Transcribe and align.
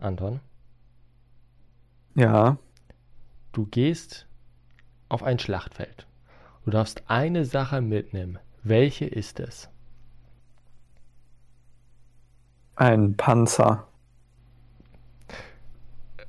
Anton. 0.00 0.40
Ja. 2.14 2.58
Du 3.52 3.66
gehst 3.66 4.26
auf 5.08 5.22
ein 5.22 5.38
Schlachtfeld. 5.38 6.06
Du 6.64 6.70
darfst 6.70 7.02
eine 7.08 7.44
Sache 7.44 7.80
mitnehmen. 7.80 8.38
Welche 8.62 9.06
ist 9.06 9.40
es? 9.40 9.68
Ein 12.76 13.16
Panzer. 13.16 13.86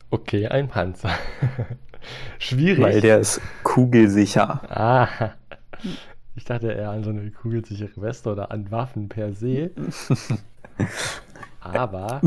Okay, 0.10 0.48
ein 0.48 0.68
Panzer. 0.68 1.12
Schwierig. 2.40 2.84
Weil 2.84 3.02
der 3.02 3.20
ist 3.20 3.42
kugelsicher. 3.64 4.62
Ah. 4.70 5.34
Ich 6.36 6.46
dachte 6.46 6.72
eher 6.72 6.90
an 6.90 7.04
so 7.04 7.10
eine 7.12 7.32
kugelsichere 7.32 8.02
Weste 8.02 8.32
oder 8.32 8.52
an 8.52 8.72
Waffen 8.72 9.10
per 9.10 9.34
se. 9.34 9.72
Aber 11.60 12.22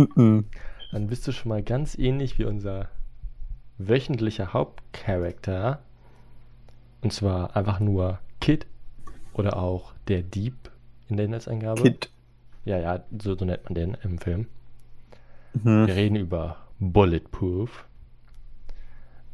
dann 0.94 1.08
bist 1.08 1.26
du 1.26 1.32
schon 1.32 1.48
mal 1.48 1.60
ganz 1.60 1.98
ähnlich 1.98 2.38
wie 2.38 2.44
unser 2.44 2.88
wöchentlicher 3.78 4.52
Hauptcharakter. 4.52 5.80
Und 7.02 7.12
zwar 7.12 7.56
einfach 7.56 7.80
nur 7.80 8.20
Kid 8.40 8.68
oder 9.32 9.56
auch 9.56 9.92
der 10.06 10.22
Dieb 10.22 10.70
in 11.08 11.16
der 11.16 11.26
Inhaltsangabe. 11.26 11.82
Kid. 11.82 12.10
Ja, 12.64 12.78
ja, 12.78 13.02
so, 13.20 13.36
so 13.36 13.44
nennt 13.44 13.64
man 13.64 13.74
den 13.74 13.96
im 14.04 14.18
Film. 14.18 14.46
Mhm. 15.54 15.88
Wir 15.88 15.96
reden 15.96 16.14
über 16.14 16.58
Bulletproof. 16.78 17.86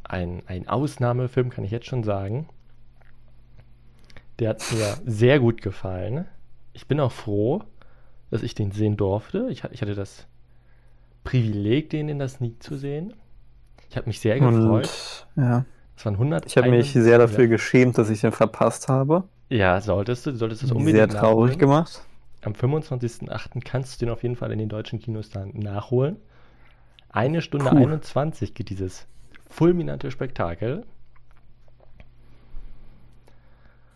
Ein, 0.01 0.41
ein 0.47 0.67
Ausnahmefilm, 0.67 1.51
kann 1.51 1.63
ich 1.63 1.69
jetzt 1.69 1.85
schon 1.85 2.03
sagen. 2.03 2.49
Der 4.39 4.49
hat 4.49 4.63
mir 4.71 4.97
sehr 5.05 5.39
gut 5.39 5.61
gefallen. 5.61 6.25
Ich 6.73 6.87
bin 6.87 6.99
auch 6.99 7.11
froh, 7.11 7.61
dass 8.31 8.41
ich 8.41 8.55
den 8.55 8.71
sehen 8.71 8.97
durfte. 8.97 9.47
Ich, 9.51 9.63
ich 9.65 9.83
hatte 9.83 9.93
das 9.93 10.25
Privileg, 11.23 11.89
den 11.89 12.09
in 12.09 12.19
der 12.19 12.29
Sneak 12.29 12.61
zu 12.61 12.77
sehen. 12.77 13.13
Ich 13.89 13.97
habe 13.97 14.07
mich 14.07 14.19
sehr 14.19 14.39
gefreut. 14.39 14.89
Und, 15.35 15.43
ja. 15.43 15.65
Es 15.95 16.05
waren 16.05 16.15
100. 16.15 16.45
Ich 16.47 16.57
habe 16.57 16.69
mich 16.69 16.93
sehr 16.93 17.17
dafür 17.17 17.47
geschämt, 17.47 17.97
dass 17.97 18.09
ich 18.09 18.21
den 18.21 18.31
verpasst 18.31 18.87
habe. 18.87 19.25
Ja, 19.49 19.81
solltest 19.81 20.25
du. 20.25 20.31
Du 20.31 20.37
solltest 20.37 20.63
es 20.63 20.71
unbedingt 20.71 20.95
Sehr 20.95 21.07
traurig 21.09 21.53
nachholen. 21.53 21.59
gemacht. 21.59 22.01
Am 22.43 22.53
25.08. 22.53 23.63
kannst 23.63 24.01
du 24.01 24.05
den 24.05 24.13
auf 24.13 24.23
jeden 24.23 24.35
Fall 24.35 24.51
in 24.51 24.57
den 24.59 24.69
deutschen 24.69 24.99
Kinos 24.99 25.29
dann 25.29 25.49
nachholen. 25.49 26.17
Eine 27.09 27.41
Stunde 27.41 27.69
Puh. 27.69 27.75
21 27.77 28.53
geht 28.53 28.69
dieses 28.69 29.05
fulminante 29.49 30.09
Spektakel. 30.09 30.85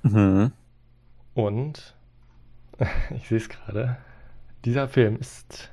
Mhm. 0.04 0.52
Und 1.34 1.96
ich 3.16 3.28
sehe 3.28 3.38
es 3.38 3.50
gerade. 3.50 3.98
Dieser 4.66 4.88
Film 4.88 5.18
ist 5.18 5.72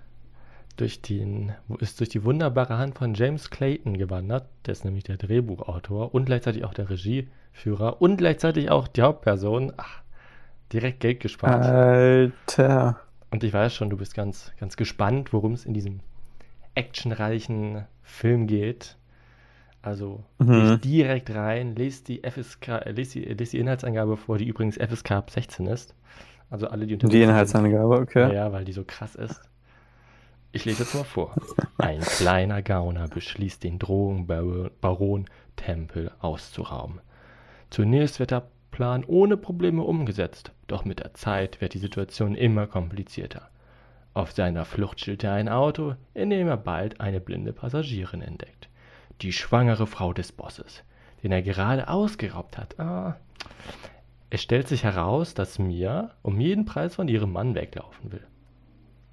durch, 0.76 1.02
den, 1.02 1.52
ist 1.78 2.00
durch 2.00 2.08
die 2.08 2.24
wunderbare 2.24 2.78
Hand 2.78 2.98
von 2.98 3.14
James 3.14 3.50
Clayton 3.50 3.98
gewandert. 3.98 4.48
Der 4.66 4.72
ist 4.72 4.84
nämlich 4.84 5.04
der 5.04 5.16
Drehbuchautor 5.16 6.14
und 6.14 6.24
gleichzeitig 6.24 6.64
auch 6.64 6.74
der 6.74 6.90
Regieführer 6.90 8.00
und 8.00 8.16
gleichzeitig 8.16 8.70
auch 8.70 8.88
die 8.88 9.02
Hauptperson. 9.02 9.72
Ach, 9.76 10.02
direkt 10.72 11.00
Geld 11.00 11.20
gespart. 11.20 11.64
Alter. 11.64 13.00
Und 13.30 13.44
ich 13.44 13.52
weiß 13.52 13.74
schon, 13.74 13.90
du 13.90 13.96
bist 13.96 14.14
ganz, 14.14 14.52
ganz 14.58 14.76
gespannt, 14.76 15.32
worum 15.32 15.52
es 15.52 15.64
in 15.64 15.74
diesem 15.74 16.00
actionreichen 16.74 17.86
Film 18.02 18.46
geht. 18.46 18.96
Also 19.82 20.24
mhm. 20.38 20.80
direkt 20.80 21.34
rein, 21.34 21.74
lest 21.74 22.08
die 22.08 22.22
FSK, 22.22 22.68
äh, 22.68 22.92
lest 22.92 23.14
die, 23.14 23.24
lest 23.24 23.52
die 23.52 23.58
Inhaltsangabe 23.58 24.16
vor, 24.16 24.38
die 24.38 24.46
übrigens 24.46 24.76
FSK 24.76 25.12
ab 25.12 25.30
16 25.30 25.66
ist. 25.66 25.94
Also 26.50 26.68
alle, 26.68 26.86
die 26.86 26.94
unter 26.94 27.08
Die 27.08 27.22
Inhaltsangabe, 27.22 27.96
okay. 27.96 28.32
Ja, 28.32 28.52
weil 28.52 28.64
die 28.64 28.72
so 28.72 28.84
krass 28.84 29.14
ist. 29.16 29.40
Ich 30.54 30.66
lese 30.66 30.82
jetzt 30.82 30.94
mal 30.94 31.04
vor. 31.04 31.34
Ein 31.78 32.00
kleiner 32.00 32.60
Gauner 32.60 33.08
beschließt, 33.08 33.64
den 33.64 33.78
Drogenbaron 33.78 35.24
Tempel 35.56 36.12
auszurauben. 36.20 37.00
Zunächst 37.70 38.20
wird 38.20 38.32
der 38.32 38.48
Plan 38.70 39.02
ohne 39.04 39.38
Probleme 39.38 39.82
umgesetzt, 39.82 40.52
doch 40.66 40.84
mit 40.84 41.00
der 41.00 41.14
Zeit 41.14 41.62
wird 41.62 41.72
die 41.72 41.78
Situation 41.78 42.34
immer 42.34 42.66
komplizierter. 42.66 43.48
Auf 44.12 44.32
seiner 44.32 44.66
Flucht 44.66 45.00
stellt 45.00 45.24
er 45.24 45.32
ein 45.32 45.48
Auto, 45.48 45.94
in 46.12 46.28
dem 46.28 46.48
er 46.48 46.58
bald 46.58 47.00
eine 47.00 47.20
blinde 47.20 47.54
Passagierin 47.54 48.20
entdeckt. 48.20 48.68
Die 49.22 49.32
schwangere 49.32 49.86
Frau 49.86 50.12
des 50.12 50.32
Bosses, 50.32 50.82
den 51.22 51.32
er 51.32 51.40
gerade 51.40 51.88
ausgeraubt 51.88 52.58
hat. 52.58 52.78
Ah. 52.78 53.16
Es 54.28 54.42
stellt 54.42 54.68
sich 54.68 54.84
heraus, 54.84 55.32
dass 55.32 55.58
Mia 55.58 56.10
um 56.20 56.40
jeden 56.40 56.66
Preis 56.66 56.94
von 56.94 57.08
ihrem 57.08 57.32
Mann 57.32 57.54
weglaufen 57.54 58.12
will. 58.12 58.26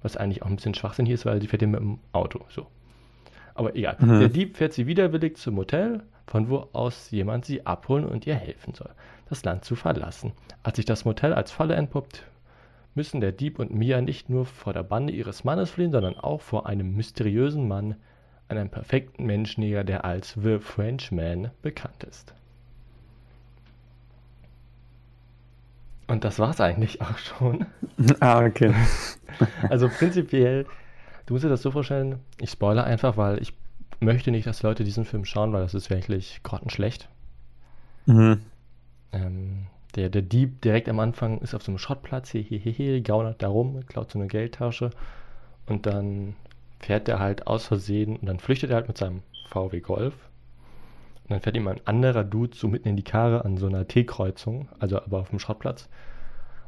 Was 0.02 0.16
eigentlich 0.16 0.42
auch 0.42 0.46
ein 0.46 0.56
bisschen 0.56 0.74
schwachsinnig 0.74 1.12
ist, 1.12 1.26
weil 1.26 1.40
sie 1.40 1.46
fährt 1.46 1.62
ja 1.62 1.68
mit 1.68 1.80
dem 1.80 1.98
Auto. 2.12 2.40
So. 2.48 2.66
Aber 3.54 3.76
egal. 3.76 3.96
Mhm. 3.98 4.20
Der 4.20 4.28
Dieb 4.28 4.56
fährt 4.56 4.72
sie 4.72 4.86
widerwillig 4.86 5.36
zum 5.36 5.56
Hotel, 5.56 6.02
von 6.26 6.48
wo 6.48 6.68
aus 6.72 7.10
jemand 7.10 7.44
sie 7.44 7.66
abholen 7.66 8.06
und 8.06 8.26
ihr 8.26 8.34
helfen 8.34 8.74
soll, 8.74 8.90
das 9.28 9.44
Land 9.44 9.64
zu 9.64 9.76
verlassen. 9.76 10.32
Als 10.62 10.76
sich 10.76 10.86
das 10.86 11.04
Motel 11.04 11.34
als 11.34 11.50
Falle 11.50 11.74
entpuppt, 11.74 12.24
müssen 12.94 13.20
der 13.20 13.32
Dieb 13.32 13.58
und 13.58 13.74
Mia 13.74 14.00
nicht 14.00 14.30
nur 14.30 14.46
vor 14.46 14.72
der 14.72 14.82
Bande 14.82 15.12
ihres 15.12 15.44
Mannes 15.44 15.70
fliehen, 15.70 15.92
sondern 15.92 16.16
auch 16.16 16.40
vor 16.40 16.66
einem 16.66 16.94
mysteriösen 16.94 17.68
Mann, 17.68 17.96
einem 18.48 18.68
perfekten 18.68 19.26
Menschenjäger, 19.26 19.84
der 19.84 20.04
als 20.04 20.36
The 20.40 20.58
Frenchman 20.58 21.50
bekannt 21.62 22.04
ist. 22.04 22.34
Und 26.10 26.24
das 26.24 26.40
war's 26.40 26.60
eigentlich 26.60 27.00
auch 27.00 27.18
schon. 27.18 27.66
Ah, 28.20 28.44
okay. 28.44 28.74
Also 29.68 29.88
prinzipiell, 29.88 30.66
du 31.26 31.34
musst 31.34 31.44
dir 31.44 31.48
das 31.48 31.62
so 31.62 31.70
vorstellen, 31.70 32.18
ich 32.40 32.50
spoilere 32.50 32.84
einfach, 32.84 33.16
weil 33.16 33.40
ich 33.40 33.54
möchte 34.00 34.30
nicht, 34.30 34.46
dass 34.46 34.62
Leute 34.62 34.84
diesen 34.84 35.04
Film 35.04 35.24
schauen, 35.24 35.52
weil 35.52 35.62
das 35.62 35.72
ist 35.72 35.88
wirklich 35.88 36.40
grottenschlecht. 36.42 37.08
Mhm. 38.06 38.40
Ähm, 39.12 39.66
der, 39.94 40.08
der 40.08 40.22
Dieb 40.22 40.60
direkt 40.62 40.88
am 40.88 40.98
Anfang 40.98 41.38
ist 41.40 41.54
auf 41.54 41.62
so 41.62 41.70
einem 41.70 41.78
Schrottplatz, 41.78 42.32
hehehe, 42.34 43.02
gaunert 43.02 43.42
da 43.42 43.48
rum, 43.48 43.80
klaut 43.86 44.10
so 44.10 44.18
eine 44.18 44.28
Geldtasche 44.28 44.90
und 45.66 45.86
dann 45.86 46.34
fährt 46.80 47.08
er 47.08 47.18
halt 47.18 47.46
aus 47.46 47.66
Versehen 47.66 48.16
und 48.16 48.26
dann 48.26 48.40
flüchtet 48.40 48.70
er 48.70 48.76
halt 48.76 48.88
mit 48.88 48.98
seinem 48.98 49.22
VW 49.48 49.80
Golf 49.80 50.14
und 51.30 51.34
dann 51.34 51.42
fährt 51.42 51.56
ihm 51.56 51.68
ein 51.68 51.80
anderer 51.84 52.24
Dude 52.24 52.56
so 52.56 52.66
mitten 52.66 52.88
in 52.88 52.96
die 52.96 53.04
Karre 53.04 53.44
an 53.44 53.56
so 53.56 53.68
einer 53.68 53.86
T-Kreuzung, 53.86 54.68
also 54.80 55.00
aber 55.00 55.20
auf 55.20 55.30
dem 55.30 55.38
Schrottplatz. 55.38 55.88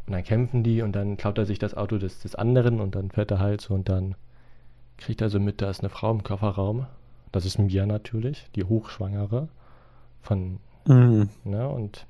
Und 0.07 0.13
dann 0.13 0.23
kämpfen 0.23 0.63
die 0.63 0.83
und 0.83 0.93
dann 0.93 1.17
klaut 1.17 1.37
er 1.37 1.47
sich 1.47 1.59
das 1.59 1.77
Auto 1.77 1.99
des, 1.99 2.21
des 2.21 2.37
anderen 2.37 2.81
und 2.81 2.95
dann 2.95 3.11
fährt 3.11 3.33
er 3.33 3.41
halt 3.41 3.61
so 3.61 3.75
und 3.75 3.89
dann 3.89 4.15
kriegt 4.99 5.21
er 5.21 5.31
so 5.31 5.41
mit, 5.41 5.61
da 5.61 5.69
ist 5.69 5.81
eine 5.81 5.89
Frau 5.89 6.13
im 6.13 6.23
Kofferraum. 6.23 6.87
Das 7.33 7.45
ist 7.45 7.59
Mia 7.59 7.87
natürlich, 7.87 8.47
die 8.55 8.63
Hochschwangere 8.63 9.49
von, 10.21 10.61
mhm. 10.87 11.29
ne, 11.43 11.69
und 11.69 12.07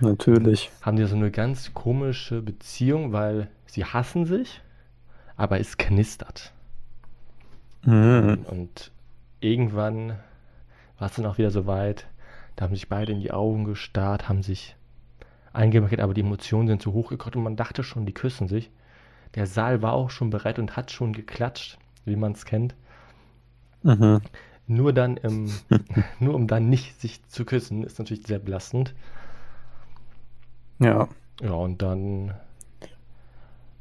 natürlich. 0.00 0.72
Haben 0.80 0.96
die 0.96 1.04
so 1.04 1.14
eine 1.14 1.30
ganz 1.30 1.74
komische 1.74 2.42
Beziehung, 2.42 3.12
weil 3.12 3.46
sie 3.66 3.84
hassen 3.84 4.26
sich, 4.26 4.62
aber 5.36 5.60
es 5.60 5.78
knistert. 5.78 6.52
Mhm. 7.84 8.46
Und 8.50 8.90
irgendwann 9.38 10.18
war 10.98 11.08
es 11.08 11.16
dann 11.16 11.26
auch 11.26 11.38
wieder 11.38 11.50
so 11.50 11.66
weit, 11.66 12.06
da 12.56 12.64
haben 12.64 12.74
sich 12.74 12.88
beide 12.88 13.12
in 13.12 13.20
die 13.20 13.32
Augen 13.32 13.64
gestarrt, 13.64 14.28
haben 14.28 14.42
sich 14.42 14.76
eingemacht, 15.52 15.98
aber 16.00 16.14
die 16.14 16.20
Emotionen 16.20 16.68
sind 16.68 16.82
zu 16.82 16.92
hoch 16.92 17.08
gekommen 17.10 17.36
und 17.36 17.44
man 17.44 17.56
dachte 17.56 17.82
schon, 17.82 18.06
die 18.06 18.14
küssen 18.14 18.48
sich. 18.48 18.70
Der 19.34 19.46
Saal 19.46 19.82
war 19.82 19.92
auch 19.94 20.10
schon 20.10 20.30
bereit 20.30 20.58
und 20.58 20.76
hat 20.76 20.90
schon 20.90 21.12
geklatscht, 21.12 21.78
wie 22.04 22.16
man 22.16 22.32
es 22.32 22.44
kennt. 22.44 22.74
Mhm. 23.82 24.20
Nur 24.66 24.92
dann, 24.92 25.16
im, 25.16 25.50
nur 26.20 26.34
um 26.34 26.46
dann 26.46 26.68
nicht 26.68 27.00
sich 27.00 27.26
zu 27.28 27.44
küssen, 27.44 27.82
ist 27.82 27.98
natürlich 27.98 28.26
sehr 28.26 28.38
belastend. 28.38 28.94
Ja. 30.78 31.08
Ja, 31.40 31.52
und 31.52 31.82
dann 31.82 32.34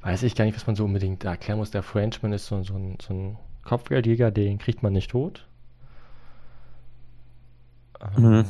weiß 0.02 0.24
ich 0.24 0.36
gar 0.36 0.46
nicht, 0.46 0.56
was 0.56 0.68
man 0.68 0.76
so 0.76 0.86
unbedingt 0.86 1.24
erklären 1.24 1.60
muss. 1.60 1.72
Der 1.72 1.84
Frenchman 1.84 2.34
ist 2.34 2.48
so, 2.48 2.64
so, 2.64 2.76
ein, 2.76 2.98
so 3.02 3.14
ein 3.14 3.38
Kopfgeldjäger, 3.64 4.32
den 4.32 4.58
kriegt 4.58 4.82
man 4.82 4.94
nicht 4.94 5.12
tot. 5.12 5.47
Mhm. 8.18 8.34
Ähm, 8.34 8.46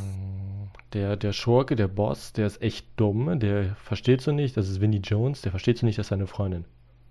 der, 0.93 1.15
der 1.15 1.31
Schurke, 1.31 1.75
der 1.75 1.87
Boss, 1.87 2.33
der 2.33 2.47
ist 2.47 2.61
echt 2.61 2.87
dumm. 2.97 3.39
Der 3.39 3.75
versteht 3.75 4.21
so 4.21 4.31
nicht, 4.31 4.57
das 4.57 4.69
ist 4.69 4.81
Vinnie 4.81 4.99
Jones, 4.99 5.41
der 5.41 5.51
versteht 5.51 5.77
so 5.77 5.85
nicht, 5.85 5.97
dass 5.97 6.07
seine 6.07 6.27
Freundin 6.27 6.65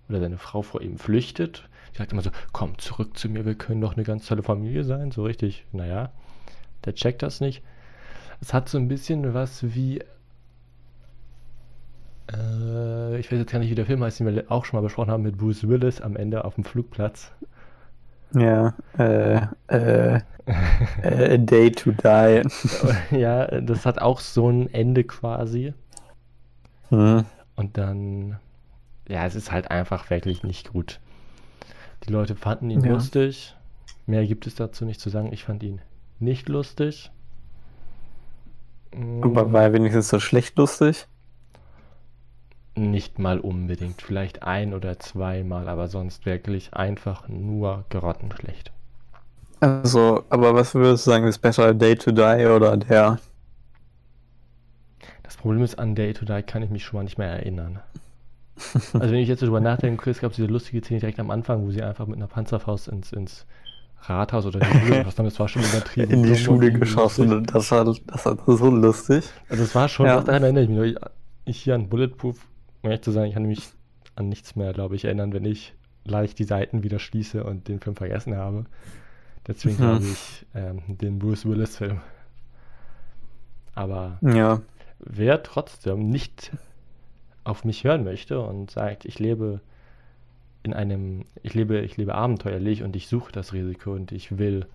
oder 0.08 0.20
seine 0.20 0.38
Frau 0.38 0.62
vor 0.62 0.82
ihm 0.82 0.98
flüchtet. 0.98 1.68
Die 1.92 1.98
sagt 1.98 2.12
immer 2.12 2.22
so, 2.22 2.30
komm 2.52 2.78
zurück 2.78 3.16
zu 3.16 3.28
mir, 3.28 3.44
wir 3.44 3.54
können 3.54 3.80
doch 3.80 3.94
eine 3.94 4.04
ganz 4.04 4.26
tolle 4.26 4.42
Familie 4.42 4.84
sein. 4.84 5.10
So 5.10 5.24
richtig, 5.24 5.64
naja, 5.72 6.10
der 6.84 6.94
checkt 6.94 7.22
das 7.22 7.40
nicht. 7.40 7.62
Es 8.40 8.54
hat 8.54 8.68
so 8.68 8.78
ein 8.78 8.88
bisschen 8.88 9.34
was 9.34 9.74
wie 9.74 10.00
äh, 12.32 13.18
ich 13.18 13.30
weiß 13.30 13.38
jetzt 13.38 13.52
gar 13.52 13.58
nicht, 13.58 13.70
wie 13.70 13.74
der 13.74 13.86
Film 13.86 14.02
heißt, 14.02 14.20
den 14.20 14.26
wir 14.26 14.50
auch 14.50 14.64
schon 14.64 14.78
mal 14.78 14.82
besprochen 14.82 15.10
haben 15.10 15.22
mit 15.22 15.36
Bruce 15.36 15.68
Willis 15.68 16.00
am 16.00 16.16
Ende 16.16 16.44
auf 16.44 16.54
dem 16.54 16.64
Flugplatz. 16.64 17.32
Ja, 18.34 18.74
äh, 18.98 19.40
äh, 19.68 20.20
A 21.02 21.36
Day 21.36 21.70
to 21.72 21.92
Die. 21.92 22.42
ja, 23.16 23.46
das 23.60 23.86
hat 23.86 24.00
auch 24.00 24.20
so 24.20 24.48
ein 24.48 24.72
Ende 24.72 25.04
quasi. 25.04 25.74
Hm. 26.88 27.24
Und 27.56 27.78
dann, 27.78 28.38
ja, 29.08 29.26
es 29.26 29.34
ist 29.34 29.52
halt 29.52 29.70
einfach 29.70 30.10
wirklich 30.10 30.42
nicht 30.42 30.72
gut. 30.72 31.00
Die 32.04 32.12
Leute 32.12 32.34
fanden 32.34 32.70
ihn 32.70 32.84
ja. 32.84 32.92
lustig. 32.92 33.54
Mehr 34.06 34.26
gibt 34.26 34.46
es 34.46 34.54
dazu 34.54 34.84
nicht 34.84 35.00
zu 35.00 35.10
sagen. 35.10 35.32
Ich 35.32 35.44
fand 35.44 35.62
ihn 35.62 35.80
nicht 36.18 36.48
lustig. 36.48 37.10
Aber 39.20 39.52
war 39.52 39.62
er 39.62 39.72
wenigstens 39.72 40.08
so 40.08 40.18
schlecht 40.18 40.56
lustig? 40.58 41.06
Nicht 42.76 43.18
mal 43.18 43.40
unbedingt. 43.40 44.00
Vielleicht 44.00 44.42
ein 44.42 44.74
oder 44.74 44.98
zweimal, 44.98 45.68
aber 45.68 45.88
sonst 45.88 46.24
wirklich 46.26 46.72
einfach 46.74 47.28
nur 47.28 47.84
grottenschlecht. 47.90 48.70
Also, 49.60 50.24
aber 50.30 50.54
was 50.54 50.74
würdest 50.74 51.06
du 51.06 51.10
sagen, 51.10 51.26
ist 51.26 51.38
besser, 51.38 51.74
Day 51.74 51.96
to 51.96 52.12
Die 52.12 52.46
oder 52.46 52.76
der? 52.76 53.18
Das 55.22 55.36
Problem 55.36 55.62
ist, 55.62 55.78
an 55.78 55.94
Day 55.94 56.12
to 56.12 56.24
Die 56.24 56.42
kann 56.42 56.62
ich 56.62 56.70
mich 56.70 56.84
schon 56.84 56.98
mal 56.98 57.04
nicht 57.04 57.18
mehr 57.18 57.28
erinnern. 57.28 57.80
Also 58.92 59.00
wenn 59.00 59.14
ich 59.14 59.28
jetzt 59.28 59.42
darüber 59.42 59.60
nachdenke, 59.60 60.10
es 60.10 60.20
gab 60.20 60.32
diese 60.32 60.46
lustige 60.46 60.82
Szene 60.84 61.00
direkt 61.00 61.18
am 61.18 61.30
Anfang, 61.30 61.66
wo 61.66 61.70
sie 61.70 61.82
einfach 61.82 62.06
mit 62.06 62.16
einer 62.16 62.26
Panzerfaust 62.26 62.88
ins, 62.88 63.12
ins 63.12 63.46
Rathaus 64.02 64.44
oder 64.46 64.60
die 64.60 64.66
Schule 64.66 64.98
geschossen 64.98 65.18
haben. 65.18 65.24
Das 65.26 65.40
war 65.40 65.48
schon 65.48 65.62
übertrieben. 65.62 66.10
In 66.10 66.22
die 66.22 66.36
Schule 66.36 66.72
geschossen 66.72 67.32
und 67.32 67.54
das 67.54 67.70
war, 67.70 67.84
das 67.84 68.26
war 68.26 68.36
so 68.46 68.70
lustig. 68.70 69.24
Also 69.48 69.62
es 69.64 69.74
war 69.74 69.88
schon, 69.88 70.06
Ja. 70.06 70.20
daran 70.20 70.42
erinnere 70.42 70.64
ich 70.64 70.70
mich. 70.70 70.96
Ich 71.46 71.62
hier 71.62 71.74
an 71.74 71.88
Bulletproof, 71.88 72.36
um 72.82 72.90
ehrlich 72.90 73.02
zu 73.02 73.12
sagen, 73.12 73.28
ich 73.28 73.34
kann 73.34 73.44
mich 73.46 73.70
an 74.16 74.28
nichts 74.28 74.56
mehr, 74.56 74.72
glaube 74.72 74.96
ich, 74.96 75.04
erinnern, 75.04 75.32
wenn 75.32 75.44
ich 75.44 75.74
leicht 76.04 76.38
die 76.38 76.44
Seiten 76.44 76.82
wieder 76.82 76.98
schließe 76.98 77.44
und 77.44 77.68
den 77.68 77.80
Film 77.80 77.96
vergessen 77.96 78.36
habe. 78.36 78.66
Deswegen 79.46 79.76
Mhm. 79.76 79.78
glaube 79.78 80.10
ich 80.10 80.46
ähm, 80.54 80.82
den 80.88 81.18
Bruce 81.18 81.46
Willis-Film. 81.46 82.00
Aber 83.74 84.20
Ja. 84.22 84.60
wer 84.98 85.42
trotzdem 85.42 86.08
nicht 86.10 86.52
auf 87.44 87.64
mich 87.64 87.84
hören 87.84 88.04
möchte 88.04 88.40
und 88.40 88.70
sagt, 88.70 89.04
ich 89.04 89.18
lebe 89.18 89.60
in 90.62 90.74
einem, 90.74 91.24
ich 91.42 91.54
lebe, 91.54 91.80
ich 91.80 91.96
lebe 91.96 92.14
abenteuerlich 92.14 92.82
und 92.82 92.96
ich 92.96 93.08
suche 93.08 93.32
das 93.32 93.52
Risiko 93.52 93.92
und 93.94 94.12
ich 94.12 94.38
will 94.38 94.66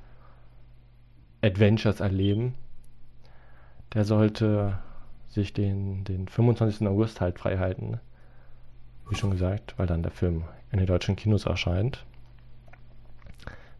Adventures 1.41 1.99
erleben, 1.99 2.55
der 3.93 4.03
sollte 4.05 4.79
sich 5.35 5.53
den, 5.53 6.03
den 6.05 6.27
25. 6.27 6.87
August 6.87 7.21
halt 7.21 7.37
frei 7.37 7.57
halten. 7.57 7.99
Wie 9.09 9.15
schon 9.15 9.31
gesagt, 9.31 9.75
weil 9.77 9.85
dann 9.85 10.01
der 10.01 10.11
Film 10.11 10.45
in 10.71 10.79
den 10.79 10.87
deutschen 10.87 11.15
Kinos 11.15 11.45
erscheint. 11.45 12.03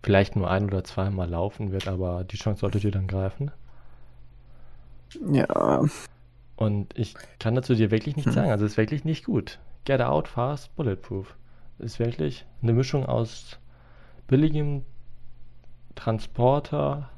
Vielleicht 0.04 0.36
nur 0.36 0.52
ein 0.52 0.66
oder 0.66 0.84
zweimal 0.84 1.28
laufen 1.28 1.72
wird, 1.72 1.88
aber 1.88 2.24
die 2.24 2.38
Chance 2.38 2.60
solltet 2.60 2.84
ihr 2.84 2.92
dann 2.92 3.07
greifen. 3.07 3.52
Ja. 5.31 5.81
Und 6.57 6.98
ich 6.98 7.16
kann 7.40 7.56
dazu 7.56 7.74
dir 7.74 7.90
wirklich 7.90 8.16
nichts 8.16 8.34
sagen. 8.34 8.52
Also 8.52 8.66
es 8.66 8.74
ist 8.74 8.78
wirklich 8.78 9.04
nicht 9.04 9.25
gut. 9.25 9.60
Get 9.86 10.02
Out, 10.02 10.28
Fast, 10.28 10.75
Bulletproof. 10.75 11.36
Ist 11.80 12.00
wirklich 12.00 12.46
eine 12.62 12.74
Mischung 12.74 13.06
aus 13.06 13.60
billigem 14.28 14.84
Transporter, 15.96 17.10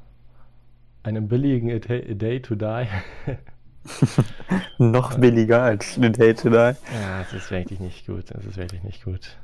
einem 1.02 1.28
billigen 1.28 1.70
A 1.70 1.78
Day 1.78 2.40
to 2.40 2.54
Die. 2.54 2.86
Noch 4.78 5.18
billiger 5.18 5.62
als 5.62 5.96
eine 5.96 6.10
Day 6.10 6.34
to 6.34 6.50
Die. 6.50 6.56
ja, 6.56 7.20
es 7.22 7.32
ist 7.32 7.50
wirklich 7.50 7.80
nicht 7.80 8.06
gut. 8.06 8.30
Es 8.30 8.44
ist 8.44 8.56
wirklich 8.56 8.82
nicht 8.82 9.04
gut. 9.04 9.36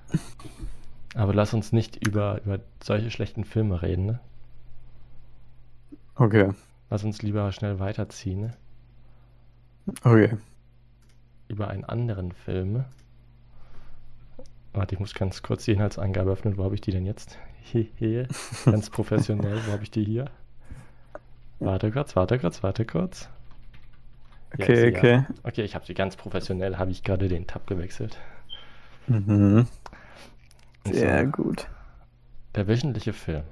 Aber 1.14 1.32
lass 1.32 1.54
uns 1.54 1.72
nicht 1.72 2.06
über, 2.06 2.40
über 2.44 2.58
solche 2.82 3.10
schlechten 3.10 3.44
Filme 3.44 3.82
reden. 3.82 4.06
Ne? 4.06 4.20
Okay. 6.16 6.50
Lass 6.90 7.04
uns 7.04 7.22
lieber 7.22 7.50
schnell 7.52 7.78
weiterziehen. 7.78 8.40
Ne? 8.40 8.50
Okay. 10.02 10.36
über 11.48 11.69
einen 11.69 11.84
anderen 11.84 12.32
Film. 12.32 12.84
Warte, 14.72 14.94
ich 14.94 15.00
muss 15.00 15.14
ganz 15.14 15.42
kurz 15.42 15.64
die 15.64 15.72
Inhaltsangabe 15.72 16.31
öffnen. 16.31 16.56
Wo 16.56 16.64
habe 16.64 16.75
ich 16.75 16.81
die 16.81 16.90
denn 16.90 17.06
jetzt? 17.06 17.38
Hier, 17.96 18.28
ganz 18.64 18.90
professionell. 18.90 19.60
Wo 19.66 19.72
habe 19.72 19.82
ich 19.82 19.90
die 19.90 20.04
hier? 20.04 20.26
Warte 21.60 21.90
kurz, 21.90 22.14
warte 22.14 22.38
kurz, 22.38 22.62
warte 22.62 22.84
kurz. 22.84 23.28
Okay, 24.59 24.91
ja. 24.93 24.99
okay. 24.99 25.27
Okay, 25.43 25.62
ich 25.65 25.75
habe 25.75 25.85
sie 25.87 25.95
ganz 25.95 26.17
professionell, 26.17 26.79
habe 26.79 26.91
ich 26.91 27.03
gerade 27.03 27.29
den 27.29 27.47
Tab 27.47 27.67
gewechselt. 27.67 28.19
Mhm. 29.06 29.67
Sehr 30.87 31.25
zwar, 31.25 31.27
gut. 31.27 31.69
Der 32.55 32.67
wöchentliche 32.69 33.12
Film 33.12 33.45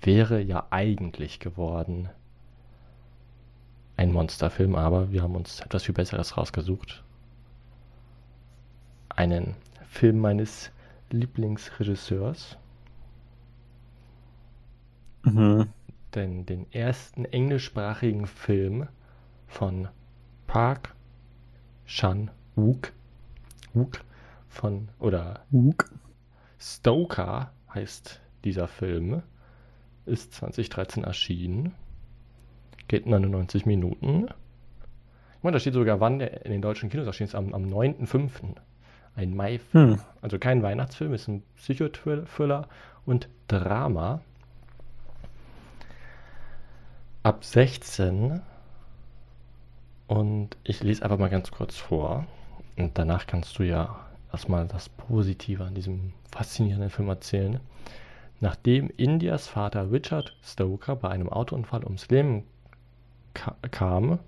wäre 0.00 0.40
ja 0.40 0.66
eigentlich 0.70 1.40
geworden 1.40 2.08
ein 3.96 4.12
Monsterfilm, 4.12 4.76
aber 4.76 5.10
wir 5.12 5.22
haben 5.22 5.34
uns 5.36 5.60
etwas 5.60 5.84
viel 5.84 5.94
Besseres 5.94 6.36
rausgesucht. 6.36 7.04
Einen 9.10 9.56
Film 9.88 10.20
meines 10.20 10.70
Lieblingsregisseurs, 11.10 12.58
Mhm. 15.24 15.72
denn 16.14 16.46
den 16.46 16.70
ersten 16.72 17.24
englischsprachigen 17.24 18.26
Film 18.26 18.88
von 19.48 19.88
Park 20.46 20.94
Chan-wook, 21.86 22.92
Wook 23.72 24.04
von 24.48 24.88
oder 24.98 25.40
Luke. 25.50 25.86
Stoker 26.58 27.52
heißt 27.74 28.20
dieser 28.44 28.68
Film. 28.68 29.22
Ist 30.06 30.34
2013 30.34 31.04
erschienen. 31.04 31.74
Geht 32.88 33.06
99 33.06 33.66
Minuten. 33.66 34.26
Ich 34.26 35.42
meine, 35.42 35.54
da 35.54 35.60
steht 35.60 35.74
sogar, 35.74 36.00
wann 36.00 36.18
der 36.18 36.44
in 36.46 36.52
den 36.52 36.62
deutschen 36.62 36.88
Kinos 36.88 37.06
erschien. 37.06 37.26
Ist 37.26 37.34
am, 37.34 37.54
am 37.54 37.64
9.5. 37.64 38.56
Ein 39.14 39.36
Mai-Film. 39.36 39.92
Hm. 39.92 40.00
Also 40.22 40.38
kein 40.38 40.62
Weihnachtsfilm, 40.62 41.12
ist 41.12 41.28
ein 41.28 41.42
Psychothriller 41.56 42.68
und 43.04 43.28
Drama. 43.48 44.20
Ab 47.22 47.44
16. 47.44 48.40
Und 50.08 50.56
ich 50.64 50.82
lese 50.82 51.04
einfach 51.04 51.18
mal 51.18 51.28
ganz 51.28 51.50
kurz 51.50 51.76
vor. 51.76 52.26
Und 52.76 52.96
danach 52.98 53.26
kannst 53.26 53.58
du 53.58 53.62
ja 53.62 54.00
erstmal 54.32 54.66
das 54.66 54.88
Positive 54.88 55.64
an 55.64 55.74
diesem 55.74 56.12
faszinierenden 56.32 56.90
Film 56.90 57.08
erzählen. 57.08 57.60
Nachdem 58.40 58.90
Indias 58.96 59.48
Vater 59.48 59.92
Richard 59.92 60.36
Stoker 60.42 60.96
bei 60.96 61.10
einem 61.10 61.28
Autounfall 61.28 61.84
ums 61.84 62.08
Leben 62.08 62.44
ka 63.34 63.56
kam, 63.70 64.18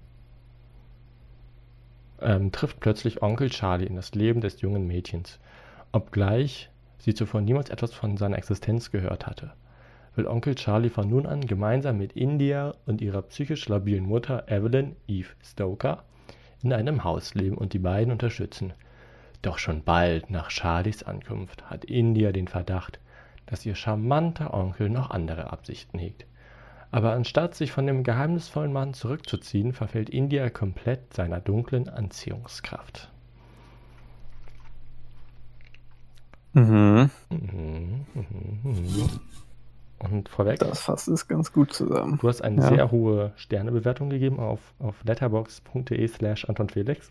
ähm, 2.20 2.52
trifft 2.52 2.80
plötzlich 2.80 3.22
Onkel 3.22 3.48
Charlie 3.48 3.86
in 3.86 3.96
das 3.96 4.14
Leben 4.14 4.40
des 4.40 4.60
jungen 4.60 4.86
Mädchens, 4.86 5.38
obgleich 5.92 6.70
sie 6.98 7.14
zuvor 7.14 7.40
niemals 7.40 7.70
etwas 7.70 7.94
von 7.94 8.18
seiner 8.18 8.36
Existenz 8.36 8.90
gehört 8.90 9.26
hatte. 9.26 9.52
Will 10.16 10.26
Onkel 10.26 10.54
Charlie 10.54 10.90
von 10.90 11.08
nun 11.08 11.26
an 11.26 11.46
gemeinsam 11.46 11.98
mit 11.98 12.12
India 12.14 12.74
und 12.86 13.00
ihrer 13.00 13.22
psychisch 13.22 13.68
labilen 13.68 14.06
Mutter 14.06 14.48
Evelyn 14.48 14.96
Eve 15.06 15.30
Stoker 15.42 16.02
in 16.62 16.72
einem 16.72 17.04
Haus 17.04 17.34
leben 17.34 17.56
und 17.56 17.72
die 17.72 17.78
beiden 17.78 18.12
unterstützen. 18.12 18.72
Doch 19.42 19.58
schon 19.58 19.82
bald 19.84 20.30
nach 20.30 20.50
Charlies 20.50 21.02
Ankunft 21.02 21.70
hat 21.70 21.84
India 21.84 22.32
den 22.32 22.48
Verdacht, 22.48 23.00
dass 23.46 23.64
ihr 23.64 23.74
charmanter 23.74 24.52
Onkel 24.52 24.90
noch 24.90 25.10
andere 25.10 25.52
Absichten 25.52 25.98
hegt. 25.98 26.26
Aber 26.90 27.12
anstatt 27.12 27.54
sich 27.54 27.72
von 27.72 27.86
dem 27.86 28.02
geheimnisvollen 28.02 28.72
Mann 28.72 28.94
zurückzuziehen, 28.94 29.72
verfällt 29.72 30.10
India 30.10 30.50
komplett 30.50 31.14
seiner 31.14 31.40
dunklen 31.40 31.88
Anziehungskraft. 31.88 33.10
Mhm. 36.52 37.10
Mhm, 37.30 38.06
mhm, 38.12 38.60
mhm. 38.64 39.20
Und 40.02 40.28
vorweg, 40.30 40.58
Das 40.58 40.80
fasst 40.80 41.08
es 41.08 41.28
ganz 41.28 41.52
gut 41.52 41.72
zusammen. 41.74 42.18
du 42.20 42.28
hast 42.28 42.40
eine 42.42 42.62
Ja. 42.62 42.68
sehr 42.68 42.90
hohe 42.90 43.32
Sternebewertung 43.36 44.08
gegeben 44.10 44.40
auf, 44.40 44.60
auf 44.78 44.96
letterbox.de 45.04 46.08
slash 46.08 46.46
Anton 46.46 46.68
Felix. 46.70 47.10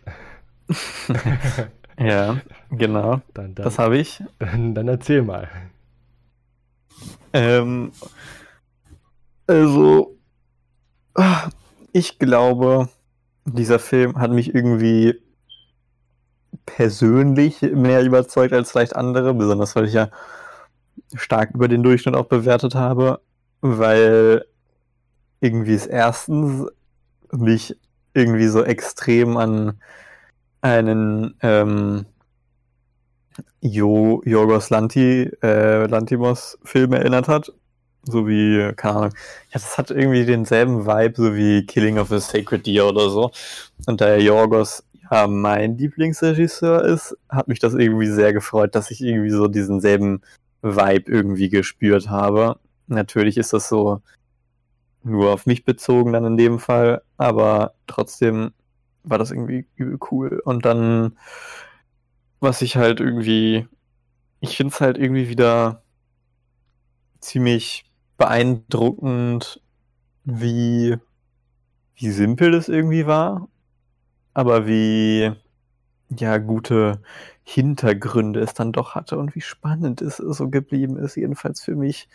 Ja, 1.98 2.38
genau. 2.70 3.20
Dann, 3.34 3.54
dann, 3.54 3.64
Das 3.64 3.78
habe 3.78 3.98
ich. 3.98 4.22
dann, 4.38 4.74
dann 4.74 4.88
erzähl 4.88 5.20
mal. 5.20 5.48
Ähm, 7.34 7.92
also, 9.46 10.16
ich 11.92 12.18
glaube, 12.18 12.88
dieser 13.44 13.78
Film 13.78 14.16
hat 14.18 14.30
mich 14.30 14.54
irgendwie 14.54 15.20
persönlich 16.64 17.60
mehr 17.62 18.02
überzeugt 18.02 18.54
als 18.54 18.70
vielleicht 18.70 18.96
andere, 18.96 19.34
besonders 19.34 19.76
weil 19.76 19.86
ich 19.86 19.92
ja 19.92 20.08
stark 21.14 21.50
über 21.54 21.68
den 21.68 21.82
Durchschnitt 21.82 22.14
auch 22.14 22.26
bewertet 22.26 22.74
habe, 22.74 23.20
weil 23.60 24.44
irgendwie 25.40 25.74
es 25.74 25.86
erstens 25.86 26.66
mich 27.32 27.76
irgendwie 28.14 28.48
so 28.48 28.64
extrem 28.64 29.36
an 29.36 29.80
einen 30.60 31.34
ähm, 31.42 32.06
Jo 33.60 34.22
Yorgos 34.24 34.70
Lanti, 34.70 35.30
äh, 35.42 35.86
Lantimos 35.86 36.58
Film 36.64 36.92
erinnert 36.92 37.28
hat. 37.28 37.52
So 38.04 38.26
wie, 38.26 38.72
keine 38.76 38.96
Ahnung, 38.96 39.10
ja, 39.50 39.52
das 39.52 39.76
hat 39.76 39.90
irgendwie 39.90 40.24
denselben 40.24 40.86
Vibe, 40.86 41.14
so 41.16 41.36
wie 41.36 41.66
Killing 41.66 41.98
of 41.98 42.10
a 42.12 42.18
Sacred 42.18 42.66
Deer 42.66 42.86
oder 42.86 43.10
so. 43.10 43.30
Und 43.86 44.00
da 44.00 44.16
ja 44.16 44.16
Yorgos 44.16 44.84
ja 45.10 45.26
mein 45.26 45.76
Lieblingsregisseur 45.76 46.82
ist, 46.84 47.16
hat 47.28 47.48
mich 47.48 47.58
das 47.58 47.74
irgendwie 47.74 48.06
sehr 48.06 48.32
gefreut, 48.32 48.74
dass 48.74 48.90
ich 48.90 49.02
irgendwie 49.02 49.30
so 49.30 49.48
diesen 49.48 49.80
selben 49.80 50.22
Vibe 50.62 51.10
irgendwie 51.10 51.48
gespürt 51.48 52.08
habe. 52.08 52.58
Natürlich 52.86 53.36
ist 53.36 53.52
das 53.52 53.68
so 53.68 54.02
nur 55.02 55.32
auf 55.32 55.46
mich 55.46 55.64
bezogen 55.64 56.12
dann 56.12 56.24
in 56.24 56.36
dem 56.36 56.58
Fall, 56.58 57.02
aber 57.16 57.74
trotzdem 57.86 58.52
war 59.02 59.18
das 59.18 59.30
irgendwie 59.30 59.66
übel 59.76 59.98
cool. 60.10 60.40
Und 60.44 60.64
dann, 60.64 61.16
was 62.40 62.62
ich 62.62 62.76
halt 62.76 63.00
irgendwie, 63.00 63.66
ich 64.40 64.56
finde 64.56 64.74
es 64.74 64.80
halt 64.80 64.98
irgendwie 64.98 65.28
wieder 65.28 65.82
ziemlich 67.20 67.84
beeindruckend, 68.18 69.62
wie, 70.24 70.96
wie 71.94 72.10
simpel 72.10 72.50
das 72.50 72.68
irgendwie 72.68 73.06
war, 73.06 73.48
aber 74.34 74.66
wie, 74.66 75.32
ja, 76.10 76.38
gute 76.38 77.00
Hintergründe 77.52 78.38
es 78.38 78.54
dann 78.54 78.70
doch 78.70 78.94
hatte 78.94 79.18
und 79.18 79.34
wie 79.34 79.40
spannend 79.40 80.00
es 80.02 80.18
so 80.18 80.48
geblieben 80.48 80.96
ist, 80.96 81.16
jedenfalls 81.16 81.60
für 81.60 81.74
mich, 81.74 82.08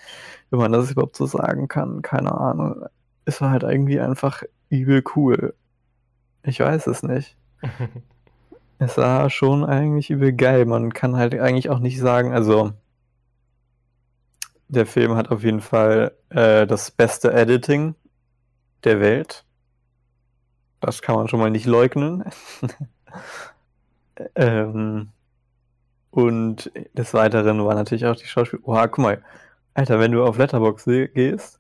wenn 0.50 0.60
man 0.60 0.72
das 0.72 0.92
überhaupt 0.92 1.18
so 1.18 1.26
sagen 1.26 1.68
kann, 1.68 2.02
keine 2.02 2.32
Ahnung. 2.32 2.86
Es 3.26 3.42
war 3.42 3.52
halt 3.52 3.64
irgendwie 3.64 4.00
einfach 4.00 4.44
übel 4.70 5.04
cool. 5.16 5.54
Ich 6.44 6.62
weiß 6.62 6.88
es 6.88 7.04
nicht. 7.04 7.36
es 8.80 8.98
war 8.98 9.30
schon 9.30 9.66
eigentlich 9.66 10.10
übel 10.10 10.32
geil. 10.32 10.66
Man 10.66 10.94
kann 10.94 11.18
halt 11.18 11.38
eigentlich 11.38 11.70
auch 11.70 11.80
nicht 11.80 12.00
sagen, 12.00 12.32
also 12.32 12.72
der 14.70 14.86
Film 14.86 15.16
hat 15.16 15.32
auf 15.32 15.44
jeden 15.44 15.62
Fall 15.62 16.14
äh, 16.30 16.66
das 16.66 16.92
beste 16.92 17.34
Editing 17.34 17.96
der 18.86 19.02
Welt. 19.02 19.44
Das 20.80 21.02
kann 21.02 21.16
man 21.16 21.28
schon 21.28 21.42
mal 21.42 21.52
nicht 21.52 21.66
leugnen. 21.66 22.24
ähm, 24.36 25.10
und 26.16 26.72
des 26.94 27.14
Weiteren 27.14 27.66
war 27.66 27.76
natürlich 27.76 28.06
auch 28.06 28.16
die 28.16 28.26
Schauspiel. 28.26 28.62
Oha, 28.64 28.88
guck 28.88 29.00
mal. 29.00 29.22
Alter, 29.74 30.00
wenn 30.00 30.14
du 30.14 30.24
auf 30.24 30.38
Letterboxd 30.38 31.14
gehst, 31.14 31.60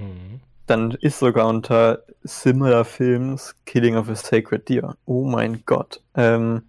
mhm. 0.00 0.40
dann 0.66 0.90
ist 1.00 1.20
sogar 1.20 1.46
unter 1.46 2.02
Similar 2.24 2.84
Films 2.84 3.54
Killing 3.66 3.94
of 3.94 4.08
a 4.08 4.16
Sacred 4.16 4.68
Deer. 4.68 4.96
Oh 5.04 5.24
mein 5.24 5.62
Gott. 5.64 6.02
Ähm, 6.16 6.62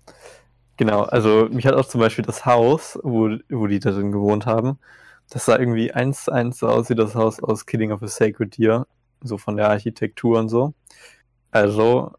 genau, 0.78 1.02
also 1.02 1.48
mich 1.50 1.66
hat 1.66 1.74
auch 1.74 1.88
zum 1.88 2.00
Beispiel 2.00 2.24
das 2.24 2.46
Haus, 2.46 3.00
wo, 3.02 3.36
wo 3.50 3.66
die 3.66 3.80
da 3.80 3.90
drin 3.90 4.12
gewohnt 4.12 4.46
haben, 4.46 4.78
das 5.32 5.46
sah 5.46 5.58
irgendwie 5.58 5.92
eins 5.92 6.26
zu 6.26 6.32
eins 6.32 6.60
so 6.60 6.68
aus 6.68 6.92
wie 6.92 6.96
das 6.96 7.16
Haus 7.16 7.42
aus 7.42 7.66
Killing 7.66 7.92
of 7.92 8.04
a 8.04 8.08
Sacred 8.08 8.56
Deer. 8.56 8.86
So 9.24 9.40
von 9.40 9.58
der 9.58 9.70
Architektur 9.70 10.38
und 10.38 10.50
so. 10.50 10.76
Also, 11.50 12.12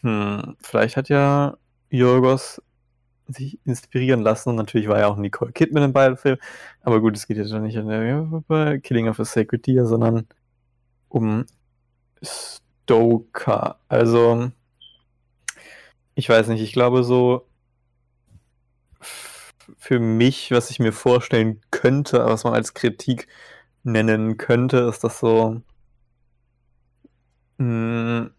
hm, 0.00 0.56
vielleicht 0.62 0.96
hat 0.96 1.10
ja 1.10 1.58
Jorgos 1.90 2.62
sich 3.28 3.58
inspirieren 3.64 4.20
lassen. 4.20 4.50
Und 4.50 4.56
natürlich 4.56 4.88
war 4.88 4.98
ja 4.98 5.08
auch 5.08 5.16
Nicole 5.16 5.52
Kidman 5.52 5.84
in 5.84 5.92
beiden 5.92 6.16
Filmen. 6.16 6.40
Aber 6.82 7.00
gut, 7.00 7.16
es 7.16 7.26
geht 7.26 7.36
jetzt 7.36 7.52
nicht 7.52 7.78
um 7.78 8.44
Killing 8.82 9.08
of 9.08 9.20
a 9.20 9.24
Sacred 9.24 9.66
Deer, 9.66 9.86
sondern 9.86 10.26
um 11.08 11.46
Stoker. 12.22 13.78
Also, 13.88 14.50
ich 16.14 16.28
weiß 16.28 16.48
nicht, 16.48 16.62
ich 16.62 16.72
glaube 16.72 17.04
so 17.04 17.46
für 19.78 19.98
mich, 19.98 20.50
was 20.50 20.70
ich 20.70 20.78
mir 20.78 20.92
vorstellen 20.92 21.60
könnte, 21.70 22.24
was 22.24 22.44
man 22.44 22.54
als 22.54 22.74
Kritik 22.74 23.28
nennen 23.82 24.36
könnte, 24.38 24.78
ist 24.78 25.04
das 25.04 25.18
so 25.18 25.62
mh, 27.58 28.20
hm, 28.28 28.30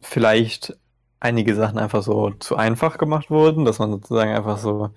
vielleicht 0.00 0.76
einige 1.22 1.54
Sachen 1.54 1.78
einfach 1.78 2.02
so 2.02 2.30
zu 2.30 2.56
einfach 2.56 2.98
gemacht 2.98 3.30
wurden, 3.30 3.64
dass 3.64 3.78
man 3.78 3.92
sozusagen 3.92 4.32
einfach 4.32 4.58
so 4.58 4.90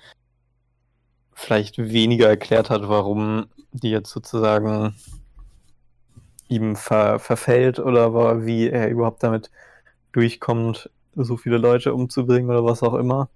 vielleicht 1.34 1.78
weniger 1.78 2.28
erklärt 2.28 2.72
hat, 2.72 2.90
warum 2.90 3.46
die 3.72 3.92
jetzt 3.92 4.10
sozusagen 4.10 4.96
ihm 6.48 6.76
ver 6.76 7.20
verfällt 7.20 7.78
oder 7.80 8.44
wie 8.46 8.70
er 8.70 8.90
überhaupt 8.90 9.22
damit 9.22 9.52
durchkommt, 10.14 10.90
so 11.16 11.38
viele 11.38 11.58
Leute 11.58 11.94
umzubringen 11.94 12.50
oder 12.50 12.66
was 12.66 12.82
auch 12.82 12.96
immer. 12.96 13.30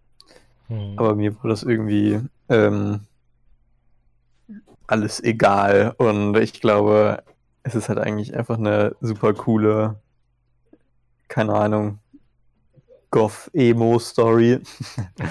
Hm. 0.67 0.93
Aber 0.98 1.15
mir 1.15 1.36
war 1.43 1.50
das 1.50 1.62
irgendwie 1.62 2.19
ähm, 2.50 3.01
alles 4.88 5.24
egal 5.24 5.93
und 5.98 6.38
ich 6.38 6.60
glaube, 6.60 7.22
es 7.62 7.75
ist 7.75 7.88
halt 7.88 8.00
eigentlich 8.00 8.36
einfach 8.36 8.58
eine 8.58 8.96
super 9.00 9.34
coole, 9.36 10.00
keine 11.27 11.53
Ahnung, 11.53 12.00
Goth-Emo-Story 13.11 14.61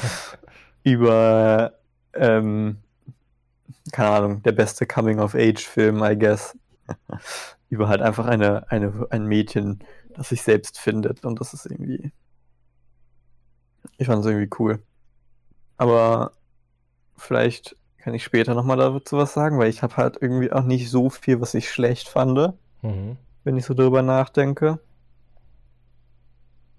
über, 0.82 1.72
ähm, 2.14 2.78
keine 3.92 4.10
Ahnung, 4.10 4.42
der 4.42 4.52
beste 4.52 4.86
Coming-of-Age-Film, 4.86 6.02
I 6.02 6.18
guess. 6.18 6.56
über 7.70 7.88
halt 7.88 8.00
einfach 8.00 8.26
eine, 8.26 8.70
eine, 8.70 9.06
ein 9.10 9.26
Mädchen, 9.26 9.80
das 10.14 10.30
sich 10.30 10.42
selbst 10.42 10.78
findet 10.78 11.24
und 11.24 11.40
das 11.40 11.54
ist 11.54 11.66
irgendwie. 11.66 12.12
Ich 13.98 14.06
fand 14.06 14.20
es 14.20 14.26
irgendwie 14.30 14.50
cool. 14.58 14.82
Aber 15.76 16.32
vielleicht 17.16 17.76
kann 17.98 18.14
ich 18.14 18.24
später 18.24 18.54
nochmal 18.54 18.76
dazu 18.76 19.16
was 19.16 19.34
sagen, 19.34 19.58
weil 19.58 19.70
ich 19.70 19.82
habe 19.82 19.96
halt 19.96 20.18
irgendwie 20.20 20.50
auch 20.52 20.64
nicht 20.64 20.90
so 20.90 21.10
viel, 21.10 21.40
was 21.40 21.54
ich 21.54 21.70
schlecht 21.70 22.08
fand, 22.08 22.54
mhm. 22.82 23.16
wenn 23.44 23.56
ich 23.56 23.64
so 23.64 23.74
drüber 23.74 24.02
nachdenke. 24.02 24.80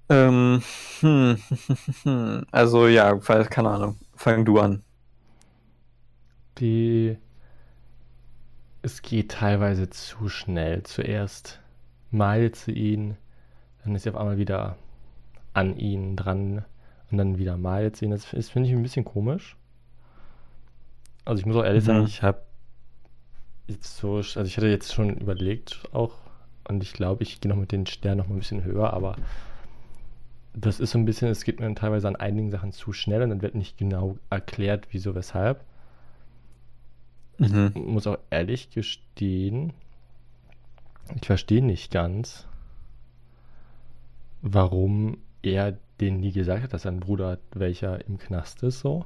Ähm, 0.10 0.64
hm, 1.02 1.38
also 2.52 2.88
ja, 2.88 3.16
keine 3.16 3.70
Ahnung. 3.70 3.98
Fang 4.16 4.46
du 4.46 4.60
an. 4.60 4.84
Die. 6.58 7.18
Es 8.82 9.02
geht 9.02 9.32
teilweise 9.32 9.90
zu 9.90 10.30
schnell. 10.30 10.84
Zuerst 10.84 11.60
meilt 12.12 12.56
sie 12.56 12.72
ihn, 12.72 13.18
dann 13.84 13.94
ist 13.94 14.04
sie 14.04 14.10
auf 14.10 14.16
einmal 14.16 14.38
wieder 14.38 14.78
an 15.54 15.78
ihn 15.78 16.16
dran 16.16 16.66
und 17.12 17.18
dann 17.18 17.38
wieder 17.38 17.58
meilt 17.58 17.98
sie 17.98 18.06
ihn. 18.06 18.12
Das 18.12 18.26
finde 18.26 18.70
ich 18.70 18.76
ein 18.76 18.82
bisschen 18.82 19.06
komisch. 19.06 19.58
Also 21.26 21.40
ich 21.40 21.46
muss 21.46 21.58
auch 21.58 21.64
ehrlich 21.64 21.84
mhm. 21.84 21.88
sagen, 21.88 22.06
ich 22.06 22.24
habe 22.24 22.42
jetzt 23.68 23.98
so, 23.98 24.16
also 24.16 24.42
ich 24.42 24.58
hatte 24.58 24.68
jetzt 24.68 24.94
schon 24.94 25.18
überlegt 25.18 25.84
auch 25.92 26.16
und 26.68 26.82
ich 26.82 26.94
glaube, 26.94 27.24
ich 27.24 27.42
gehe 27.42 27.50
noch 27.50 27.58
mit 27.58 27.72
den 27.72 27.86
Sternen 27.86 28.20
noch 28.20 28.28
mal 28.28 28.36
ein 28.36 28.40
bisschen 28.40 28.64
höher, 28.64 28.94
aber 28.94 29.16
das 30.54 30.80
ist 30.80 30.92
so 30.92 30.98
ein 30.98 31.06
bisschen, 31.06 31.30
es 31.30 31.44
geht 31.44 31.60
mir 31.60 31.74
teilweise 31.76 32.08
an 32.08 32.16
einigen 32.16 32.52
Sachen 32.52 32.72
zu 32.72 32.94
schnell 32.94 33.22
und 33.22 33.30
dann 33.30 33.42
wird 33.42 33.56
nicht 33.56 33.78
genau 33.78 34.18
erklärt, 34.30 34.88
wieso, 34.92 35.16
weshalb. 35.16 35.64
Mhm. 37.38 37.72
Ich 37.76 37.82
muss 37.82 38.08
auch 38.08 38.18
ehrlich 38.30 38.70
gestehen, 38.70 39.74
ich 41.16 41.26
verstehe 41.26 41.64
nicht 41.64 41.92
ganz, 41.92 42.48
warum 44.42 45.18
er 45.42 45.78
den 46.00 46.20
nie 46.20 46.32
gesagt 46.32 46.64
hat, 46.64 46.74
dass 46.74 46.84
sein 46.84 47.00
Bruder 47.00 47.32
hat, 47.32 47.40
welcher 47.54 48.06
im 48.08 48.18
Knast 48.18 48.64
ist, 48.64 48.80
so. 48.80 49.06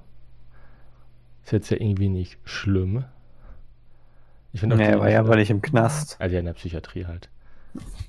Ist 1.44 1.52
jetzt 1.52 1.70
ja 1.70 1.78
irgendwie 1.78 2.10
nicht 2.10 2.38
schlimm. 2.46 3.06
Ich 4.54 4.60
finde 4.60 4.78
nee, 4.78 4.86
er 4.86 5.00
war 5.00 5.10
ja 5.10 5.20
aber 5.20 5.36
nicht 5.36 5.50
im 5.50 5.62
Knast. 5.62 6.16
Also 6.20 6.34
ja, 6.34 6.40
in 6.40 6.46
der 6.46 6.54
Psychiatrie 6.54 7.06
halt. 7.06 7.30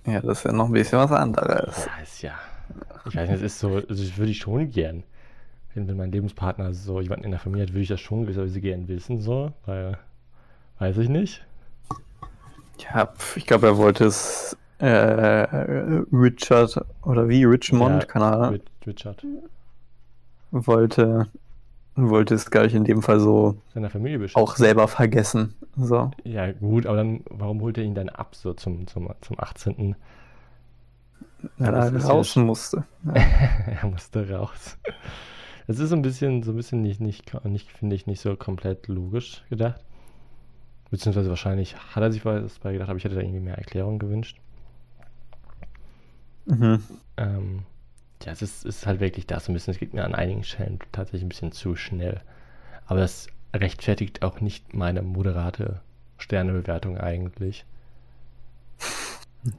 Ja, 0.06 0.20
das 0.20 0.38
ist 0.38 0.44
ja 0.44 0.52
noch 0.52 0.66
ein 0.66 0.72
bisschen 0.72 0.98
was 0.98 1.10
anderes. 1.10 1.86
Ja, 1.86 2.02
ist 2.02 2.22
ja. 2.22 2.34
Ich 3.06 3.16
weiß 3.16 3.28
nicht, 3.28 3.38
es 3.38 3.42
ist 3.42 3.58
so, 3.58 3.68
also 3.74 3.86
das 3.88 4.16
würde 4.16 4.30
ich 4.30 4.38
schon 4.38 4.70
gern. 4.70 5.02
Wenn, 5.74 5.88
wenn 5.88 5.96
mein 5.96 6.12
Lebenspartner 6.12 6.72
so 6.72 7.00
jemanden 7.00 7.24
in 7.24 7.30
der 7.32 7.40
Familie 7.40 7.66
hat, 7.66 7.72
würde 7.72 7.82
ich 7.82 7.88
das 7.88 8.00
schon 8.00 8.22
gewisserweise 8.22 8.60
gern 8.60 8.88
wissen, 8.88 9.20
so, 9.20 9.52
weil, 9.66 9.98
weiß 10.78 10.98
ich 10.98 11.08
nicht. 11.08 11.44
Ja, 12.78 13.12
ich 13.36 13.46
glaube, 13.46 13.66
er 13.66 13.76
wollte 13.76 14.04
es 14.04 14.56
äh, 14.78 14.86
Richard 16.12 16.80
oder 17.02 17.28
wie 17.28 17.44
Richmond, 17.44 18.02
ja, 18.02 18.06
keine 18.06 18.24
Ahnung. 18.24 18.60
Richard. 18.86 19.24
Wollte 20.50 21.28
wollte 21.96 22.34
es 22.34 22.50
gleich 22.50 22.74
in 22.74 22.84
dem 22.84 23.02
Fall 23.02 23.20
so 23.20 23.56
seiner 23.72 23.90
Familie 23.90 24.28
auch 24.34 24.56
selber 24.56 24.88
vergessen. 24.88 25.54
So. 25.76 26.10
Ja, 26.24 26.50
gut, 26.52 26.86
aber 26.86 26.98
dann, 26.98 27.22
warum 27.30 27.60
holt 27.60 27.78
er 27.78 27.84
ihn 27.84 27.94
dann 27.94 28.08
ab, 28.08 28.34
so 28.34 28.52
zum, 28.52 28.86
zum, 28.86 29.08
zum 29.20 29.38
18. 29.38 29.94
Ja, 31.58 31.66
er 31.66 32.04
raus 32.04 32.36
musste. 32.36 32.84
Ja. 33.04 33.14
er 33.14 33.86
musste 33.88 34.28
raus. 34.30 34.78
Es 35.66 35.78
ist 35.78 35.90
so 35.90 35.96
ein 35.96 36.02
bisschen, 36.02 36.42
so 36.42 36.52
ein 36.52 36.56
bisschen 36.56 36.82
nicht, 36.82 37.00
nicht, 37.00 37.44
nicht 37.44 37.70
finde 37.70 37.96
ich, 37.96 38.06
nicht 38.06 38.20
so 38.20 38.36
komplett 38.36 38.88
logisch 38.88 39.42
gedacht. 39.48 39.82
Beziehungsweise 40.90 41.30
wahrscheinlich 41.30 41.76
hat 41.76 42.02
er 42.02 42.12
sich 42.12 42.24
was 42.24 42.58
bei 42.58 42.72
gedacht, 42.72 42.90
aber 42.90 42.98
ich 42.98 43.04
hätte 43.04 43.14
da 43.14 43.20
irgendwie 43.20 43.40
mehr 43.40 43.58
Erklärung 43.58 43.98
gewünscht. 43.98 44.38
Mhm. 46.46 46.82
Ähm, 47.16 47.62
ja, 48.24 48.32
es 48.32 48.42
ist, 48.42 48.64
ist 48.64 48.86
halt 48.86 49.00
wirklich 49.00 49.26
das 49.26 49.48
ein 49.48 49.54
bisschen, 49.54 49.72
es 49.72 49.80
geht 49.80 49.94
mir 49.94 50.04
an 50.04 50.14
einigen 50.14 50.44
Stellen 50.44 50.78
tatsächlich 50.92 51.22
ein 51.22 51.28
bisschen 51.30 51.52
zu 51.52 51.76
schnell. 51.76 52.20
Aber 52.86 53.00
das 53.00 53.28
rechtfertigt 53.54 54.22
auch 54.22 54.40
nicht 54.40 54.74
meine 54.74 55.02
moderate 55.02 55.80
Sternebewertung 56.18 56.98
eigentlich. 56.98 57.64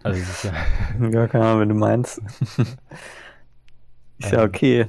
Also 0.04 0.20
ist 0.20 0.44
ja. 0.44 0.54
ja, 1.10 1.28
keine 1.28 1.46
Ahnung, 1.46 1.62
wenn 1.62 1.70
du 1.70 1.76
meinst. 1.76 2.20
ist 4.18 4.32
ja 4.32 4.42
ähm, 4.44 4.50
okay. 4.50 4.88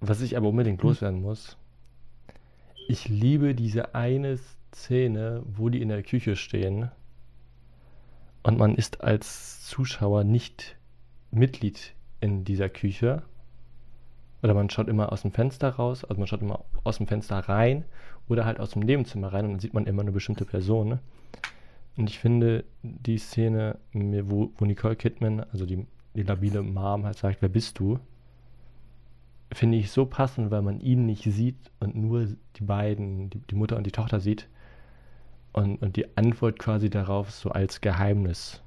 Was 0.00 0.20
ich 0.20 0.36
aber 0.36 0.48
unbedingt 0.48 0.82
loswerden 0.82 1.22
muss, 1.22 1.56
ich 2.88 3.08
liebe 3.08 3.54
diese 3.54 3.94
eine 3.94 4.38
Szene, 4.72 5.42
wo 5.44 5.68
die 5.68 5.82
in 5.82 5.88
der 5.88 6.02
Küche 6.02 6.36
stehen 6.36 6.90
und 8.42 8.58
man 8.58 8.74
ist 8.76 9.02
als 9.02 9.66
Zuschauer 9.66 10.24
nicht 10.24 10.76
Mitglied 11.30 11.94
in 12.20 12.44
dieser 12.44 12.68
Küche. 12.68 13.22
Oder 14.42 14.54
man 14.54 14.70
schaut 14.70 14.88
immer 14.88 15.12
aus 15.12 15.22
dem 15.22 15.32
Fenster 15.32 15.70
raus, 15.70 16.04
also 16.04 16.18
man 16.18 16.28
schaut 16.28 16.42
immer 16.42 16.64
aus 16.84 16.98
dem 16.98 17.08
Fenster 17.08 17.38
rein 17.40 17.84
oder 18.28 18.44
halt 18.44 18.60
aus 18.60 18.70
dem 18.70 18.82
Nebenzimmer 18.82 19.32
rein 19.32 19.44
und 19.44 19.50
dann 19.52 19.60
sieht 19.60 19.74
man 19.74 19.86
immer 19.86 20.02
eine 20.02 20.12
bestimmte 20.12 20.44
Person. 20.44 21.00
Und 21.98 22.08
ich 22.08 22.20
finde 22.20 22.64
die 22.82 23.18
Szene, 23.18 23.76
wo, 23.92 24.52
wo 24.56 24.64
Nicole 24.64 24.94
Kidman, 24.94 25.40
also 25.40 25.66
die, 25.66 25.84
die 26.14 26.22
labile 26.22 26.62
Mom, 26.62 27.04
halt 27.04 27.18
sagt, 27.18 27.42
wer 27.42 27.48
bist 27.48 27.80
du? 27.80 27.98
Finde 29.52 29.78
ich 29.78 29.90
so 29.90 30.06
passend, 30.06 30.52
weil 30.52 30.62
man 30.62 30.78
ihn 30.80 31.06
nicht 31.06 31.24
sieht 31.24 31.56
und 31.80 31.96
nur 31.96 32.28
die 32.54 32.62
beiden, 32.62 33.30
die, 33.30 33.40
die 33.40 33.56
Mutter 33.56 33.76
und 33.76 33.84
die 33.84 33.90
Tochter 33.90 34.20
sieht. 34.20 34.48
Und, 35.52 35.82
und 35.82 35.96
die 35.96 36.16
Antwort 36.16 36.60
quasi 36.60 36.88
darauf 36.88 37.32
so 37.32 37.50
als 37.50 37.80
Geheimnis 37.80 38.62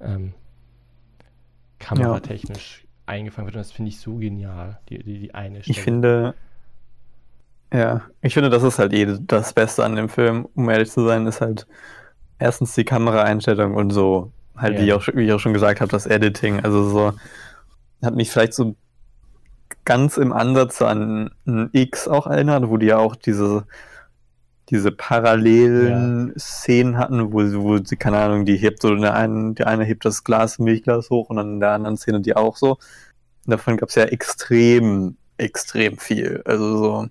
ähm, 0.00 0.32
kameratechnisch 1.78 2.84
ja. 2.84 2.88
eingefangen 3.04 3.48
wird. 3.48 3.56
Und 3.56 3.60
das 3.60 3.72
finde 3.72 3.90
ich 3.90 4.00
so 4.00 4.16
genial, 4.16 4.80
die, 4.88 5.02
die, 5.02 5.18
die 5.18 5.34
eine 5.34 5.62
Stelle. 5.62 5.76
Ich 5.76 5.84
finde, 5.84 6.34
ja, 7.72 8.02
ich 8.22 8.34
finde, 8.34 8.50
das 8.50 8.62
ist 8.62 8.78
halt 8.78 8.92
eh 8.92 9.18
das 9.20 9.52
Beste 9.52 9.84
an 9.84 9.96
dem 9.96 10.08
Film, 10.08 10.48
um 10.54 10.68
ehrlich 10.70 10.90
zu 10.90 11.04
sein, 11.04 11.26
ist 11.26 11.40
halt 11.40 11.66
erstens 12.38 12.74
die 12.74 12.84
Kameraeinstellung 12.84 13.74
und 13.74 13.90
so, 13.90 14.32
halt, 14.56 14.74
ja. 14.74 14.80
wie, 14.80 14.86
ich 14.86 14.92
auch, 14.92 15.06
wie 15.14 15.26
ich 15.26 15.32
auch 15.32 15.40
schon 15.40 15.52
gesagt 15.52 15.80
habe, 15.80 15.90
das 15.90 16.06
Editing. 16.06 16.60
Also 16.60 16.88
so, 16.88 17.12
hat 18.02 18.14
mich 18.14 18.30
vielleicht 18.30 18.54
so 18.54 18.74
ganz 19.84 20.16
im 20.16 20.32
Ansatz 20.32 20.82
an 20.82 21.30
ein 21.46 21.70
X 21.72 22.08
auch 22.08 22.26
erinnert, 22.26 22.68
wo 22.68 22.76
die 22.76 22.86
ja 22.86 22.98
auch 22.98 23.16
diese, 23.16 23.64
diese 24.70 24.92
parallelen 24.92 26.28
ja. 26.28 26.38
Szenen 26.38 26.98
hatten, 26.98 27.32
wo, 27.32 27.38
wo 27.38 27.78
sie, 27.82 27.96
keine 27.96 28.18
Ahnung, 28.18 28.44
die 28.44 28.56
hebt 28.56 28.82
so, 28.82 28.94
der 28.94 29.14
eine, 29.14 29.54
der 29.54 29.66
eine 29.66 29.84
hebt 29.84 30.04
das 30.04 30.24
Glas, 30.24 30.58
Milchglas 30.58 31.10
hoch 31.10 31.30
und 31.30 31.36
dann 31.36 31.54
in 31.54 31.60
der 31.60 31.70
anderen 31.72 31.96
Szene 31.96 32.20
die 32.20 32.36
auch 32.36 32.56
so. 32.56 32.72
Und 32.72 33.50
davon 33.50 33.76
gab 33.76 33.88
es 33.88 33.94
ja 33.94 34.04
extrem, 34.04 35.16
extrem 35.38 35.96
viel. 35.98 36.42
Also 36.44 36.76
so, 36.78 37.08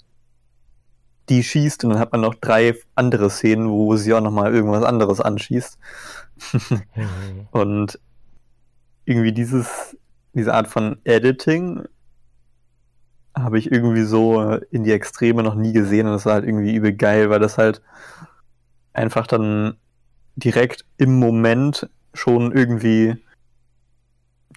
die 1.30 1.44
schießt 1.44 1.84
und 1.84 1.92
dann 1.92 2.00
hat 2.00 2.12
man 2.12 2.22
noch 2.22 2.36
drei 2.36 2.76
andere 2.96 3.30
Szenen, 3.30 3.70
wo 3.70 3.96
sie 3.96 4.14
auch 4.14 4.22
nochmal 4.22 4.54
irgendwas 4.54 4.84
anderes 4.84 5.22
anschießt. 5.22 5.78
mhm. 6.96 7.48
Und 7.52 8.00
irgendwie 9.06 9.32
dieses, 9.32 9.98
diese 10.34 10.54
Art 10.54 10.68
von 10.68 10.98
Editing 11.04 11.84
habe 13.36 13.60
ich 13.60 13.72
irgendwie 13.72 14.04
so 14.04 14.58
in 14.72 14.84
die 14.84 14.92
Extreme 14.92 15.44
noch 15.44 15.56
nie 15.56 15.74
gesehen 15.74 16.08
und 16.08 16.14
das 16.14 16.26
war 16.26 16.34
halt 16.36 16.46
irgendwie 16.46 16.76
übel 16.76 16.94
geil, 16.94 17.30
weil 17.30 17.40
das 17.40 17.58
halt 17.58 17.82
einfach 18.94 19.28
dann 19.28 19.78
direkt 20.36 20.86
im 20.98 21.20
Moment 21.20 21.90
schon 22.14 22.52
irgendwie 22.52 23.16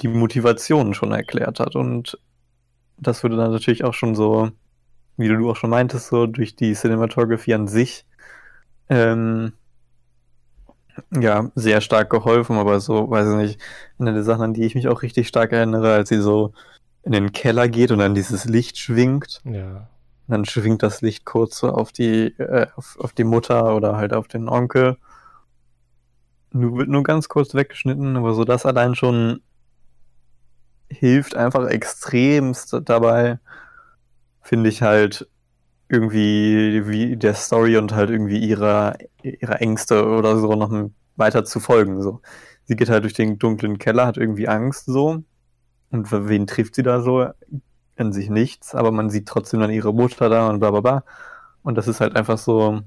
die 0.00 0.08
Motivation 0.08 0.94
schon 0.94 1.12
erklärt 1.12 1.60
hat 1.60 1.76
und 1.76 2.18
das 2.96 3.22
würde 3.22 3.36
dann 3.36 3.52
natürlich 3.52 3.84
auch 3.84 3.94
schon 3.94 4.14
so 4.14 4.50
wie 5.16 5.28
du 5.28 5.50
auch 5.50 5.56
schon 5.56 5.70
meintest, 5.70 6.08
so 6.08 6.26
durch 6.26 6.56
die 6.56 6.74
Cinematography 6.74 7.54
an 7.54 7.68
sich, 7.68 8.06
ähm, 8.88 9.52
ja, 11.12 11.50
sehr 11.54 11.80
stark 11.80 12.10
geholfen, 12.10 12.56
aber 12.56 12.80
so, 12.80 13.10
weiß 13.10 13.28
ich 13.28 13.36
nicht, 13.36 13.60
eine 13.98 14.12
der 14.12 14.22
Sachen, 14.22 14.42
an 14.42 14.54
die 14.54 14.64
ich 14.64 14.74
mich 14.74 14.88
auch 14.88 15.02
richtig 15.02 15.28
stark 15.28 15.52
erinnere, 15.52 15.92
als 15.92 16.08
sie 16.08 16.20
so 16.20 16.52
in 17.02 17.12
den 17.12 17.32
Keller 17.32 17.68
geht 17.68 17.90
und 17.90 17.98
dann 17.98 18.14
dieses 18.14 18.44
Licht 18.44 18.78
schwingt. 18.78 19.40
Ja. 19.44 19.88
Dann 20.28 20.44
schwingt 20.44 20.82
das 20.82 21.00
Licht 21.00 21.24
kurz 21.24 21.58
so 21.58 21.70
auf 21.70 21.92
die, 21.92 22.38
äh, 22.38 22.66
auf, 22.76 22.98
auf 23.00 23.12
die 23.12 23.24
Mutter 23.24 23.74
oder 23.74 23.96
halt 23.96 24.12
auf 24.12 24.28
den 24.28 24.48
Onkel. 24.48 24.96
Nur 26.52 26.78
wird 26.78 26.88
nur 26.88 27.02
ganz 27.02 27.28
kurz 27.28 27.54
weggeschnitten, 27.54 28.16
aber 28.16 28.34
so 28.34 28.44
das 28.44 28.66
allein 28.66 28.94
schon 28.94 29.40
hilft 30.88 31.36
einfach 31.36 31.68
extremst 31.68 32.76
dabei, 32.84 33.38
finde 34.40 34.68
ich 34.70 34.82
halt 34.82 35.28
irgendwie 35.88 36.86
wie 36.86 37.16
der 37.16 37.34
Story 37.34 37.76
und 37.76 37.92
halt 37.92 38.10
irgendwie 38.10 38.38
ihrer, 38.38 38.96
ihrer 39.22 39.60
Ängste 39.60 40.06
oder 40.06 40.38
so 40.38 40.54
noch 40.54 40.90
weiter 41.16 41.44
zu 41.44 41.60
folgen. 41.60 42.00
So. 42.00 42.20
Sie 42.64 42.76
geht 42.76 42.88
halt 42.88 43.04
durch 43.04 43.14
den 43.14 43.38
dunklen 43.38 43.78
Keller, 43.78 44.06
hat 44.06 44.16
irgendwie 44.16 44.48
Angst 44.48 44.86
so. 44.86 45.24
Und 45.90 46.12
wen 46.28 46.46
trifft 46.46 46.76
sie 46.76 46.84
da 46.84 47.00
so? 47.00 47.28
An 47.96 48.12
sich 48.12 48.30
nichts, 48.30 48.74
aber 48.74 48.92
man 48.92 49.10
sieht 49.10 49.26
trotzdem 49.28 49.60
dann 49.60 49.70
ihre 49.70 49.92
Mutter 49.92 50.30
da 50.30 50.48
und 50.48 50.60
bla 50.60 50.70
bla 50.70 50.80
bla. 50.80 51.04
Und 51.62 51.74
das 51.74 51.86
ist 51.88 52.00
halt 52.00 52.16
einfach 52.16 52.38
so 52.38 52.80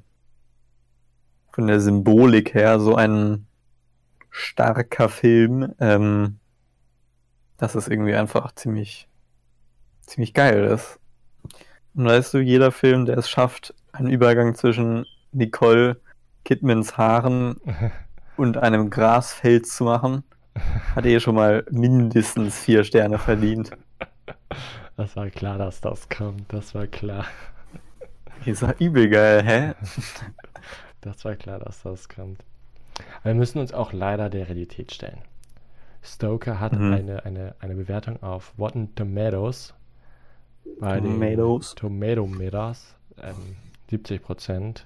von 1.51 1.67
der 1.67 1.79
Symbolik 1.79 2.55
her 2.55 2.79
so 2.79 2.95
ein 2.95 3.45
starker 4.31 5.09
Film, 5.09 5.75
ähm, 5.79 6.39
dass 7.57 7.75
es 7.75 7.87
irgendwie 7.87 8.15
einfach 8.15 8.53
ziemlich, 8.55 9.07
ziemlich 10.01 10.33
geil 10.33 10.63
ist. 10.63 10.99
Und 11.95 12.05
weißt 12.05 12.33
du, 12.33 12.39
jeder 12.39 12.71
Film, 12.71 13.05
der 13.05 13.17
es 13.17 13.29
schafft, 13.29 13.73
einen 13.91 14.09
Übergang 14.09 14.55
zwischen 14.55 15.05
Nicole 15.31 15.97
Kidmans 16.43 16.97
Haaren 16.97 17.57
und 18.37 18.57
einem 18.57 18.89
Grasfeld 18.89 19.67
zu 19.67 19.85
machen, 19.85 20.23
hat 20.95 21.05
eh 21.05 21.19
schon 21.19 21.35
mal 21.35 21.65
mindestens 21.69 22.59
vier 22.59 22.83
Sterne 22.83 23.17
verdient. 23.19 23.71
Das 24.95 25.15
war 25.15 25.29
klar, 25.29 25.57
dass 25.57 25.81
das 25.81 26.09
kommt. 26.09 26.51
Das 26.53 26.75
war 26.75 26.87
klar. 26.87 27.25
Ist 28.45 28.61
ja 28.61 28.73
übel 28.79 29.09
geil, 29.09 29.43
hä? 29.43 29.73
Das 31.01 31.25
war 31.25 31.35
klar, 31.35 31.59
dass 31.59 31.81
das 31.81 32.09
kommt. 32.09 32.43
wir 33.23 33.33
müssen 33.33 33.59
uns 33.59 33.73
auch 33.73 33.93
leider 33.93 34.29
der 34.29 34.47
Realität 34.47 34.93
stellen. 34.93 35.21
Stoker 36.03 36.59
hat 36.59 36.73
mhm. 36.73 36.93
eine, 36.93 37.25
eine, 37.25 37.55
eine 37.59 37.75
Bewertung 37.75 38.21
auf 38.21 38.53
Rotten 38.57 38.93
Tomatoes 38.95 39.73
bei 40.79 40.99
Tomatoes. 40.99 41.75
den 41.75 41.79
Tomatometers 41.79 42.95
ähm, 43.21 43.55
70% 43.91 44.83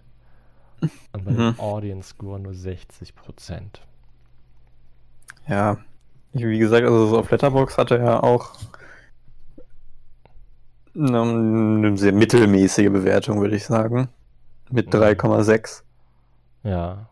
und 1.13 1.25
bei 1.25 1.31
mhm. 1.31 1.37
dem 1.37 1.59
Audience 1.59 2.09
Score 2.09 2.39
nur 2.39 2.53
60% 2.53 3.11
Ja, 5.47 5.77
wie 6.33 6.59
gesagt, 6.59 6.85
also 6.85 7.07
so 7.07 7.17
auf 7.17 7.31
Letterbox 7.31 7.77
hatte 7.77 7.97
er 7.97 8.23
auch 8.23 8.53
eine, 10.95 11.21
eine 11.21 11.97
sehr 11.97 12.13
mittelmäßige 12.13 12.89
Bewertung, 12.89 13.41
würde 13.41 13.55
ich 13.55 13.65
sagen. 13.65 14.09
Mit 14.69 14.93
3,6. 14.93 15.83
Mhm. 16.63 16.69
Ja. 16.69 17.09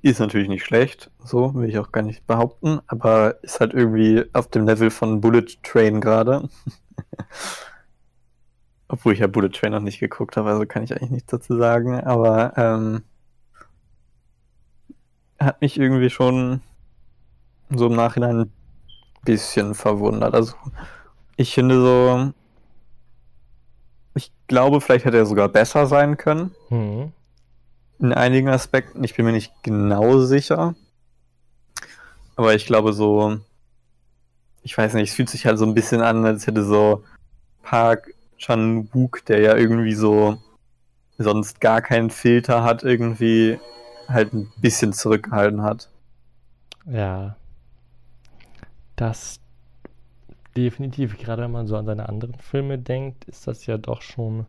Ist 0.00 0.20
natürlich 0.20 0.48
nicht 0.48 0.64
schlecht, 0.64 1.10
so 1.22 1.54
will 1.54 1.68
ich 1.68 1.78
auch 1.78 1.92
gar 1.92 2.02
nicht 2.02 2.26
behaupten, 2.26 2.80
aber 2.86 3.42
ist 3.44 3.60
halt 3.60 3.74
irgendwie 3.74 4.24
auf 4.32 4.48
dem 4.48 4.66
Level 4.66 4.90
von 4.90 5.20
Bullet 5.20 5.46
Train 5.62 6.00
gerade. 6.00 6.48
Obwohl 8.92 9.14
ich 9.14 9.20
ja 9.20 9.26
Bullet 9.26 9.48
Train 9.48 9.72
noch 9.72 9.80
nicht 9.80 10.00
geguckt 10.00 10.36
habe, 10.36 10.50
also 10.50 10.66
kann 10.66 10.82
ich 10.82 10.92
eigentlich 10.92 11.10
nichts 11.10 11.30
dazu 11.30 11.56
sagen. 11.56 11.98
Aber 12.00 12.52
ähm, 12.58 13.02
hat 15.40 15.62
mich 15.62 15.80
irgendwie 15.80 16.10
schon 16.10 16.60
so 17.70 17.86
im 17.86 17.96
Nachhinein 17.96 18.40
ein 18.40 18.52
bisschen 19.24 19.74
verwundert. 19.74 20.34
Also 20.34 20.52
ich 21.36 21.54
finde 21.54 21.80
so, 21.80 22.34
ich 24.14 24.30
glaube, 24.46 24.82
vielleicht 24.82 25.06
hätte 25.06 25.16
er 25.16 25.24
sogar 25.24 25.48
besser 25.48 25.86
sein 25.86 26.18
können. 26.18 26.54
Mhm. 26.68 27.12
In 27.98 28.12
einigen 28.12 28.50
Aspekten. 28.50 29.02
Ich 29.04 29.16
bin 29.16 29.24
mir 29.24 29.32
nicht 29.32 29.54
genau 29.62 30.18
sicher. 30.18 30.74
Aber 32.36 32.54
ich 32.54 32.66
glaube 32.66 32.92
so, 32.92 33.38
ich 34.62 34.76
weiß 34.76 34.92
nicht, 34.92 35.08
es 35.08 35.16
fühlt 35.16 35.30
sich 35.30 35.46
halt 35.46 35.58
so 35.58 35.64
ein 35.64 35.72
bisschen 35.72 36.02
an, 36.02 36.26
als 36.26 36.46
hätte 36.46 36.62
so 36.62 37.04
Park 37.62 38.12
Chan 38.42 38.92
Wook, 38.92 39.24
der 39.26 39.40
ja 39.40 39.56
irgendwie 39.56 39.94
so 39.94 40.36
sonst 41.16 41.60
gar 41.60 41.80
keinen 41.80 42.10
Filter 42.10 42.64
hat, 42.64 42.82
irgendwie 42.82 43.58
halt 44.08 44.32
ein 44.32 44.50
bisschen 44.60 44.92
zurückgehalten 44.92 45.62
hat. 45.62 45.88
Ja. 46.86 47.36
Das 48.96 49.40
definitiv, 50.56 51.16
gerade 51.18 51.42
wenn 51.42 51.52
man 51.52 51.66
so 51.66 51.76
an 51.76 51.86
seine 51.86 52.08
anderen 52.08 52.34
Filme 52.34 52.78
denkt, 52.78 53.24
ist 53.24 53.46
das 53.46 53.64
ja 53.66 53.78
doch 53.78 54.02
schon 54.02 54.46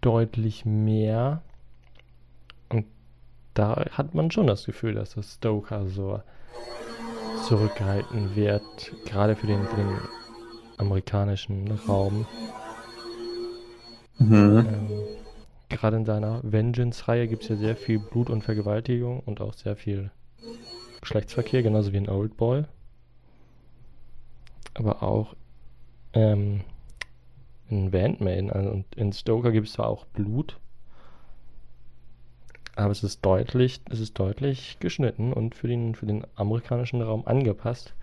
deutlich 0.00 0.64
mehr. 0.64 1.42
Und 2.68 2.86
da 3.54 3.84
hat 3.92 4.14
man 4.14 4.30
schon 4.30 4.46
das 4.46 4.66
Gefühl, 4.66 4.94
dass 4.94 5.14
das 5.14 5.34
Stoker 5.34 5.86
so 5.86 6.20
zurückgehalten 7.46 8.34
wird, 8.34 8.92
gerade 9.06 9.36
für 9.36 9.46
den, 9.46 9.64
für 9.64 9.76
den 9.76 9.98
amerikanischen 10.78 11.70
Raum. 11.88 12.26
Mhm. 14.18 14.58
Ähm, 14.58 14.90
Gerade 15.68 15.96
in 15.96 16.04
seiner 16.04 16.40
Vengeance-Reihe 16.42 17.26
gibt 17.26 17.42
es 17.42 17.48
ja 17.48 17.56
sehr 17.56 17.76
viel 17.76 17.98
Blut 17.98 18.30
und 18.30 18.42
Vergewaltigung 18.42 19.20
und 19.20 19.40
auch 19.40 19.54
sehr 19.54 19.76
viel 19.76 20.10
Geschlechtsverkehr, 21.00 21.62
genauso 21.62 21.92
wie 21.92 21.98
in 21.98 22.08
Old 22.08 22.36
Boy. 22.36 22.64
Aber 24.74 25.02
auch 25.02 25.34
ähm, 26.12 26.60
in 27.68 27.90
Bandmaiden. 27.90 28.50
Also, 28.50 28.70
und 28.70 28.94
in 28.94 29.12
Stoker 29.12 29.52
gibt 29.52 29.66
es 29.66 29.74
zwar 29.74 29.88
auch 29.88 30.06
Blut, 30.06 30.58
aber 32.76 32.92
es 32.92 33.02
ist 33.02 33.24
deutlich, 33.24 33.80
es 33.90 34.00
ist 34.00 34.18
deutlich 34.18 34.76
geschnitten 34.80 35.32
und 35.32 35.54
für 35.54 35.66
den, 35.66 35.94
für 35.94 36.06
den 36.06 36.26
amerikanischen 36.36 37.00
Raum 37.02 37.26
angepasst. 37.26 37.94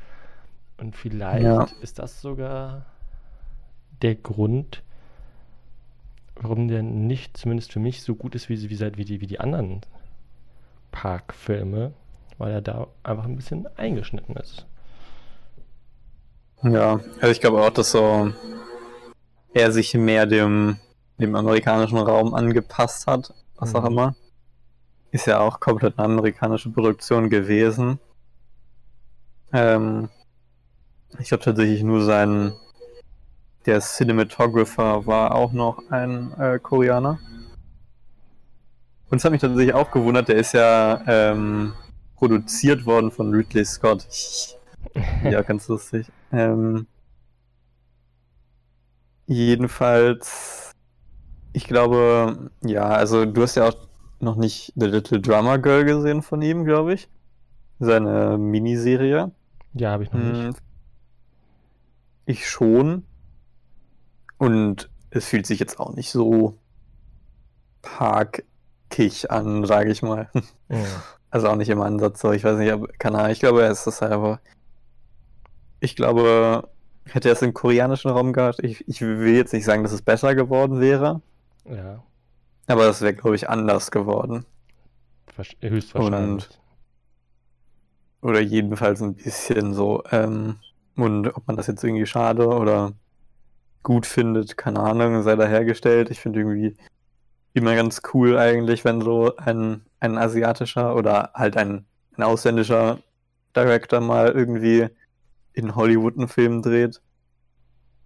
Und 0.83 0.97
vielleicht 0.97 1.43
Ja. 1.43 1.65
ist 1.79 1.97
das 1.97 2.19
sogar 2.19 2.85
der 4.01 4.15
Grund, 4.15 4.83
warum 6.35 6.67
der 6.67 6.83
nicht, 6.83 7.37
zumindest 7.37 7.71
für 7.71 7.79
mich, 7.79 8.01
so 8.01 8.15
gut 8.15 8.35
ist 8.35 8.49
wie, 8.49 8.69
wie, 8.69 8.97
wie, 8.97 9.05
die, 9.05 9.21
wie 9.21 9.27
die 9.27 9.39
anderen 9.39 9.79
Park-Filme, 10.91 11.93
weil 12.37 12.51
er 12.51 12.61
da 12.61 12.87
einfach 13.01 13.23
ein 13.23 13.37
bisschen 13.37 13.65
eingeschnitten 13.77 14.35
ist. 14.35 14.65
Ja, 16.63 16.99
also 17.21 17.27
ich 17.27 17.39
glaube 17.39 17.61
auch, 17.61 17.69
dass 17.69 17.91
so 17.91 18.33
er 19.53 19.71
sich 19.71 19.93
mehr 19.93 20.25
dem, 20.25 20.77
dem 21.17 21.35
amerikanischen 21.35 21.97
Raum 21.97 22.33
angepasst 22.33 23.07
hat, 23.07 23.33
was 23.55 23.73
auch 23.73 23.83
Mhm. 23.83 23.87
immer. 23.87 24.15
Ist 25.11 25.27
ja 25.27 25.39
auch 25.39 25.59
komplett 25.59 25.97
eine 25.97 26.05
amerikanische 26.07 26.69
Produktion 26.71 27.29
gewesen. 27.29 27.99
Ähm, 29.53 30.09
ich 31.19 31.29
glaube 31.29 31.43
tatsächlich 31.43 31.83
nur 31.83 32.03
sein, 32.03 32.53
der 33.65 33.79
Cinematographer 33.79 35.05
war 35.05 35.35
auch 35.35 35.53
noch 35.53 35.89
ein 35.89 36.33
äh, 36.39 36.59
Koreaner. 36.59 37.19
Und 39.09 39.17
es 39.17 39.25
hat 39.25 39.31
mich 39.31 39.41
tatsächlich 39.41 39.73
auch 39.73 39.91
gewundert, 39.91 40.27
der 40.27 40.35
ist 40.37 40.53
ja 40.53 41.01
ähm, 41.07 41.73
produziert 42.15 42.85
worden 42.85 43.11
von 43.11 43.33
Ridley 43.33 43.63
Scott. 43.63 44.07
ja, 45.23 45.41
ganz 45.41 45.67
lustig. 45.67 46.07
Ähm, 46.31 46.87
jedenfalls, 49.27 50.71
ich 51.53 51.65
glaube, 51.65 52.49
ja, 52.61 52.85
also 52.85 53.25
du 53.25 53.43
hast 53.43 53.55
ja 53.55 53.69
auch 53.69 53.75
noch 54.19 54.35
nicht 54.35 54.73
The 54.75 54.87
Little 54.87 55.21
Drummer 55.21 55.59
Girl 55.59 55.85
gesehen 55.85 56.21
von 56.21 56.41
ihm, 56.41 56.65
glaube 56.65 56.93
ich. 56.93 57.07
Seine 57.79 58.37
Miniserie. 58.37 59.31
Ja, 59.73 59.91
habe 59.91 60.03
ich 60.03 60.11
noch 60.11 60.19
nicht. 60.19 60.57
Ich 62.25 62.47
schon. 62.49 63.05
Und 64.37 64.89
es 65.09 65.25
fühlt 65.25 65.45
sich 65.45 65.59
jetzt 65.59 65.79
auch 65.79 65.93
nicht 65.93 66.11
so 66.11 66.57
parkig 67.81 69.29
an, 69.31 69.65
sage 69.65 69.91
ich 69.91 70.01
mal. 70.01 70.29
Ja. 70.69 70.77
Also 71.33 71.47
auch 71.49 71.55
nicht 71.55 71.69
im 71.69 71.81
Ansatz 71.81 72.21
so. 72.21 72.31
Ich 72.31 72.43
weiß 72.43 72.59
nicht, 72.59 72.71
aber 72.71 72.87
keine 72.99 73.17
Ahnung. 73.17 73.31
Ich 73.31 73.39
glaube, 73.39 73.63
er 73.63 73.71
ist 73.71 73.87
das 73.87 74.03
aber. 74.03 74.39
Ich 75.79 75.95
glaube, 75.95 76.69
hätte 77.05 77.27
er 77.29 77.33
es 77.33 77.41
im 77.41 77.55
koreanischen 77.55 78.11
Raum 78.11 78.33
gehabt, 78.33 78.59
ich, 78.63 78.87
ich 78.87 79.01
will 79.01 79.33
jetzt 79.35 79.51
nicht 79.51 79.65
sagen, 79.65 79.81
dass 79.81 79.93
es 79.93 80.03
besser 80.03 80.35
geworden 80.35 80.79
wäre, 80.79 81.23
ja, 81.65 82.03
aber 82.67 82.85
es 82.87 83.01
wäre, 83.01 83.15
glaube 83.15 83.35
ich, 83.35 83.49
anders 83.49 83.89
geworden. 83.89 84.45
wahrsch- 85.35 85.55
höchstwahrscheinlich. 85.59 86.47
Oder 88.21 88.39
jedenfalls 88.39 89.01
ein 89.01 89.15
bisschen 89.15 89.73
so. 89.73 90.03
Ähm, 90.11 90.57
und 90.95 91.27
ob 91.35 91.47
man 91.47 91.57
das 91.57 91.67
jetzt 91.67 91.83
irgendwie 91.83 92.05
schade 92.05 92.47
oder 92.47 92.93
gut 93.81 94.05
findet, 94.05 94.57
keine 94.57 94.79
Ahnung, 94.79 95.21
sei 95.23 95.35
dahergestellt. 95.35 96.09
Ich 96.09 96.19
finde 96.19 96.39
irgendwie 96.39 96.75
immer 97.53 97.75
ganz 97.75 98.01
cool 98.13 98.37
eigentlich, 98.37 98.85
wenn 98.85 99.01
so 99.01 99.35
ein, 99.37 99.85
ein 99.99 100.17
asiatischer 100.17 100.95
oder 100.95 101.31
halt 101.33 101.57
ein, 101.57 101.85
ein 102.15 102.23
ausländischer 102.23 102.99
Director 103.55 103.99
mal 104.01 104.29
irgendwie 104.29 104.87
in 105.53 105.75
Hollywood 105.75 106.17
einen 106.17 106.27
Film 106.27 106.61
dreht. 106.61 107.01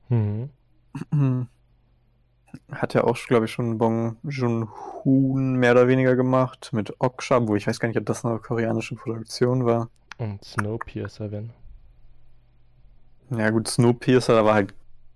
Mhm. 0.10 0.50
Hat 2.71 2.93
ja 2.93 3.04
auch, 3.04 3.17
glaube 3.28 3.45
ich, 3.45 3.52
schon 3.52 3.78
Bong 3.78 4.17
Joon-hoon 4.23 5.56
mehr 5.56 5.73
oder 5.73 5.88
weniger 5.88 6.15
gemacht 6.15 6.71
mit 6.73 6.93
Okja, 7.00 7.47
wo 7.47 7.56
ich 7.56 7.67
weiß 7.67 7.80
gar 7.80 7.88
nicht, 7.88 7.97
ob 7.97 8.06
das 8.06 8.26
eine 8.26 8.39
koreanische 8.39 8.95
Produktion 8.95 9.65
war. 9.65 9.89
Und 10.17 10.43
Snowpiercer, 10.43 11.32
wenn. 11.32 11.52
Ja 13.29 13.49
gut, 13.49 13.67
Snowpiercer, 13.67 14.35
da 14.35 14.45
war 14.45 14.53
halt 14.53 14.73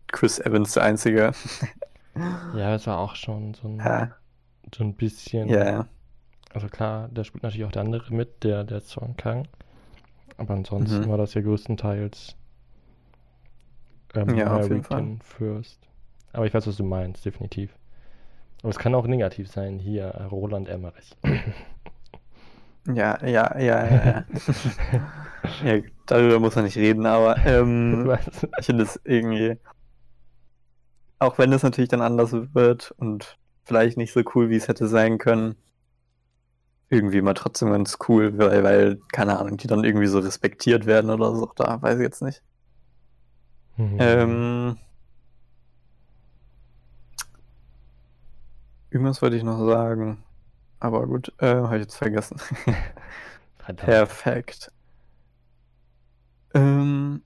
Chris 0.08 0.40
Evans 0.40 0.74
der 0.74 0.84
Einzige. 0.84 1.32
Ja, 2.52 2.72
das 2.72 2.88
war 2.88 3.00
auch 3.00 3.16
schon 3.16 3.54
so 3.54 3.68
ein, 3.68 3.86
Ja, 3.86 4.18
so 4.76 4.84
ein 4.84 4.96
bisschen. 4.96 5.64
ja. 5.66 5.88
Also 6.54 6.70
klar, 6.70 7.10
da 7.14 7.24
spielt 7.26 7.44
natürlich 7.44 7.66
auch 7.66 7.72
der 7.74 7.84
andere 7.84 8.14
mit, 8.14 8.44
der, 8.44 8.64
der 8.66 8.82
Song 8.82 9.16
Kang. 9.18 9.48
Aber 10.38 10.54
ansonsten 10.56 11.10
Mhm. 11.10 11.12
war 11.12 11.18
das 11.18 11.34
ja 11.36 11.42
größtenteils 11.42 12.36
ähm, 14.16 14.36
Ja, 14.36 14.56
auf 14.58 14.70
jeden 14.70 14.84
American 14.84 15.20
First. 15.22 15.80
Aber 16.34 16.46
ich 16.46 16.54
weiß, 16.54 16.68
was 16.68 16.78
du 16.78 16.84
meinst, 16.84 17.26
definitiv. 17.26 17.76
Aber 18.62 18.70
es 18.72 18.80
kann 18.80 18.96
auch 18.96 19.08
negativ 19.08 19.50
sein, 19.52 19.80
hier, 19.80 20.06
äh, 20.08 20.24
Roland 20.26 20.70
Emmerich. 20.70 21.16
Ja, 22.88 23.18
ja, 23.26 23.56
ja, 23.60 23.86
ja, 23.86 24.06
ja. 24.06 24.26
ja, 25.64 25.82
darüber 26.06 26.40
muss 26.40 26.56
man 26.56 26.66
nicht 26.66 26.78
reden, 26.78 27.06
aber 27.06 27.38
ähm, 27.46 28.18
ich 28.60 28.66
finde 28.66 28.84
es 28.84 29.00
irgendwie, 29.04 29.58
auch 31.20 31.38
wenn 31.38 31.54
es 31.54 31.64
natürlich 31.64 31.90
dann 31.90 32.02
anders 32.02 32.32
wird 32.32 32.92
und 32.98 33.38
vielleicht 33.64 33.98
nicht 33.98 34.14
so 34.14 34.22
cool, 34.36 34.50
wie 34.50 34.56
es 34.56 34.68
hätte 34.68 34.88
sein 34.88 35.18
können, 35.18 35.56
irgendwie 36.90 37.22
mal 37.22 37.34
trotzdem 37.34 37.72
ganz 37.72 37.98
cool, 38.08 38.38
weil, 38.38 38.64
weil, 38.64 39.00
keine 39.14 39.40
Ahnung, 39.40 39.58
die 39.58 39.68
dann 39.68 39.84
irgendwie 39.84 40.08
so 40.08 40.20
respektiert 40.20 40.86
werden 40.86 41.10
oder 41.10 41.34
so, 41.36 41.50
da 41.56 41.82
weiß 41.82 41.98
ich 41.98 42.04
jetzt 42.04 42.22
nicht. 42.22 42.44
Mhm. 43.78 43.98
Ähm, 44.00 44.78
irgendwas 48.90 49.22
wollte 49.22 49.38
ich 49.38 49.44
noch 49.44 49.66
sagen, 49.66 50.24
aber 50.80 51.08
gut, 51.08 51.32
äh, 51.40 51.48
habe 51.48 51.78
ich 51.78 51.84
jetzt 51.84 51.96
vergessen. 51.96 52.38
Perfekt. 53.78 54.72
Ähm, 56.54 57.22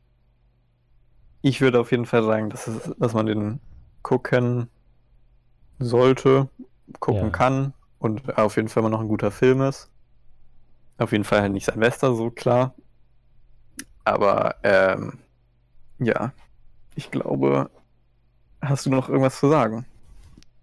ich 1.42 1.62
würde 1.62 1.80
auf 1.80 1.92
jeden 1.92 2.06
Fall 2.06 2.24
sagen, 2.24 2.50
dass, 2.50 2.68
es, 2.68 2.92
dass 2.98 3.14
man 3.14 3.26
den 3.26 3.60
gucken 4.02 4.70
sollte, 5.80 6.50
gucken 7.00 7.26
Ja. 7.26 7.30
kann 7.30 7.74
und 8.00 8.38
auf 8.38 8.56
jeden 8.56 8.68
Fall 8.70 8.82
immer 8.82 8.90
noch 8.90 9.02
ein 9.02 9.08
guter 9.08 9.32
Film 9.32 9.62
ist. 9.62 9.90
Auf 10.98 11.12
jeden 11.12 11.24
Fall 11.24 11.42
halt 11.42 11.52
nicht 11.52 11.66
Silvester, 11.66 12.16
so 12.16 12.32
klar. 12.32 12.74
Aber 14.04 14.56
ähm, 14.64 15.20
ja, 16.00 16.32
ich 16.96 17.12
glaube, 17.12 17.70
hast 18.62 18.86
du 18.86 18.90
noch 18.90 19.10
irgendwas 19.10 19.40
zu 19.40 19.50
sagen? 19.50 19.86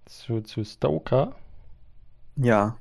Zu, 0.06 0.40
zu 0.42 0.64
Stoker? 0.64 1.34
Ja, 2.36 2.76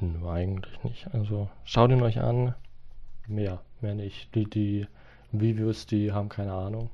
Nö, 0.00 0.28
eigentlich 0.28 0.82
nicht. 0.82 1.14
Also 1.14 1.48
schaut 1.64 1.90
ihn 1.90 2.02
euch 2.02 2.18
an. 2.20 2.54
Mehr, 3.28 3.60
mehr 3.82 3.94
nicht. 3.94 4.34
Die, 4.34 4.48
die 4.48 4.86
Reviews, 5.32 5.86
die 5.86 6.12
haben 6.12 6.28
keine 6.28 6.52
Ahnung. 6.52 6.90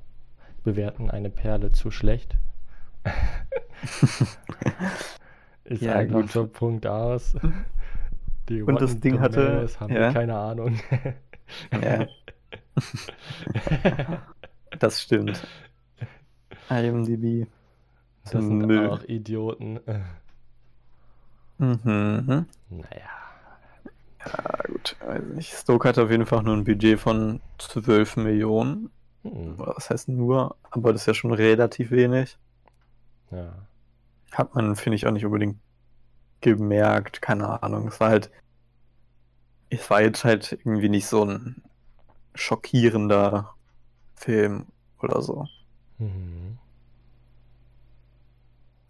Bewerten 0.65 1.11
eine 1.11 1.31
Perle 1.31 1.71
zu 1.73 1.91
schlecht. 1.91 2.37
Ist 5.65 5.83
Ja, 5.83 5.95
einfach 5.95 6.21
gut. 6.23 6.31
so 6.33 6.47
Punkt 6.47 6.87
aus. 6.87 7.37
Die 8.49 8.63
Und 8.63 8.81
das 8.81 8.99
Ding 9.01 9.21
hatte- 9.21 9.69
haben 9.79 9.93
ja. 9.95 10.13
keine 10.13 10.37
Ahnung. 10.37 10.79
Ja. 11.83 12.07
das 14.79 15.03
stimmt. 15.03 15.47
IMDb. 16.71 17.47
Das 18.25 18.33
sind 18.33 18.59
Müll. 18.67 18.89
auch 18.91 19.03
Idioten. 19.05 19.81
Mhm. 21.59 22.47
Naja. 22.71 23.09
Ja, 24.27 24.63
gut, 24.67 24.97
weiß 25.01 25.23
nicht. 25.35 25.53
Stoke 25.53 25.89
hat 25.89 25.99
auf 25.99 26.11
jeden 26.11 26.27
Fall 26.27 26.43
nur 26.43 26.55
ein 26.57 26.65
Budget 26.65 26.99
von 26.99 27.41
12 27.59 28.17
Millionen. 28.17 28.91
Hm, 29.23 29.55
Was 29.59 29.91
heißt 29.91 30.09
nur, 30.09 30.57
aber 30.71 30.93
das 30.93 31.03
ist 31.03 31.07
ja 31.07 31.15
schon 31.15 31.33
relativ 31.33 31.91
wenig. 31.91 32.37
ja. 33.31 33.53
Hat 34.33 34.55
man, 34.55 34.77
finde 34.77 34.97
ich, 34.97 35.07
auch 35.07 35.11
nicht 35.13 35.25
unbedingt 35.25 35.59
gemerkt. 36.43 37.23
Keine 37.23 37.63
Ahnung. 37.63 37.89
Es 37.89 37.99
war 37.99 38.11
halt. 38.11 38.31
Es 39.71 39.89
war 39.89 40.03
jetzt 40.03 40.23
halt 40.25 40.53
irgendwie 40.53 40.91
nicht 40.91 41.07
so 41.07 41.25
ein 41.25 41.63
schockierender 42.35 43.55
Film 44.15 44.67
oder 45.01 45.23
so. 45.23 45.47
Mhm. 45.99 46.59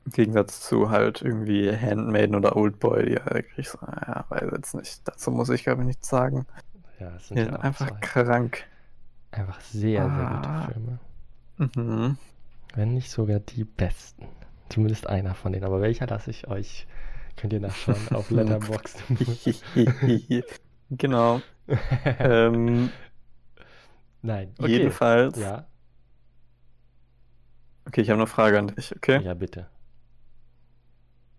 Im 0.08 0.12
Gegensatz 0.12 0.62
zu 0.62 0.88
halt 0.88 1.20
irgendwie 1.20 1.70
Handmaiden 1.70 2.34
oder 2.34 2.56
Oldboy, 2.56 3.04
die 3.04 3.12
ja 3.12 3.26
wirklich 3.30 3.68
so, 3.68 3.78
ja, 3.82 4.24
weiß 4.30 4.50
jetzt 4.52 4.74
nicht. 4.74 5.06
Dazu 5.06 5.30
muss 5.30 5.50
ich, 5.50 5.64
glaube 5.64 5.82
ich, 5.82 5.86
nichts 5.86 6.08
sagen. 6.08 6.46
Ja, 6.98 7.14
es 7.16 7.28
sind 7.28 7.36
Die 7.36 7.42
ja 7.42 7.50
sind 7.50 7.56
einfach 7.56 7.88
zwei. 7.90 8.00
krank. 8.00 8.64
Einfach 9.32 9.60
sehr, 9.60 10.02
sehr 10.04 10.26
gute 10.30 10.48
Ah. 10.48 10.68
Filme. 10.72 10.98
Mhm. 11.76 12.16
Wenn 12.74 12.94
nicht 12.94 13.10
sogar 13.10 13.38
die 13.40 13.64
besten. 13.64 14.26
Zumindest 14.70 15.06
einer 15.06 15.34
von 15.34 15.52
denen. 15.52 15.64
Aber 15.66 15.82
welcher 15.82 16.06
lasse 16.06 16.30
ich 16.30 16.48
euch? 16.48 16.86
Könnt 17.36 17.52
ihr 17.52 17.60
nachschauen 17.60 18.08
auf 18.14 18.30
Letterboxd. 18.30 19.02
genau. 20.90 21.42
Ähm, 22.18 22.88
Nein. 24.22 24.54
Okay. 24.58 24.70
Jedenfalls 24.70 25.38
Ja. 25.38 25.66
Okay, 27.86 28.00
ich 28.00 28.08
habe 28.10 28.18
eine 28.20 28.26
Frage 28.26 28.58
an 28.58 28.68
dich, 28.68 28.96
okay? 28.96 29.20
Ja, 29.22 29.34
bitte. 29.34 29.66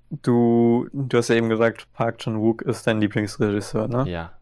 Du, 0.09 0.87
du 0.91 1.17
hast 1.17 1.27
ja 1.27 1.35
eben 1.35 1.49
gesagt, 1.49 1.91
Park 1.93 2.17
Chan-wook 2.19 2.63
ist 2.63 2.87
dein 2.87 2.99
Lieblingsregisseur, 2.99 3.87
ne? 3.87 4.09
Ja. 4.09 4.33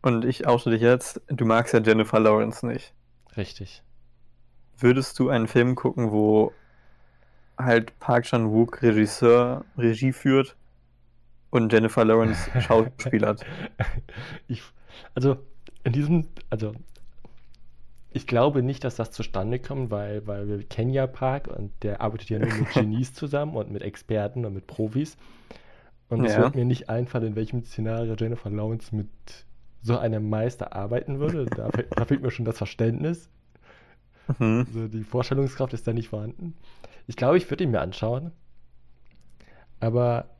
Und 0.00 0.24
ich 0.24 0.46
oute 0.46 0.70
dich 0.70 0.82
jetzt, 0.82 1.20
du 1.28 1.44
magst 1.44 1.74
ja 1.74 1.80
Jennifer 1.80 2.20
Lawrence 2.20 2.66
nicht. 2.66 2.94
Richtig. 3.36 3.82
Würdest 4.78 5.18
du 5.18 5.28
einen 5.28 5.48
Film 5.48 5.74
gucken, 5.74 6.12
wo 6.12 6.52
halt 7.58 7.98
Park 8.00 8.24
Chan-wook 8.24 8.82
Regisseur, 8.82 9.64
Regie 9.76 10.12
führt 10.12 10.56
und 11.50 11.72
Jennifer 11.72 12.04
Lawrence 12.04 12.50
schauspielert? 12.60 13.44
ich, 14.48 14.62
also, 15.14 15.36
in 15.84 15.92
diesem, 15.92 16.28
also, 16.50 16.74
ich 18.14 18.26
glaube 18.26 18.62
nicht, 18.62 18.84
dass 18.84 18.96
das 18.96 19.10
zustande 19.10 19.58
kommt, 19.58 19.90
weil, 19.90 20.26
weil 20.26 20.48
wir 20.48 20.62
kennen 20.64 20.90
ja 20.90 21.06
Park 21.06 21.48
und 21.48 21.72
der 21.82 22.00
arbeitet 22.00 22.30
ja 22.30 22.38
nur 22.38 22.52
mit 22.54 22.70
Genies 22.74 23.12
zusammen 23.12 23.56
und 23.56 23.70
mit 23.70 23.82
Experten 23.82 24.44
und 24.44 24.54
mit 24.54 24.66
Profis. 24.66 25.16
Und 26.08 26.24
es 26.24 26.32
Ja. 26.34 26.42
wird 26.42 26.54
mir 26.54 26.64
nicht 26.64 26.88
einfallen, 26.88 27.28
in 27.28 27.36
welchem 27.36 27.64
Szenario 27.64 28.14
Jennifer 28.14 28.50
Lawrence 28.50 28.94
mit 28.94 29.08
so 29.82 29.98
einem 29.98 30.28
Meister 30.30 30.74
arbeiten 30.74 31.18
würde. 31.18 31.46
Da, 31.46 31.68
da 31.68 32.04
fehlt 32.04 32.22
mir 32.22 32.30
schon 32.30 32.44
das 32.44 32.58
Verständnis. 32.58 33.28
Mhm. 34.38 34.66
Also 34.66 34.88
die 34.88 35.02
Vorstellungskraft 35.04 35.74
ist 35.74 35.86
da 35.86 35.92
nicht 35.92 36.08
vorhanden. 36.08 36.54
Ich 37.06 37.16
glaube, 37.16 37.36
ich 37.36 37.50
würde 37.50 37.64
ihn 37.64 37.70
mir 37.72 37.80
anschauen. 37.80 38.32
Aber 39.80 40.30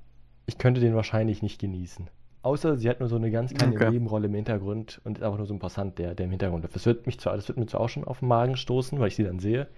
ich 0.47 0.59
könnte 0.59 0.81
den 0.81 0.95
wahrscheinlich 0.95 1.43
nicht 1.43 1.61
genießen. 1.61 2.09
Außer 2.45 2.77
sie 2.77 2.89
hat 2.91 3.01
nur 3.01 3.09
so 3.09 3.17
eine 3.17 3.31
ganz 3.31 3.55
kleine 3.55 3.75
Okay. 3.75 3.91
Nebenrolle 3.91 4.27
im 4.27 4.35
Hintergrund 4.35 5.01
und 5.05 5.19
ist 5.19 5.25
einfach 5.25 5.39
nur 5.39 5.47
so 5.47 5.55
ein 5.55 5.59
Passant, 5.61 5.99
der, 5.99 6.15
der 6.15 6.27
im 6.27 6.31
Hintergrund 6.31 6.63
läuft. 6.65 6.77
Das 6.77 6.87
wird, 6.87 7.07
mich 7.07 7.19
zwar, 7.21 7.37
das 7.37 7.49
wird 7.49 7.59
mir 7.59 7.67
zwar 7.67 7.81
auch 7.81 7.89
schon 7.89 8.05
auf 8.05 8.21
den 8.21 8.29
Magen 8.29 8.57
stoßen, 8.57 8.99
weil 9.01 9.09
ich 9.09 9.17
sie 9.17 9.25
dann 9.25 9.39
sehe. 9.39 9.69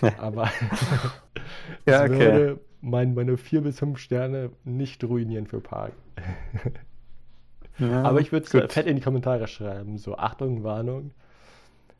Aber 0.18 0.50
Ja, 1.86 2.04
okay. 2.04 2.18
würde 2.18 2.60
mein, 2.80 3.14
meine 3.14 3.36
vier 3.36 3.62
bis 3.62 3.78
fünf 3.78 3.98
Sterne 3.98 4.50
nicht 4.64 5.02
ruinieren 5.04 5.46
für 5.46 5.60
Park. 5.60 5.92
Ja, 7.78 8.02
Aber 8.02 8.20
ich 8.20 8.30
würde 8.32 8.46
es 8.46 8.72
fett 8.72 8.86
in 8.86 8.96
die 8.96 9.02
Kommentare 9.02 9.46
schreiben. 9.48 9.98
So, 9.98 10.16
Achtung, 10.16 10.62
Warnung. 10.62 11.10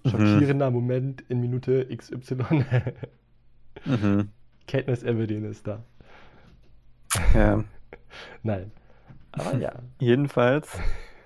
Mhm. 0.05 0.11
Schockierender 0.11 0.71
Moment 0.71 1.23
in 1.29 1.41
Minute 1.41 1.87
XY. 1.91 2.65
Mhm. 3.85 4.31
Katniss 4.67 5.03
Everdeen 5.03 5.45
ist 5.45 5.67
da. 5.67 5.85
Ja. 7.35 7.65
Nein. 8.43 8.71
Aber 9.37 9.57
ja. 9.59 9.73
Jedenfalls 10.01 10.79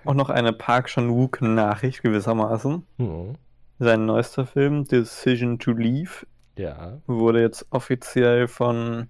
auch 0.05 0.13
noch 0.13 0.29
eine 0.29 0.53
Park 0.53 0.87
Chan-wook 0.87 1.41
Nachricht 1.41 2.01
gewissermaßen. 2.01 2.85
Hm. 2.97 3.35
Sein 3.79 4.05
neuester 4.05 4.45
Film, 4.45 4.85
Decision 4.85 5.59
to 5.59 5.71
Leave, 5.71 6.25
Ja. 6.57 6.97
wurde 7.07 7.41
jetzt 7.41 7.65
offiziell 7.69 8.47
von 8.47 9.07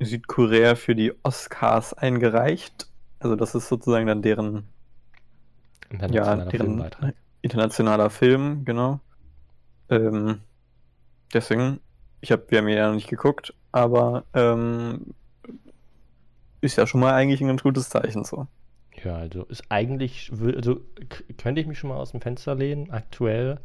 Südkorea 0.00 0.74
für 0.74 0.94
die 0.94 1.12
Oscars 1.22 1.94
eingereicht. 1.94 2.88
Also 3.18 3.34
das 3.36 3.54
ist 3.54 3.68
sozusagen 3.68 4.06
dann 4.06 4.20
deren, 4.22 4.68
ja, 5.90 5.90
Internationaler 5.90 6.44
deren 6.50 6.66
Filmbeitrag. 6.66 7.14
internationaler 7.40 8.10
Film, 8.10 8.64
genau. 8.64 9.00
Ähm, 9.88 10.40
deswegen, 11.32 11.80
ich 12.20 12.32
habe, 12.32 12.44
wir 12.48 12.58
haben 12.58 12.68
ihn 12.68 12.76
ja 12.76 12.88
noch 12.88 12.94
nicht 12.94 13.08
geguckt, 13.08 13.54
aber 13.72 14.24
ähm, 14.34 15.14
ist 16.60 16.76
ja 16.76 16.86
schon 16.86 17.00
mal 17.00 17.12
eigentlich 17.14 17.40
ein 17.40 17.48
ganz 17.48 17.62
gutes 17.62 17.88
Zeichen 17.88 18.24
so. 18.24 18.46
Ja, 19.04 19.16
also 19.16 19.44
ist 19.44 19.64
eigentlich, 19.68 20.32
also 20.56 20.80
könnte 21.36 21.60
ich 21.60 21.66
mich 21.66 21.78
schon 21.78 21.88
mal 21.90 21.96
aus 21.98 22.12
dem 22.12 22.20
Fenster 22.20 22.54
lehnen. 22.54 22.90
Aktuell 22.90 23.60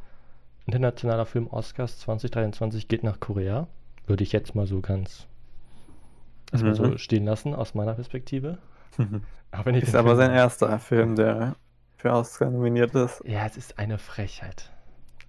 internationaler 0.66 1.26
Film 1.26 1.48
Oscars 1.48 2.00
2023 2.00 2.88
geht 2.88 3.04
nach 3.04 3.20
Korea. 3.20 3.68
Würde 4.08 4.24
ich 4.24 4.32
jetzt 4.34 4.56
mal 4.56 4.68
so 4.68 4.82
ganz 4.82 5.28
erstmal 6.52 6.76
so 6.76 6.84
Mhm. 6.84 6.98
stehen 6.98 7.26
lassen 7.26 7.56
aus 7.56 7.74
meiner 7.76 7.94
Perspektive. 7.94 8.58
Auch 9.52 9.66
wenn 9.66 9.76
ich 9.76 9.84
Ist 9.84 9.96
aber 9.96 10.10
Film- 10.10 10.18
sein 10.18 10.32
erster 10.32 10.80
Film, 10.80 11.16
der 11.16 11.56
für 11.98 12.12
Oscar 12.12 12.50
nominiert 12.50 12.94
ist. 12.96 13.22
Ja, 13.26 13.46
es 13.46 13.56
ist 13.58 13.80
eine 13.80 13.98
Frechheit. 13.98 14.70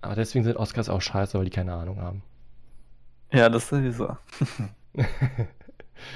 Aber 0.01 0.17
deswegen 0.17 0.45
sind 0.45 0.57
Oscars 0.57 0.89
auch 0.89 1.01
scheiße, 1.01 1.39
weil 1.39 1.45
die 1.45 1.51
keine 1.51 1.75
Ahnung 1.75 2.01
haben. 2.01 2.23
Ja, 3.33 3.49
das 3.49 3.69
sowieso. 3.69 4.17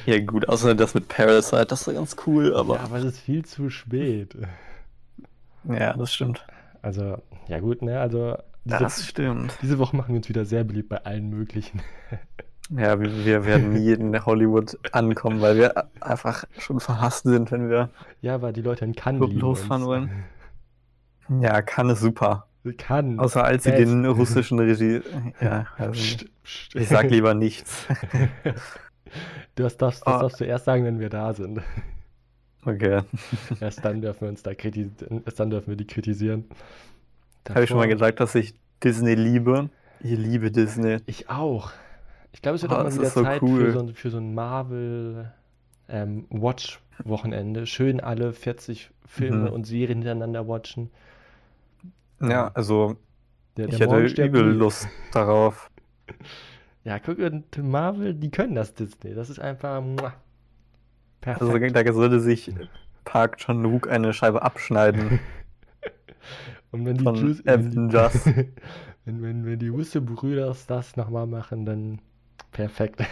Ja, 0.07 0.21
gut, 0.21 0.49
außer 0.49 0.75
das 0.75 0.95
mit 0.95 1.09
Parasite, 1.09 1.67
das 1.67 1.87
ist 1.87 1.95
ganz 1.95 2.17
cool, 2.27 2.55
aber. 2.55 2.77
ja, 2.77 2.85
aber 2.85 2.99
es 2.99 3.05
ist 3.05 3.21
viel 3.21 3.45
zu 3.45 3.71
spät. 3.71 4.37
Ja, 5.65 5.95
das 5.95 6.13
stimmt. 6.13 6.45
Also, 6.83 7.19
ja 7.49 7.59
gut, 7.61 7.83
ne? 7.83 8.01
Also, 8.01 8.37
diese, 8.65 8.79
Das 8.79 9.07
stimmt. 9.07 9.59
diese 9.63 9.79
Woche 9.79 9.97
machen 9.97 10.11
wir 10.11 10.17
uns 10.17 10.29
wieder 10.29 10.45
sehr 10.45 10.65
beliebt 10.65 10.89
bei 10.89 11.05
allen 11.05 11.31
möglichen. 11.31 11.83
Ja, 12.71 12.99
wir, 13.01 13.25
wir 13.25 13.45
werden 13.47 13.75
nie 13.75 13.93
in 13.93 14.27
Hollywood 14.27 14.77
ankommen, 14.91 15.41
weil 15.41 15.57
wir 15.57 15.85
einfach 16.01 16.45
schon 16.59 16.81
verhasst 16.81 17.23
sind, 17.23 17.53
wenn 17.53 17.71
wir. 17.71 17.91
Ja, 18.23 18.43
weil 18.43 18.53
die 18.53 18.63
Leute 18.63 18.85
in 18.85 18.93
Cannes 18.93 19.33
losfahren 19.35 19.85
wollen. 19.85 20.11
Ja, 21.41 21.63
kann 21.63 21.89
es 21.91 22.01
super. 22.01 22.49
Cannes. 22.77 23.21
Außer 23.21 23.45
als 23.45 23.65
sie 23.65 23.71
den 23.71 24.05
russischen 24.05 24.59
Regie. 24.59 25.01
Ja, 25.41 25.67
also 25.79 26.27
ich 26.75 26.89
sag 26.89 27.11
lieber 27.11 27.35
nichts. 27.35 27.87
Das 29.55 29.77
darfst, 29.77 30.03
das 30.07 30.15
Ah. 30.15 30.19
darfst 30.21 30.41
du 30.41 30.45
erst 30.45 30.65
sagen, 30.65 30.85
wenn 30.85 30.99
wir 31.01 31.09
da 31.09 31.33
sind. 31.33 31.61
Okay. 32.65 33.03
Erst 33.61 33.85
dann 33.85 34.01
dürfen 34.01 34.23
wir 34.23 34.29
uns 34.29 34.43
da 34.43 34.55
kritisieren. 34.55 35.23
Erst 35.25 35.39
dann 35.41 35.51
dürfen 35.51 35.69
wir 35.69 35.77
die 35.77 35.87
kritisieren. 35.87 36.45
Habe 37.49 37.63
ich 37.63 37.69
schon 37.69 37.79
mal 37.79 37.87
gesagt, 37.89 38.19
dass 38.21 38.35
ich 38.35 38.55
Disney 38.83 39.15
liebe? 39.15 39.71
Ich 40.01 40.19
liebe 40.19 40.51
Disney. 40.51 40.99
Ich 41.07 41.31
auch. 41.31 41.71
Ich 42.33 42.43
glaube, 42.43 42.57
es 42.57 42.63
wird 42.63 42.73
Oh, 42.73 42.77
auch 42.77 42.83
mal 42.83 42.93
wieder 42.93 43.07
so 43.07 43.23
Zeit 43.23 43.41
cool. 43.43 43.67
für, 43.67 43.73
so 43.73 43.79
ein, 43.81 43.95
für 43.95 44.11
so 44.11 44.19
ein 44.19 44.35
Marvel 44.35 45.33
ähm, 45.89 46.27
Watch-Wochenende. 46.31 47.67
Schön 47.67 48.01
alle 48.01 48.33
40 48.33 48.91
Filme 49.07 49.47
Mhm. 49.49 49.53
und 49.55 49.65
Serien 49.67 49.99
hintereinander 49.99 50.49
watchen. 50.49 50.91
Ja, 52.21 52.51
also 52.55 52.97
Der, 53.57 53.67
ich 53.69 53.71
der 53.77 53.79
hätte 53.81 53.91
Morgenstern- 53.95 54.27
übel 54.29 54.43
Lust 54.53 54.89
darauf. 55.13 55.71
Ja, 56.87 57.01
guck, 57.01 57.19
und 57.19 57.59
Marvel, 57.59 58.15
die 58.15 58.31
können 58.31 58.55
das 58.55 58.73
Disney. 58.73 59.13
Das 59.13 59.29
ist 59.29 59.41
einfach 59.41 59.83
muah, 59.83 60.15
perfekt. 61.21 61.77
Also 61.77 61.85
da 61.85 61.93
sollte 61.93 62.21
sich 62.21 62.55
Park 63.05 63.39
Chan-wook 63.39 63.91
eine 63.91 64.13
Scheibe 64.13 64.43
abschneiden. 64.43 65.19
und 66.71 66.87
wenn 66.87 66.97
die, 66.97 67.03
von 67.03 67.17
Jus- 67.17 67.43
wenn 67.45 67.73
die, 67.73 67.77
Avengers. 67.77 68.27
wenn, 69.05 69.21
wenn, 69.21 69.45
wenn 69.45 69.59
die 69.59 69.67
Russe-Brüder 69.67 70.55
das 70.69 70.97
nochmal 70.97 71.27
machen, 71.27 71.67
dann 71.67 71.99
perfekt. 72.53 73.03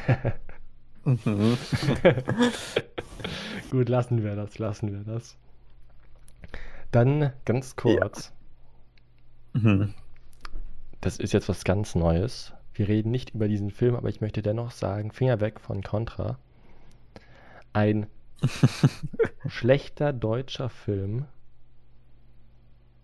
Mhm. 1.04 1.58
Gut, 3.72 3.88
lassen 3.88 4.22
wir 4.22 4.36
das, 4.36 4.60
lassen 4.60 4.92
wir 4.92 5.00
das. 5.00 5.36
Dann 6.92 7.32
ganz 7.44 7.74
kurz. 7.74 8.32
Mhm. 9.52 9.94
Das 11.00 11.16
ist 11.18 11.32
jetzt 11.32 11.48
was 11.48 11.64
ganz 11.64 11.96
Neues. 11.96 12.53
Wir 12.74 12.88
reden 12.88 13.10
nicht 13.10 13.34
über 13.34 13.48
diesen 13.48 13.70
Film, 13.70 13.94
aber 13.94 14.08
ich 14.08 14.20
möchte 14.20 14.42
dennoch 14.42 14.72
sagen, 14.72 15.12
Finger 15.12 15.40
weg 15.40 15.60
von 15.60 15.82
Contra. 15.82 16.38
Ein 17.72 18.06
schlechter 19.46 20.12
deutscher 20.12 20.68
Film. 20.68 21.26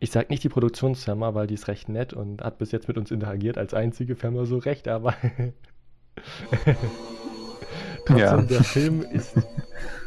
Ich 0.00 0.10
sag 0.10 0.28
nicht 0.30 0.42
die 0.42 0.48
Produktionsfirma, 0.48 1.34
weil 1.34 1.46
die 1.46 1.54
ist 1.54 1.68
recht 1.68 1.88
nett 1.88 2.12
und 2.12 2.42
hat 2.42 2.58
bis 2.58 2.72
jetzt 2.72 2.88
mit 2.88 2.98
uns 2.98 3.10
interagiert 3.10 3.58
als 3.58 3.74
einzige 3.74 4.16
Firma 4.16 4.44
so 4.44 4.58
recht, 4.58 4.88
aber 4.88 5.14
trotzdem, 8.06 8.18
Ja. 8.18 8.42
der 8.42 8.64
Film 8.64 9.02
ist 9.02 9.36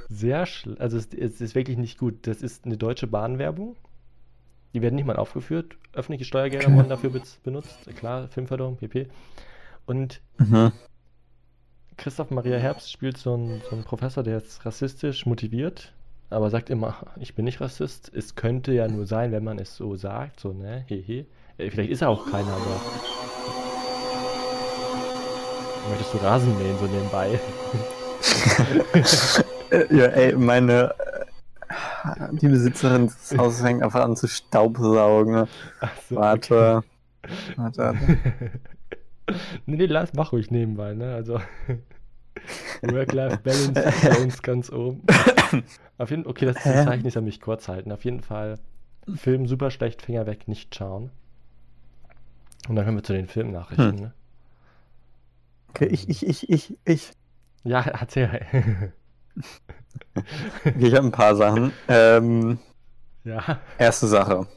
sehr 0.09 0.45
schl 0.45 0.75
also 0.79 0.97
es, 0.97 1.07
es 1.13 1.41
ist 1.41 1.55
wirklich 1.55 1.77
nicht 1.77 1.97
gut. 1.97 2.27
Das 2.27 2.41
ist 2.41 2.65
eine 2.65 2.77
deutsche 2.77 3.07
Bahnwerbung. 3.07 3.75
Die 4.73 4.81
werden 4.81 4.95
nicht 4.95 5.05
mal 5.05 5.15
aufgeführt. 5.17 5.75
Öffentliche 5.93 6.25
Steuergelder 6.25 6.73
wurden 6.73 6.89
dafür 6.89 7.11
benutzt. 7.43 7.77
Klar, 7.95 8.27
Filmförderung, 8.27 8.77
pp. 8.77 9.07
Und 9.85 10.21
Mhm. 10.37 10.71
Christoph 11.97 12.31
Maria 12.31 12.57
Herbst 12.57 12.91
spielt 12.91 13.17
so 13.17 13.35
einen, 13.35 13.61
so 13.69 13.75
einen 13.75 13.83
Professor, 13.83 14.23
der 14.23 14.37
ist 14.37 14.65
rassistisch 14.65 15.25
motiviert, 15.25 15.93
aber 16.29 16.49
sagt 16.49 16.69
immer, 16.71 16.95
ich 17.19 17.35
bin 17.35 17.45
nicht 17.45 17.61
Rassist. 17.61 18.11
Es 18.13 18.35
könnte 18.35 18.73
ja 18.73 18.87
nur 18.87 19.05
sein, 19.05 19.31
wenn 19.31 19.43
man 19.43 19.59
es 19.59 19.75
so 19.75 19.95
sagt, 19.95 20.39
so, 20.39 20.53
ne, 20.53 20.83
hehe. 20.87 21.25
Äh, 21.57 21.69
Vielleicht 21.69 21.91
ist 21.91 22.01
er 22.01 22.09
auch 22.09 22.25
keiner, 22.31 22.51
aber. 22.51 22.81
Möchtest 25.89 26.13
du 26.13 26.17
Rasen 26.17 26.57
mähen, 26.57 26.77
so 26.79 26.85
nebenbei? 26.85 27.39
Äh, 29.69 29.95
Ja, 29.95 30.05
ey, 30.05 30.33
meine. 30.35 30.93
Die 32.33 32.47
Besitzerin 32.47 33.07
des 33.07 33.35
Hauses 33.37 33.61
fängt 33.61 33.81
einfach 33.81 34.01
an 34.03 34.15
zu 34.15 34.27
staubsaugen. 34.27 35.47
Ach 35.81 35.91
so, 36.07 36.15
Warte. 36.15 36.83
Warte, 37.55 37.77
warte. 37.79 37.97
nee, 39.65 39.77
nee, 39.77 39.85
lass, 39.85 40.13
mach 40.13 40.31
ruhig 40.31 40.51
nebenbei, 40.51 40.93
ne? 40.93 41.13
Also. 41.13 41.39
Work-Life-Balance 42.81 43.73
bei 44.09 44.17
uns 44.19 44.41
ganz 44.41 44.69
oben. 44.71 45.03
Auf 45.97 46.09
jeden 46.09 46.25
okay, 46.25 46.45
das? 46.45 46.61
Zeichen 46.61 47.05
ist 47.05 47.13
ja 47.13 47.21
mich 47.21 47.39
kurz 47.39 47.67
halten. 47.67 47.91
Auf 47.91 48.03
jeden 48.03 48.21
Fall, 48.21 48.59
Film 49.15 49.47
super 49.47 49.71
schlecht, 49.71 50.01
Finger 50.01 50.25
weg, 50.25 50.47
nicht 50.47 50.75
schauen. 50.75 51.11
Und 52.67 52.75
dann 52.75 52.85
kommen 52.85 52.97
wir 52.97 53.03
zu 53.03 53.13
den 53.13 53.27
Filmnachrichten. 53.27 53.91
Hm. 53.91 53.99
Ne? 53.99 54.13
Okay, 55.69 55.85
ich, 55.85 56.09
ich, 56.09 56.25
ich, 56.25 56.49
ich, 56.49 56.77
ich. 56.85 57.11
Ja, 57.63 57.81
erzähl. 57.81 58.93
Ich 60.77 60.93
habe 60.93 61.07
ein 61.07 61.11
paar 61.11 61.35
Sachen. 61.35 61.71
Ähm, 61.87 62.59
ja. 63.23 63.59
erste 63.77 64.07
Sache. 64.07 64.47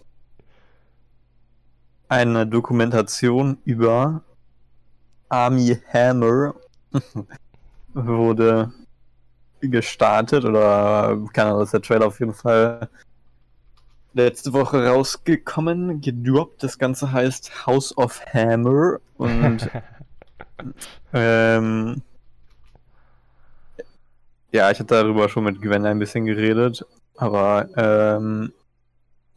Eine 2.08 2.46
Dokumentation 2.46 3.58
über 3.64 4.22
Army 5.28 5.78
Hammer 5.92 6.54
wurde 7.94 8.72
gestartet 9.60 10.44
oder 10.44 11.18
keine 11.32 11.50
Ahnung, 11.50 11.62
ist 11.62 11.72
der 11.72 11.82
Trailer 11.82 12.06
auf 12.06 12.20
jeden 12.20 12.34
Fall 12.34 12.88
letzte 14.12 14.52
Woche 14.52 14.86
rausgekommen, 14.86 16.00
gedroppt. 16.00 16.62
Das 16.62 16.78
Ganze 16.78 17.12
heißt 17.12 17.66
House 17.66 17.96
of 17.96 18.24
Hammer 18.32 18.98
und 19.16 19.68
ähm, 21.12 22.02
ja, 24.52 24.70
ich 24.70 24.78
hatte 24.78 24.94
darüber 24.94 25.28
schon 25.28 25.44
mit 25.44 25.60
Gwen 25.60 25.84
ein 25.84 25.98
bisschen 25.98 26.24
geredet, 26.24 26.84
aber 27.16 27.68
ähm, 27.76 28.52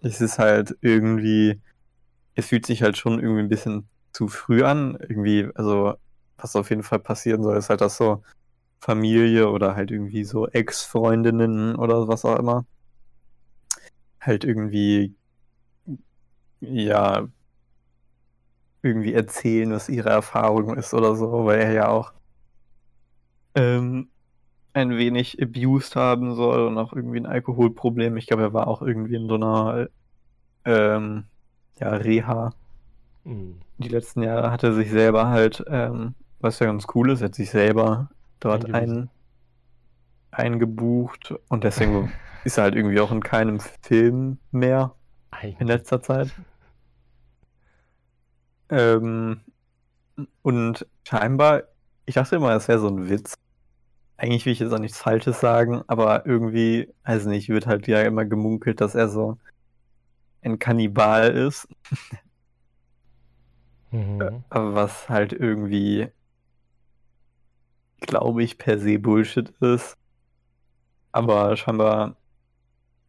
es 0.02 0.22
ist 0.22 0.40
halt 0.40 0.78
irgendwie, 0.82 1.60
es 2.36 2.48
fühlt 2.48 2.66
sich 2.66 2.84
halt 2.84 2.98
schon 2.98 3.20
irgendwie 3.20 3.42
ein 3.42 3.50
bisschen 3.50 3.88
zu 4.12 4.28
früh 4.28 4.64
an. 4.64 4.98
Irgendwie, 5.02 5.50
also 5.56 5.96
was 6.38 6.56
auf 6.56 6.70
jeden 6.70 6.84
Fall 6.84 7.00
passieren 7.00 7.44
soll, 7.44 7.58
ist 7.58 7.70
halt, 7.70 7.82
dass 7.82 7.98
so 7.98 8.24
Familie 8.82 9.50
oder 9.50 9.76
halt 9.76 9.92
irgendwie 9.92 10.24
so 10.24 10.48
Ex-Freundinnen 10.48 11.76
oder 11.76 12.08
was 12.08 12.26
auch 12.26 12.40
immer 12.40 12.66
halt 14.22 14.44
irgendwie 14.44 15.16
ja 16.62 17.28
irgendwie 18.82 19.14
erzählen, 19.14 19.72
was 19.72 19.90
ihre 19.90 20.10
Erfahrung 20.10 20.76
ist 20.78 20.94
oder 20.94 21.16
so, 21.16 21.46
weil 21.46 21.60
er 21.60 21.74
ja 21.74 21.88
auch 21.90 22.14
ähm, 23.56 24.10
ein 24.74 24.98
wenig 24.98 25.42
abused 25.42 25.96
haben 25.96 26.36
soll 26.36 26.68
und 26.68 26.78
auch 26.78 26.94
irgendwie 26.94 27.20
ein 27.20 27.26
Alkoholproblem. 27.26 28.18
Ich 28.18 28.28
glaube, 28.28 28.44
er 28.44 28.54
war 28.54 28.68
auch 28.68 28.82
irgendwie 28.82 29.16
in 29.16 29.28
so 29.28 29.36
einer 29.36 29.90
ähm, 30.66 31.26
ja, 31.80 31.90
Reha. 31.90 32.54
Die 33.78 33.90
letzten 33.90 34.24
Jahre 34.24 34.52
hat 34.52 34.64
er 34.64 34.74
sich 34.74 34.90
selber 34.90 35.28
halt, 35.28 35.64
ähm, 35.68 36.16
was 36.40 36.60
ja 36.60 36.66
ganz 36.66 36.88
cool 36.96 37.12
ist, 37.12 37.22
er 37.22 37.26
hat 37.26 37.36
sich 37.36 37.52
selber 37.52 38.10
dort 38.40 38.74
ein, 38.74 39.10
eingebucht 40.32 41.36
und 41.48 41.64
deswegen 41.64 42.12
ist 42.44 42.58
er 42.58 42.64
halt 42.64 42.76
irgendwie 42.76 43.00
auch 43.00 43.12
in 43.12 43.22
keinem 43.22 43.60
Film 43.82 44.40
mehr 44.52 44.96
in 45.60 45.68
letzter 45.68 46.02
Zeit. 46.02 46.32
Ähm, 48.70 49.42
und 50.42 50.88
scheinbar, 51.08 51.64
ich 52.06 52.16
dachte 52.16 52.36
immer, 52.36 52.56
es 52.56 52.68
wäre 52.68 52.80
so 52.80 52.88
ein 52.88 53.10
Witz. 53.10 53.36
Eigentlich 54.18 54.46
will 54.46 54.54
ich 54.54 54.60
jetzt 54.60 54.74
auch 54.74 54.80
nichts 54.80 54.98
Falsches 54.98 55.40
sagen, 55.40 55.84
aber 55.88 56.26
irgendwie, 56.26 56.92
weiß 57.06 57.26
nicht, 57.26 57.50
wird 57.50 57.68
halt 57.68 57.88
ja 57.88 58.02
immer 58.02 58.26
gemunkelt, 58.26 58.82
dass 58.82 58.96
er 58.96 59.08
so 59.08 59.38
ein 60.42 60.60
Kannibal 60.60 61.30
ist, 61.30 61.68
Mhm. 63.92 64.44
aber 64.50 64.76
was 64.76 65.10
halt 65.10 65.34
irgendwie, 65.34 66.08
glaube 68.02 68.44
ich, 68.44 68.58
per 68.58 68.80
se 68.80 69.00
Bullshit 69.00 69.50
ist. 69.62 69.96
Aber 71.12 71.56
scheinbar 71.58 72.16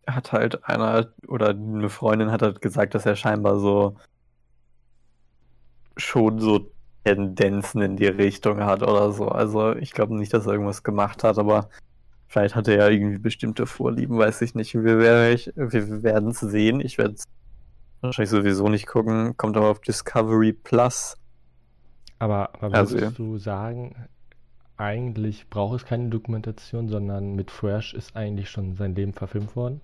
hat 0.07 0.33
halt 0.33 0.65
einer 0.65 1.13
oder 1.29 1.51
eine 1.51 1.89
Freundin 1.91 2.31
hat 2.31 2.43
halt 2.43 2.63
gesagt, 2.63 2.95
dass 2.95 3.07
er 3.07 3.17
scheinbar 3.17 3.61
so 3.61 3.97
schon 5.97 6.41
so 6.41 6.71
Tendenzen 7.05 7.83
in 7.83 7.97
die 7.97 8.07
Richtung 8.07 8.61
hat 8.61 8.83
oder 8.83 9.13
so. 9.13 9.29
Also 9.29 9.75
ich 9.77 9.93
glaube 9.93 10.17
nicht, 10.17 10.33
dass 10.35 10.47
er 10.47 10.53
irgendwas 10.53 10.83
gemacht 10.83 11.25
hat, 11.25 11.39
aber 11.39 11.69
vielleicht 12.29 12.55
hat 12.55 12.69
er 12.69 12.77
ja 12.77 12.89
irgendwie 12.89 13.19
bestimmte 13.19 13.67
Vorlieben, 13.67 14.19
weiß 14.19 14.43
ich 14.43 14.55
nicht. 14.55 14.75
Wir, 14.75 14.99
wir 14.99 16.03
werden 16.03 16.31
es 16.31 16.41
sehen. 16.41 16.81
Ich 16.81 16.99
werde 16.99 17.15
es 17.15 17.25
wahrscheinlich 18.03 18.31
sowieso 18.31 18.69
nicht 18.69 18.87
gucken. 18.87 19.37
Kommt 19.37 19.57
aber 19.57 19.69
auf 19.71 19.81
Discovery 19.81 20.53
Plus. 20.53 21.17
Aber, 22.21 22.51
aber 22.63 22.77
Also, 22.77 22.95
würdest 22.95 23.19
du 23.19 23.37
sagen, 23.39 24.09
eigentlich 24.77 25.51
braucht 25.51 25.77
es 25.77 25.87
keine 25.87 26.09
Dokumentation, 26.11 26.89
sondern 26.89 27.35
mit 27.35 27.51
Fresh 27.51 27.95
ist 27.95 28.17
eigentlich 28.17 28.51
schon 28.51 28.77
sein 28.77 28.95
Leben 28.95 29.13
verfilmt 29.15 29.57
worden? 29.57 29.81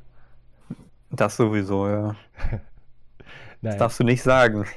Das 1.11 1.37
sowieso, 1.37 1.89
ja. 1.89 2.17
Das 3.63 3.77
darfst 3.79 3.99
du 4.01 4.05
nicht 4.05 4.23
sagen. 4.23 4.65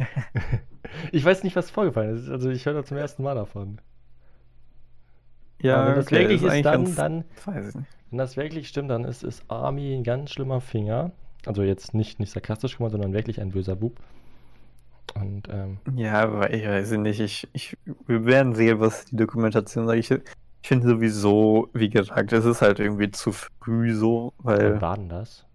Ich 1.11 1.23
weiß 1.23 1.43
nicht, 1.43 1.55
was 1.55 1.69
vorgefallen 1.69 2.17
ist. 2.17 2.29
Also 2.29 2.49
ich 2.49 2.65
höre 2.65 2.73
da 2.73 2.83
zum 2.83 2.97
ersten 2.97 3.21
Mal 3.21 3.35
davon. 3.35 3.79
Ja, 5.61 5.85
wenn 5.85 5.95
das 5.95 6.07
okay, 6.07 6.11
wirklich 6.11 6.41
ist, 6.43 6.49
eigentlich 6.49 6.63
dann, 6.63 6.83
ganz- 6.85 6.95
dann, 6.95 7.23
wenn 8.09 8.17
das 8.17 8.37
wirklich 8.37 8.67
stimmt, 8.69 8.89
dann 8.89 9.03
ist, 9.03 9.23
ist 9.23 9.43
Army 9.49 9.93
ein 9.95 10.03
ganz 10.03 10.31
schlimmer 10.31 10.61
Finger. 10.61 11.11
Also 11.45 11.63
jetzt 11.63 11.93
nicht, 11.93 12.19
nicht 12.19 12.31
sarkastisch 12.31 12.77
gemeint, 12.77 12.91
sondern 12.91 13.13
wirklich 13.13 13.39
ein 13.41 13.51
böser 13.51 13.75
Bub. 13.75 13.99
Und 15.15 15.47
ähm, 15.49 15.79
Ja, 15.95 16.21
aber 16.21 16.53
ich 16.53 16.65
weiß 16.65 16.91
nicht. 16.91 17.19
Ich, 17.19 17.47
ich, 17.53 17.77
wir 18.05 18.25
werden 18.25 18.53
sehen, 18.55 18.79
was 18.79 19.05
die 19.05 19.15
Dokumentation 19.15 19.87
sagt. 19.87 19.99
Ich, 19.99 20.11
ich 20.11 20.67
finde 20.67 20.87
sowieso, 20.87 21.69
wie 21.73 21.89
gesagt, 21.89 22.33
es 22.33 22.45
ist 22.45 22.61
halt 22.61 22.79
irgendwie 22.79 23.11
zu 23.11 23.31
früh 23.31 23.93
so, 23.93 24.33
wann 24.39 24.57
weil 24.57 24.81
war 24.81 24.95
denn 24.97 25.09
das? 25.09 25.45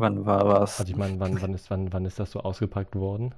wann 0.00 0.26
war 0.26 0.46
was? 0.46 0.80
Also 0.80 0.90
ich 0.90 0.98
meine, 0.98 1.20
wann, 1.20 1.40
wann, 1.40 1.54
ist, 1.54 1.70
wann, 1.70 1.92
wann 1.92 2.04
ist 2.04 2.18
das 2.18 2.32
so 2.32 2.40
ausgepackt 2.40 2.96
worden? 2.96 3.34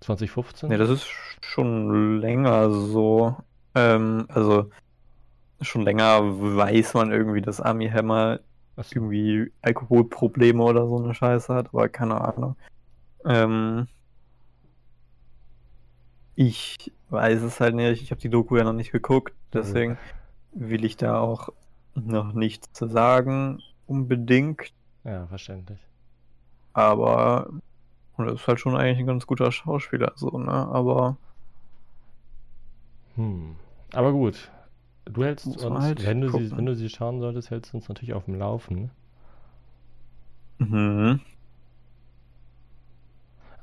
2015? 0.00 0.68
Ne, 0.68 0.76
das 0.76 0.90
ist 0.90 1.06
schon 1.40 2.20
länger 2.20 2.70
so. 2.70 3.36
Ähm, 3.74 4.26
also 4.28 4.70
schon 5.62 5.82
länger 5.82 6.20
weiß 6.22 6.94
man 6.94 7.10
irgendwie, 7.12 7.40
dass 7.40 7.60
Army 7.60 7.88
Hammer 7.88 8.40
Achso. 8.76 8.96
irgendwie 8.96 9.52
Alkoholprobleme 9.62 10.62
oder 10.62 10.86
so 10.86 11.02
eine 11.02 11.14
Scheiße 11.14 11.54
hat, 11.54 11.68
aber 11.68 11.88
keine 11.88 12.20
Ahnung. 12.20 12.56
Ähm, 13.24 13.88
ich 16.34 16.92
weiß 17.08 17.42
es 17.42 17.60
halt 17.60 17.74
nicht. 17.74 18.02
Ich 18.02 18.10
habe 18.10 18.20
die 18.20 18.28
Doku 18.28 18.56
ja 18.56 18.64
noch 18.64 18.72
nicht 18.72 18.92
geguckt, 18.92 19.34
deswegen 19.52 19.98
will 20.52 20.84
ich 20.84 20.96
da 20.96 21.18
auch 21.20 21.50
noch 21.94 22.32
nichts 22.32 22.72
zu 22.72 22.86
sagen, 22.86 23.62
unbedingt. 23.86 24.72
Ja, 25.04 25.26
verständlich. 25.26 25.78
Aber 26.72 27.50
und 28.16 28.28
er 28.28 28.34
ist 28.34 28.46
halt 28.46 28.60
schon 28.60 28.76
eigentlich 28.76 28.98
ein 28.98 29.06
ganz 29.06 29.26
guter 29.26 29.52
Schauspieler, 29.52 30.12
so, 30.16 30.38
ne? 30.38 30.52
Aber 30.52 31.16
Hm. 33.16 33.56
Aber 33.92 34.12
gut. 34.12 34.50
Du 35.06 35.24
hältst 35.24 35.46
uns, 35.46 35.62
halt 35.64 36.04
wenn, 36.04 36.20
du 36.20 36.28
sie, 36.30 36.50
wenn 36.56 36.66
du 36.66 36.74
sie 36.74 36.88
schauen 36.88 37.20
solltest, 37.20 37.50
hältst 37.50 37.72
du 37.72 37.76
uns 37.78 37.88
natürlich 37.88 38.14
auf 38.14 38.24
dem 38.26 38.34
Laufen. 38.34 38.90
mhm. 40.58 41.20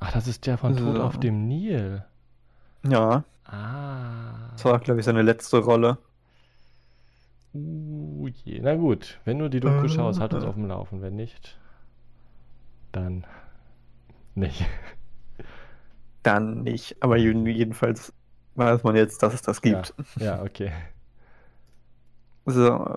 Ach, 0.00 0.12
das 0.12 0.26
ist 0.26 0.46
der 0.46 0.58
von 0.58 0.76
Tod 0.76 0.96
So. 0.96 1.02
auf 1.02 1.18
dem 1.20 1.48
Nil. 1.48 2.04
ja, 2.82 3.24
Ah. 3.46 4.48
das 4.52 4.64
war, 4.64 4.78
glaube 4.78 5.00
ich, 5.00 5.06
seine 5.06 5.22
letzte 5.22 5.58
Rolle. 5.58 5.98
Uh, 7.52 8.28
je. 8.44 8.60
Na 8.60 8.74
gut, 8.74 9.20
wenn 9.24 9.38
du 9.38 9.48
die 9.48 9.60
Doku 9.60 9.84
Äh, 9.84 9.88
schaust, 9.88 10.18
halt 10.20 10.34
uns 10.34 10.44
auf 10.44 10.54
dem 10.54 10.66
Laufen. 10.66 11.02
Wenn 11.02 11.14
nicht, 11.14 11.56
dann 12.92 13.24
nicht. 14.34 14.64
Dann 16.22 16.62
nicht. 16.62 16.96
Aber 17.02 17.16
jeden- 17.16 17.46
jedenfalls 17.46 18.12
weiß 18.56 18.82
man 18.82 18.96
jetzt, 18.96 19.22
dass 19.22 19.34
es 19.34 19.42
das 19.42 19.60
gibt. 19.62 19.94
Ja, 20.16 20.42
okay. 20.42 20.72
So. 22.46 22.96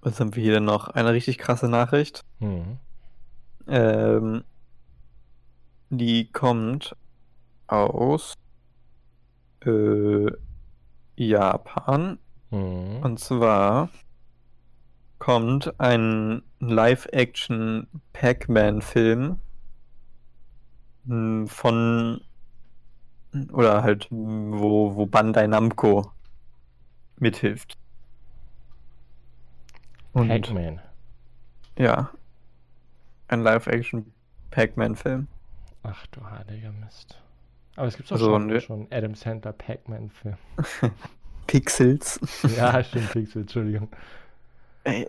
Was 0.00 0.20
haben 0.20 0.34
wir 0.34 0.42
hier 0.42 0.54
denn 0.54 0.64
noch? 0.64 0.88
Eine 0.88 1.12
richtig 1.12 1.38
krasse 1.38 1.68
Nachricht. 1.68 2.24
Hm. 2.38 2.78
Ähm, 3.66 4.44
die 5.90 6.30
kommt 6.30 6.96
aus 7.66 8.34
äh, 9.64 10.26
Japan. 11.16 12.18
Hm. 12.50 13.02
Und 13.02 13.18
zwar 13.18 13.90
kommt 15.18 15.78
ein 15.80 16.42
Live-Action 16.60 17.88
Pac-Man-Film 18.12 19.40
m, 21.08 21.48
von 21.48 22.20
oder 23.52 23.82
halt 23.82 24.08
wo, 24.10 24.94
wo 24.94 25.06
Bandai 25.06 25.46
Namco 25.46 26.12
mithilft. 27.18 27.76
Und 30.12 30.28
Pac-Man. 30.28 30.80
ja, 31.78 32.10
ein 33.28 33.42
Live-Action 33.42 34.12
Pac-Man-Film. 34.50 35.28
Ach 35.82 36.06
du 36.08 36.24
heiliger 36.24 36.72
Mist. 36.72 37.20
Aber 37.76 37.86
es 37.88 37.96
gibt 37.96 38.10
doch 38.10 38.14
Also, 38.16 38.30
schon, 38.30 38.46
ne- 38.46 38.60
schon 38.60 38.88
Adam 38.90 39.14
Sandler 39.14 39.52
Pac-Man-Film. 39.52 40.36
Pixels. 41.46 42.18
Ja, 42.56 42.82
stimmt, 42.82 43.10
Pixel, 43.12 43.42
Entschuldigung. 43.42 43.88
Äh, 44.84 45.04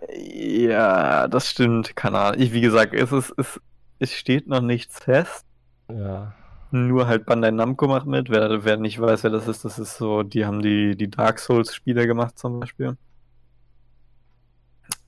Ja, 0.67 1.27
das 1.27 1.49
stimmt, 1.49 1.95
keine 1.95 2.19
Ahnung. 2.19 2.41
Ich, 2.41 2.51
wie 2.51 2.61
gesagt, 2.61 2.93
es 2.93 3.11
ist, 3.11 3.33
es, 3.37 3.61
es 3.99 4.13
steht 4.13 4.47
noch 4.47 4.61
nichts 4.61 4.99
fest. 4.99 5.45
Ja. 5.89 6.35
Nur 6.71 7.07
halt 7.07 7.25
Bandai 7.25 7.51
Namco 7.51 7.87
macht 7.87 8.07
mit. 8.07 8.29
Wer, 8.29 8.65
wer 8.65 8.77
nicht 8.77 8.99
weiß, 8.99 9.23
wer 9.23 9.31
das 9.31 9.47
ist, 9.47 9.63
das 9.63 9.79
ist 9.79 9.97
so, 9.97 10.23
die 10.23 10.45
haben 10.45 10.61
die, 10.61 10.95
die 10.97 11.09
Dark 11.09 11.39
Souls-Spiele 11.39 12.07
gemacht 12.07 12.37
zum 12.37 12.59
Beispiel. 12.59 12.97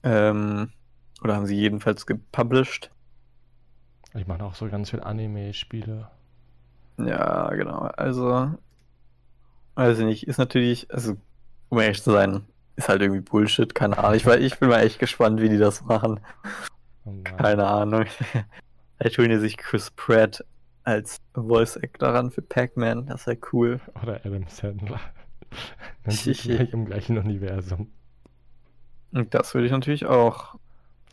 Ähm, 0.03 0.72
oder 1.22 1.36
haben 1.36 1.45
sie 1.45 1.57
jedenfalls 1.57 2.05
gepublished. 2.05 2.91
Ich 4.14 4.26
mache 4.26 4.43
auch 4.43 4.55
so 4.55 4.70
ganz 4.70 4.89
viel 4.89 5.01
Anime-Spiele. 5.01 6.10
Ja, 6.97 7.49
genau. 7.49 7.80
Also, 7.95 8.53
weiß 9.76 9.99
ich 9.99 10.05
nicht, 10.05 10.28
ist 10.28 10.38
natürlich, 10.38 10.91
also, 10.91 11.18
um 11.70 11.80
ehrlich 11.80 12.01
zu 12.01 12.12
sein, 12.12 12.45
ist 12.76 12.89
halt 12.89 13.01
irgendwie 13.01 13.22
Bullshit, 13.22 13.76
keine 13.76 13.97
Ahnung. 13.97 14.16
Ich, 14.16 14.26
ich 14.26 14.60
bin 14.60 14.70
mal 14.70 14.82
echt 14.82 14.99
gespannt, 14.99 15.41
wie 15.41 15.49
die 15.49 15.57
das 15.57 15.84
machen. 15.84 16.22
Oh. 17.05 17.14
Keine 17.24 17.68
Ahnung. 17.68 18.05
Vielleicht 18.97 19.18
holen 19.18 19.30
die 19.30 19.38
sich 19.38 19.57
Chris 19.57 19.91
Pratt 19.91 20.43
als 20.89 21.21
Voice 21.33 21.77
Actor 21.77 22.09
ran 22.09 22.31
für 22.31 22.41
Pac-Man, 22.41 23.05
das 23.05 23.27
wäre 23.27 23.37
cool. 23.53 23.79
Oder 24.01 24.25
Adam 24.25 24.47
Sandler. 24.47 24.99
Dann 26.03 26.13
sind 26.13 26.45
wir 26.45 26.59
im 26.73 26.85
gleichen 26.85 27.17
Universum. 27.17 27.91
Und 29.11 29.33
das 29.33 29.53
würde 29.53 29.65
ich 29.67 29.71
natürlich 29.71 30.05
auch 30.05 30.55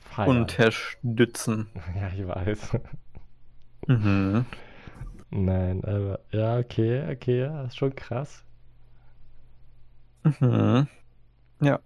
Feiern. 0.00 0.40
unterstützen. 0.42 1.68
Ja, 1.96 2.08
ich 2.08 2.26
weiß. 2.26 2.78
Mhm. 3.86 4.46
Nein, 5.30 5.84
aber 5.84 6.20
ja, 6.30 6.58
okay, 6.58 7.10
okay, 7.12 7.40
ja, 7.40 7.64
ist 7.64 7.76
schon 7.76 7.94
krass. 7.94 8.44
Mhm. 10.40 10.88
Ja, 11.60 11.80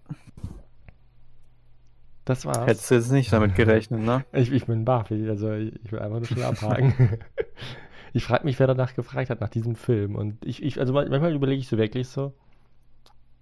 Das 2.31 2.45
war's. 2.45 2.67
hättest 2.67 2.89
du 2.91 2.95
jetzt 2.95 3.11
nicht 3.11 3.31
damit 3.33 3.55
gerechnet, 3.55 4.01
ne? 4.01 4.23
Ich, 4.33 4.51
ich 4.51 4.65
bin 4.65 4.85
baff, 4.85 5.11
also 5.11 5.53
ich 5.53 5.91
will 5.91 5.99
einfach 5.99 6.17
nur 6.19 6.25
schnell 6.25 6.43
abhaken. 6.45 6.93
ich 8.13 8.23
frage 8.23 8.45
mich, 8.45 8.59
wer 8.59 8.67
danach 8.67 8.93
gefragt 8.95 9.29
hat, 9.29 9.41
nach 9.41 9.49
diesem 9.49 9.75
Film. 9.75 10.15
Und 10.15 10.43
ich, 10.45 10.63
ich 10.63 10.79
also 10.79 10.93
manchmal 10.93 11.33
überlege 11.33 11.59
ich 11.59 11.67
so 11.67 11.77
wirklich 11.77 12.07
so, 12.07 12.33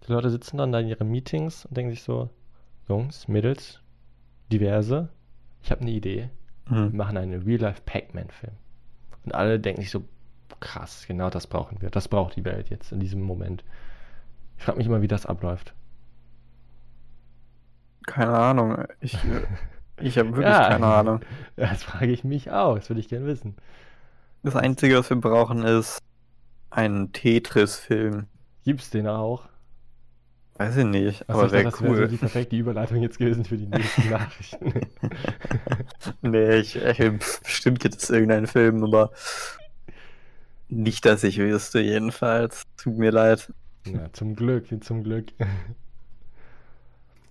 die 0.07 0.11
Leute 0.11 0.29
sitzen 0.29 0.57
dann 0.57 0.71
da 0.71 0.79
in 0.79 0.87
ihren 0.87 1.09
Meetings 1.09 1.65
und 1.65 1.77
denken 1.77 1.91
sich 1.91 2.01
so, 2.03 2.29
Jungs, 2.87 3.27
Mädels, 3.27 3.79
diverse, 4.51 5.09
ich 5.61 5.71
habe 5.71 5.81
eine 5.81 5.91
Idee. 5.91 6.29
Wir 6.67 6.77
Mhm. 6.77 6.97
machen 6.97 7.17
einen 7.17 7.41
Real-Life 7.43 7.81
Pac-Man-Film. 7.85 8.53
Und 9.25 9.35
alle 9.35 9.59
denken 9.59 9.81
sich 9.81 9.91
so, 9.91 10.03
krass, 10.59 11.05
genau 11.07 11.29
das 11.29 11.47
brauchen 11.47 11.81
wir. 11.81 11.89
Das 11.89 12.07
braucht 12.07 12.35
die 12.35 12.45
Welt 12.45 12.69
jetzt 12.69 12.91
in 12.91 12.99
diesem 12.99 13.21
Moment. 13.21 13.63
Ich 14.57 14.63
frage 14.63 14.77
mich 14.77 14.87
immer, 14.87 15.01
wie 15.01 15.07
das 15.07 15.25
abläuft. 15.25 15.73
Keine 18.05 18.31
Ahnung. 18.37 18.83
Ich, 19.01 19.17
ich 19.99 20.17
habe 20.17 20.29
wirklich 20.29 20.47
Ja. 20.47 20.69
keine 20.69 20.85
Ahnung. 20.87 21.21
Das 21.55 21.83
frage 21.83 22.11
ich 22.11 22.23
mich 22.23 22.51
auch, 22.51 22.75
das 22.77 22.89
würde 22.89 22.99
ich 22.99 23.09
gerne 23.09 23.25
wissen. 23.25 23.55
Das 24.43 24.55
Einzige, 24.55 24.97
was 24.97 25.09
wir 25.09 25.17
brauchen, 25.17 25.63
ist 25.63 25.99
ein 26.69 27.11
Tetris-Film. 27.11 28.27
Gibt's 28.63 28.89
den 28.89 29.07
auch? 29.07 29.43
Weiß 30.57 30.75
ich 30.75 30.85
nicht, 30.85 31.21
Achso, 31.29 31.43
aber 31.43 31.45
ich 31.45 31.51
dachte, 31.51 31.53
wäre 31.53 31.63
das 31.71 31.81
wäre 31.81 31.95
so 31.95 32.01
cool. 32.01 32.07
die 32.09 32.17
perfekte 32.17 32.55
Überleitung 32.57 33.01
jetzt 33.01 33.17
gewesen 33.17 33.45
für 33.45 33.57
die 33.57 33.65
nächsten 33.67 34.09
Nachrichten. 34.09 34.73
nee, 36.21 36.55
ich, 36.57 36.75
ich, 36.75 36.97
pf, 36.97 37.41
bestimmt 37.43 37.79
gibt 37.79 37.95
es 37.95 38.09
irgendeinen 38.09 38.45
Film, 38.47 38.83
aber 38.83 39.11
nicht, 40.67 41.05
dass 41.05 41.23
ich 41.23 41.37
wüsste, 41.37 41.79
jedenfalls. 41.79 42.63
Tut 42.77 42.97
mir 42.97 43.11
leid. 43.11 43.53
Na, 43.85 44.11
zum 44.11 44.35
Glück, 44.35 44.67
zum 44.83 45.03
Glück. 45.03 45.31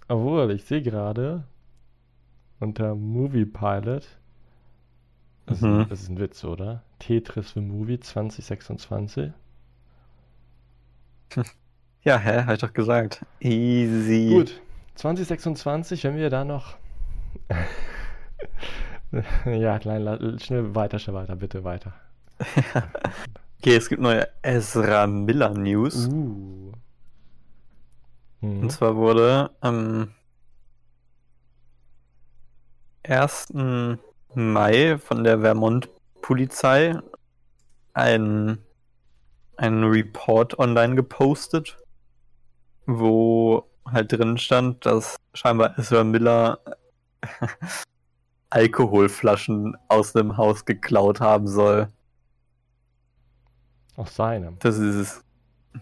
Obwohl, 0.09 0.51
ich 0.53 0.65
sehe 0.65 0.83
gerade 0.83 1.45
unter 2.61 2.95
Movie 2.95 3.45
Pilot, 3.45 4.09
das, 5.47 5.61
Mhm. 5.61 5.81
ist, 5.83 5.91
das 5.91 6.01
ist 6.03 6.09
ein 6.11 6.19
Witz, 6.19 6.45
oder? 6.45 6.83
Tetris 6.99 7.53
für 7.53 7.61
Movie 7.61 8.01
2026. 8.01 9.33
Ja, 12.05 12.17
hä, 12.17 12.45
hab 12.45 12.55
ich 12.55 12.61
doch 12.61 12.73
gesagt. 12.73 13.27
Easy. 13.41 14.31
Gut, 14.33 14.63
2026, 14.95 16.05
wenn 16.05 16.17
wir 16.17 16.31
da 16.31 16.45
noch. 16.45 16.77
ja, 19.45 19.79
klein, 19.81 20.39
schnell 20.41 20.75
weiter, 20.77 20.99
schnell 21.01 21.17
weiter, 21.17 21.37
bitte 21.37 21.65
weiter. 21.65 21.93
Okay, 23.61 23.75
es 23.75 23.89
gibt 23.89 24.01
neue 24.01 24.29
Ezra 24.43 25.09
Miller 25.09 25.51
News. 25.51 26.07
Uh. 26.07 26.71
Mhm. 28.41 28.63
Und 28.63 28.71
zwar 28.71 28.97
wurde 28.97 29.51
am 29.61 30.13
1. 33.03 33.55
Mai 34.35 34.99
von 34.99 35.25
der 35.25 35.41
Vermont-Polizei 35.41 36.99
ein, 37.95 38.59
ein 39.57 39.85
Report 39.85 40.59
online 40.59 40.95
gepostet, 40.95 41.79
wo 42.87 43.69
halt 43.87 44.13
drin 44.13 44.39
stand, 44.39 44.85
dass 44.85 45.17
scheinbar 45.35 45.79
Ezra 45.79 46.05
Miller 46.05 46.61
Alkoholflaschen 48.51 49.77
aus 49.89 50.13
dem 50.13 50.37
Haus 50.37 50.65
geklaut 50.65 51.21
haben 51.21 51.49
soll. 51.49 51.89
Aus 53.97 54.15
seinem. 54.15 54.59
Das 54.61 54.79
ist 54.79 54.95
es. 54.95 55.25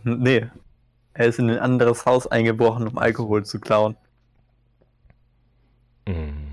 Nee. 0.04 0.48
Er 1.16 1.28
ist 1.28 1.38
in 1.38 1.48
ein 1.48 1.58
anderes 1.58 2.04
Haus 2.04 2.26
eingebrochen, 2.26 2.86
um 2.86 2.98
Alkohol 2.98 3.42
zu 3.42 3.58
klauen. 3.58 3.96
Mhm. 6.06 6.52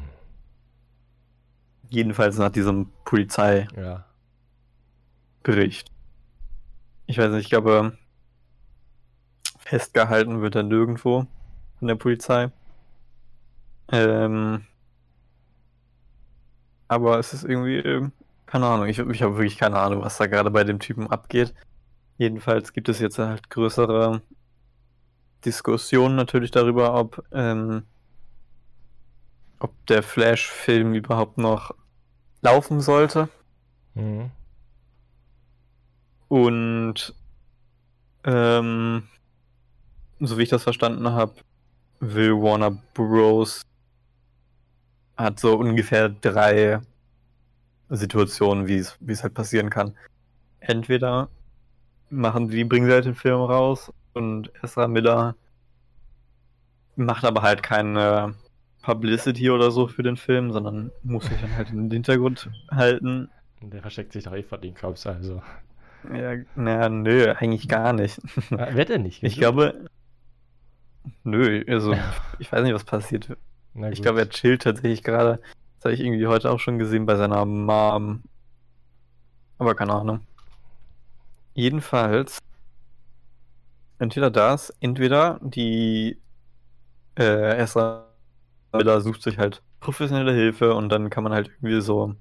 Jedenfalls 1.90 2.38
nach 2.38 2.50
diesem 2.50 2.90
Polizeibericht. 3.04 3.76
Ja. 3.76 4.06
Ich 7.08 7.18
weiß 7.18 7.32
nicht, 7.32 7.44
ich 7.44 7.50
glaube, 7.50 7.98
festgehalten 9.60 10.42
wird 10.42 10.56
er 10.56 10.64
nirgendwo 10.64 11.28
von 11.80 11.88
der 11.90 11.96
Polizei. 11.96 12.50
Ähm, 13.92 14.66
aber 16.88 17.20
es 17.20 17.34
ist 17.34 17.44
irgendwie, 17.44 17.80
ähm, 17.80 18.14
keine 18.46 18.68
Ahnung, 18.68 18.88
ich, 18.88 18.98
ich 18.98 19.22
habe 19.24 19.36
wirklich 19.36 19.58
keine 19.58 19.78
Ahnung, 19.78 20.04
was 20.04 20.18
da 20.18 20.28
gerade 20.28 20.52
bei 20.52 20.64
dem 20.64 20.80
Typen 20.80 21.08
abgeht. 21.08 21.54
Jedenfalls 22.18 22.72
gibt 22.72 22.88
es 22.88 23.00
jetzt 23.00 23.20
halt 23.20 23.50
größere 23.50 24.22
Diskussionen 25.46 26.16
natürlich 26.16 26.52
darüber, 26.52 26.94
ob, 26.96 27.24
ähm, 27.32 27.84
ob 29.60 29.74
der 29.88 30.04
Flash-Film 30.04 30.94
überhaupt 30.94 31.38
noch 31.38 31.74
laufen 32.42 32.82
sollte. 32.82 33.30
Mhm. 33.96 34.32
Und 36.28 37.16
ähm, 38.24 39.08
so 40.20 40.38
wie 40.38 40.44
ich 40.44 40.50
das 40.50 40.64
verstanden 40.64 41.10
habe, 41.12 41.34
will 42.00 42.34
Warner 42.34 42.72
Bros. 42.94 43.62
hat 45.18 45.40
so 45.40 45.56
ungefähr 45.56 46.10
drei 46.10 46.82
Situationen, 47.90 48.68
wie 48.68 48.78
es 48.78 48.98
wie 49.00 49.12
es 49.12 49.24
halt 49.24 49.34
passieren 49.34 49.70
kann. 49.70 49.96
Entweder 50.60 51.30
machen 52.10 52.50
die, 52.50 52.64
bringen 52.64 52.88
sie 52.88 52.94
halt 52.94 53.06
den 53.06 53.16
Film 53.16 53.42
raus 53.42 53.92
und 54.14 54.52
Ezra 54.62 54.88
Miller 54.88 55.36
macht 56.96 57.26
aber 57.26 57.42
halt 57.42 57.64
keine 57.64 58.36
Publicity 58.84 59.50
oder 59.50 59.72
so 59.72 59.88
für 59.88 60.04
den 60.04 60.18
Film, 60.18 60.52
sondern 60.52 60.92
muss 61.04 61.26
sich 61.26 61.40
dann 61.42 61.56
halt 61.56 61.70
in 61.70 61.90
den 61.90 61.92
Hintergrund 61.92 62.50
halten 62.70 63.30
Der 63.62 63.82
versteckt 63.82 64.14
sich 64.14 64.26
doch 64.26 64.34
eh 64.34 64.44
vor 64.44 64.58
den 64.58 64.76
Cops, 64.76 65.08
also. 65.08 65.42
Ja, 66.14 66.36
na, 66.56 66.90
nö, 66.90 67.32
eigentlich 67.32 67.70
gar 67.70 67.94
nicht. 67.94 68.20
Wird 68.50 68.90
er 68.90 69.00
nicht? 69.00 69.24
Ich 69.24 69.38
glaube, 69.38 69.86
nö, 71.24 71.64
also 71.68 71.96
ich 72.40 72.52
weiß 72.52 72.62
nicht, 72.64 72.74
was 72.74 72.84
passiert. 72.84 73.38
Ich 73.92 74.02
glaube, 74.02 74.20
er 74.20 74.30
chillt 74.30 74.64
tatsächlich 74.64 75.02
gerade. 75.02 75.40
Das 75.78 75.86
habe 75.86 75.94
ich 75.94 76.02
irgendwie 76.02 76.28
heute 76.28 76.52
auch 76.52 76.60
schon 76.60 76.78
gesehen 76.78 77.06
bei 77.06 77.16
seiner 77.16 77.46
Mom. 77.46 78.22
Aber 79.58 79.76
keine 79.76 79.94
Ahnung. 79.94 80.20
Jedenfalls, 81.54 82.40
entweder 84.04 84.30
das, 84.32 84.72
entweder 84.80 85.40
die 85.42 86.18
äh, 87.16 87.66
Miller 88.74 89.02
sucht 89.02 89.22
sich 89.22 89.38
halt 89.38 89.62
professionelle 89.80 90.34
Hilfe 90.34 90.74
und 90.76 90.90
dann 90.90 91.10
kann 91.10 91.24
man 91.24 91.34
halt 91.34 91.48
irgendwie 91.48 91.82
so, 91.82 92.16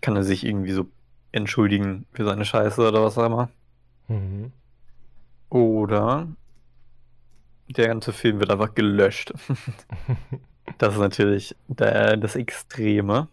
kann 0.00 0.16
er 0.16 0.24
sich 0.24 0.44
irgendwie 0.44 0.72
so 0.72 0.86
entschuldigen 1.32 2.06
für 2.12 2.24
seine 2.24 2.44
Scheiße 2.44 2.86
oder 2.86 3.02
was 3.02 3.18
auch 3.18 3.26
immer. 3.26 3.50
Mhm. 4.08 4.52
Oder 5.50 6.28
der 7.68 7.88
ganze 7.88 8.12
Film 8.12 8.40
wird 8.40 8.50
einfach 8.50 8.74
gelöscht. 8.74 9.32
Das 10.78 10.94
ist 10.94 11.00
natürlich 11.00 11.54
der, 11.68 12.16
das 12.16 12.34
Extreme. 12.34 13.28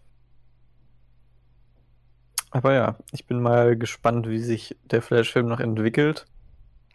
Aber 2.54 2.72
ja, 2.72 2.96
ich 3.10 3.26
bin 3.26 3.42
mal 3.42 3.76
gespannt, 3.76 4.28
wie 4.28 4.38
sich 4.38 4.76
der 4.84 5.02
Flash-Film 5.02 5.48
noch 5.48 5.58
entwickelt. 5.58 6.24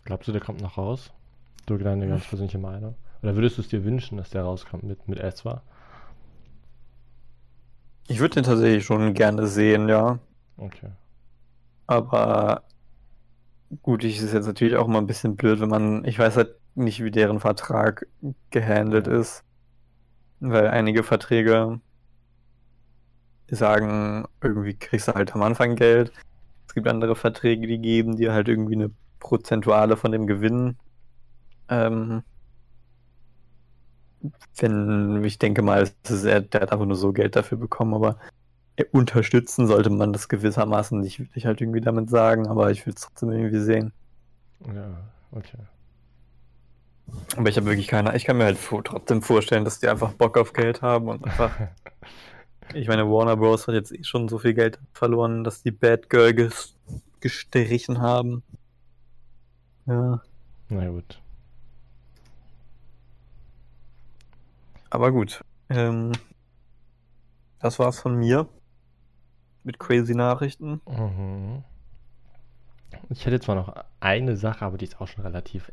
Glaubst 0.06 0.30
du, 0.30 0.32
der 0.32 0.40
kommt 0.40 0.62
noch 0.62 0.78
raus? 0.78 1.12
Du 1.66 1.78
deine 1.78 2.08
ganz 2.08 2.26
persönliche 2.26 2.58
Meinung? 2.58 2.96
Oder 3.22 3.36
würdest 3.36 3.58
du 3.58 3.62
es 3.62 3.68
dir 3.68 3.84
wünschen, 3.84 4.18
dass 4.18 4.30
der 4.30 4.44
rauskommt 4.44 4.84
mit, 4.84 5.10
mit 5.10 5.20
Ezra? 5.20 5.62
Ich 8.08 8.20
würde 8.22 8.36
den 8.36 8.46
tatsächlich 8.46 8.86
schon 8.86 9.14
gerne 9.14 9.48
sehen, 9.48 9.90
ja. 9.90 10.20
Okay. 10.56 10.92
Aber 11.88 12.64
gut, 13.82 14.06
ich 14.06 14.20
ist 14.22 14.34
jetzt 14.34 14.48
natürlich 14.48 14.78
auch 14.78 14.88
mal 14.88 15.00
ein 15.00 15.08
bisschen 15.08 15.36
blöd, 15.36 15.60
wenn 15.60 15.70
man, 15.70 16.06
ich 16.06 16.18
weiß 16.18 16.38
halt 16.38 16.56
nicht, 16.76 17.04
wie 17.04 17.12
deren 17.12 17.42
Vertrag 17.42 18.08
gehandelt 18.50 19.08
Ja. 19.08 19.20
ist. 19.20 19.44
Weil 20.40 20.70
einige 20.70 21.04
Verträge 21.04 21.82
sagen, 23.56 24.26
irgendwie 24.42 24.74
kriegst 24.74 25.08
du 25.08 25.14
halt 25.14 25.34
am 25.34 25.42
Anfang 25.42 25.76
Geld. 25.76 26.12
Es 26.68 26.74
gibt 26.74 26.88
andere 26.88 27.16
Verträge, 27.16 27.68
die 27.68 27.80
geben 27.80 28.18
dir 28.18 28.34
halt 28.34 28.48
irgendwie 28.48 28.76
eine 28.76 28.92
Prozentuale 29.20 29.98
von 29.98 30.12
dem 30.12 30.28
Gewinn. 30.28 30.78
Ähm, 31.70 32.24
wenn, 34.58 35.24
ich 35.24 35.40
denke 35.40 35.62
mal, 35.62 35.84
ist 35.84 36.24
er, 36.24 36.42
der 36.42 36.62
hat 36.62 36.72
einfach 36.72 36.86
nur 36.86 36.98
so 36.98 37.14
Geld 37.14 37.36
dafür 37.36 37.58
bekommen, 37.58 37.94
aber 37.94 38.18
äh, 38.76 38.86
unterstützen 38.92 39.68
sollte 39.68 39.90
man 39.90 40.14
das 40.14 40.30
gewissermaßen 40.30 41.00
nicht 41.00 41.20
wirklich 41.20 41.46
halt 41.46 41.62
irgendwie 41.62 41.82
damit 41.82 42.10
sagen, 42.10 42.48
aber 42.48 42.72
ich 42.72 42.86
will 42.86 42.94
es 42.94 43.02
trotzdem 43.02 43.32
irgendwie 43.32 43.60
sehen. 43.60 43.94
Ja, 44.74 44.98
okay. 45.32 45.58
Aber 47.38 47.50
ich 47.50 47.58
habe 47.58 47.68
wirklich 47.68 47.88
keine, 47.88 48.16
ich 48.16 48.26
kann 48.26 48.38
mir 48.38 48.46
halt 48.46 48.60
trotzdem 48.84 49.22
vorstellen, 49.22 49.66
dass 49.66 49.80
die 49.80 49.88
einfach 49.88 50.14
Bock 50.14 50.38
auf 50.38 50.54
Geld 50.54 50.82
haben 50.82 51.08
und 51.08 51.24
einfach, 51.26 51.52
ich 52.74 52.88
meine, 52.88 53.10
Warner 53.10 53.38
Bros. 53.38 53.68
hat 53.68 53.76
jetzt 53.76 53.92
eh 53.92 54.04
schon 54.04 54.30
so 54.30 54.40
viel 54.40 54.54
Geld 54.54 54.80
verloren, 54.94 55.44
dass 55.44 55.64
die 55.64 55.72
Bad 55.72 56.10
Girl 56.10 56.34
ges 56.34 56.76
gestrichen 57.20 58.00
haben. 58.02 58.44
Ja, 59.86 60.22
Na 60.70 60.88
gut. 60.90 61.20
aber 64.90 65.12
gut. 65.12 65.44
Ähm, 65.70 66.12
das 67.60 67.80
war's 67.80 68.00
von 68.00 68.16
mir. 68.16 68.48
Mit 69.64 69.80
crazy 69.80 70.16
Nachrichten. 70.16 70.82
Mhm. 70.88 71.64
Ich 73.10 73.26
hätte 73.26 73.40
zwar 73.40 73.56
noch 73.56 73.74
eine 74.00 74.36
Sache, 74.36 74.66
aber 74.66 74.78
die 74.78 74.86
ist 74.86 75.00
auch 75.00 75.08
schon 75.08 75.24
relativ 75.24 75.72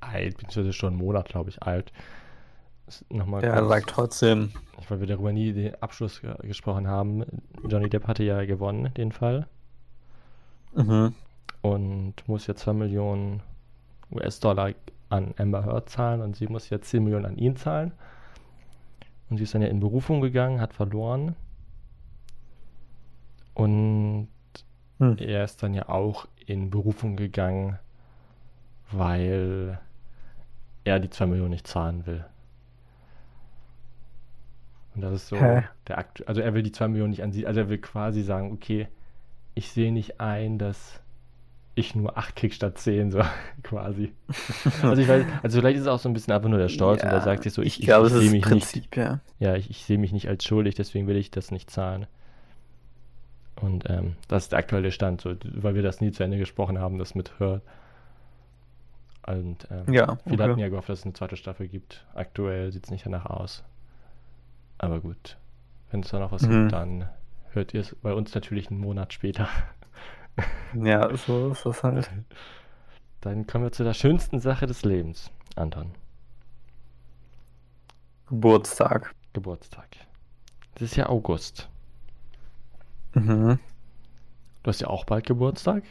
alt, 0.00 0.38
beziehungsweise 0.38 0.72
schon 0.72 0.94
einen 0.94 1.02
Monat, 1.02 1.28
glaube 1.28 1.50
ich, 1.50 1.62
alt. 1.62 1.92
Nochmal 3.10 3.40
Der 3.42 3.54
kurz, 3.54 3.68
sagt 3.68 3.90
trotzdem. 3.90 4.52
weil 4.88 5.00
wir 5.00 5.06
darüber 5.06 5.32
nie 5.32 5.52
den 5.52 5.74
Abschluss 5.82 6.20
ge 6.20 6.34
gesprochen 6.42 6.88
haben. 6.88 7.24
Johnny 7.68 7.88
Depp 7.88 8.06
hatte 8.06 8.22
ja 8.24 8.44
gewonnen, 8.44 8.92
den 8.94 9.12
Fall. 9.12 9.46
Mhm. 10.74 11.14
Und 11.62 12.14
muss 12.26 12.46
jetzt 12.46 12.60
2 12.62 12.72
Millionen 12.72 13.42
US-Dollar 14.12 14.72
an 15.10 15.34
Amber 15.38 15.64
Heard 15.64 15.88
zahlen 15.90 16.20
und 16.22 16.36
sie 16.36 16.46
muss 16.46 16.70
jetzt 16.70 16.88
10 16.90 17.04
Millionen 17.04 17.26
an 17.26 17.36
ihn 17.36 17.56
zahlen. 17.56 17.92
Und 19.28 19.36
sie 19.36 19.44
ist 19.44 19.54
dann 19.54 19.62
ja 19.62 19.68
in 19.68 19.80
Berufung 19.80 20.20
gegangen, 20.20 20.60
hat 20.60 20.72
verloren. 20.72 21.36
Und 23.54 24.28
Hm. 24.98 25.16
er 25.18 25.44
ist 25.44 25.62
dann 25.62 25.74
ja 25.74 25.88
auch 25.88 26.26
in 26.46 26.70
Berufung 26.70 27.16
gegangen, 27.16 27.78
weil 28.90 29.80
er 30.84 30.98
die 30.98 31.10
2 31.10 31.26
Millionen 31.26 31.50
nicht 31.50 31.66
zahlen 31.66 32.06
will. 32.06 32.24
Und 34.94 35.02
das 35.02 35.12
ist 35.14 35.28
so 35.28 35.36
Hä? 35.36 35.64
der 35.88 35.98
Akt. 35.98 36.26
Also 36.26 36.40
er 36.40 36.54
will 36.54 36.62
die 36.62 36.72
2 36.72 36.88
Millionen 36.88 37.10
nicht 37.10 37.22
an 37.22 37.32
sie, 37.32 37.46
also 37.46 37.60
er 37.60 37.68
will 37.68 37.78
quasi 37.78 38.22
sagen, 38.22 38.52
okay, 38.52 38.88
ich 39.54 39.70
sehe 39.70 39.92
nicht 39.92 40.20
ein, 40.20 40.58
dass 40.58 41.00
ich 41.74 41.94
nur 41.94 42.18
8 42.18 42.34
krieg 42.36 42.52
statt 42.52 42.78
10, 42.78 43.10
so 43.10 43.22
quasi. 43.62 44.12
Also 44.82 45.00
ich 45.00 45.08
weiß, 45.08 45.24
also 45.42 45.60
vielleicht 45.60 45.76
ist 45.76 45.82
es 45.82 45.88
auch 45.88 45.98
so 45.98 46.08
ein 46.08 46.12
bisschen 46.12 46.32
einfach 46.34 46.48
nur 46.48 46.58
der 46.58 46.68
Stolz 46.68 47.02
und 47.02 47.08
er 47.08 47.20
sagt 47.20 47.44
sich 47.44 47.52
so, 47.52 47.62
ich, 47.62 47.80
ich 47.80 47.86
glaube, 47.86 48.08
ich, 48.08 48.12
es 48.12 48.18
sehe 48.18 48.26
ist 48.26 48.32
mich 48.32 48.46
nicht, 48.46 48.90
Prinzip, 48.90 48.96
ja. 48.96 49.20
ja, 49.38 49.54
ich, 49.56 49.70
ich 49.70 49.84
sehe 49.84 49.98
mich 49.98 50.12
nicht 50.12 50.28
als 50.28 50.44
schuldig, 50.44 50.74
deswegen 50.74 51.06
will 51.06 51.16
ich 51.16 51.30
das 51.30 51.50
nicht 51.50 51.70
zahlen. 51.70 52.06
Und 53.60 53.88
ähm, 53.88 54.16
das 54.28 54.44
ist 54.44 54.52
der 54.52 54.58
aktuelle 54.58 54.90
Stand, 54.90 55.20
so, 55.20 55.34
weil 55.44 55.74
wir 55.74 55.82
das 55.82 56.00
nie 56.00 56.12
zu 56.12 56.24
Ende 56.24 56.38
gesprochen 56.38 56.78
haben, 56.78 56.98
das 56.98 57.14
mit 57.14 57.38
Hurt. 57.38 57.62
Und 59.26 59.68
ähm, 59.70 59.92
Ja, 59.92 60.16
viele 60.24 60.42
okay. 60.42 60.50
hatten 60.50 60.58
ja 60.60 60.68
gehofft, 60.68 60.88
dass 60.88 61.00
es 61.00 61.04
eine 61.04 61.12
zweite 61.12 61.36
Staffel 61.36 61.68
gibt. 61.68 62.06
Aktuell 62.14 62.72
sieht 62.72 62.84
es 62.84 62.90
nicht 62.90 63.04
danach 63.04 63.26
aus. 63.26 63.62
Aber 64.82 65.00
gut, 65.00 65.36
wenn 65.90 66.00
es 66.00 66.08
da 66.08 66.18
noch 66.18 66.32
was 66.32 66.42
Mhm. 66.42 66.62
gibt, 66.62 66.72
dann 66.72 67.08
hört 67.50 67.74
ihr 67.74 67.82
es 67.82 67.94
bei 67.96 68.14
uns 68.14 68.34
natürlich 68.34 68.70
einen 68.70 68.80
Monat 68.80 69.12
später. 69.12 69.48
Ja, 70.74 71.14
so 71.16 71.50
ist 71.50 71.66
das 71.66 71.82
halt. 71.82 72.10
Dann 73.20 73.46
kommen 73.46 73.64
wir 73.64 73.72
zu 73.72 73.84
der 73.84 73.92
schönsten 73.92 74.40
Sache 74.40 74.64
des 74.66 74.84
Lebens, 74.84 75.30
Anton. 75.54 75.90
Geburtstag. 78.28 79.14
Geburtstag. 79.34 79.88
Es 80.76 80.82
ist 80.82 80.96
ja 80.96 81.08
August. 81.10 81.68
Mhm. 83.14 83.58
Du 84.62 84.68
hast 84.68 84.80
ja 84.80 84.86
auch 84.86 85.04
bald 85.04 85.26
Geburtstag. 85.26 85.82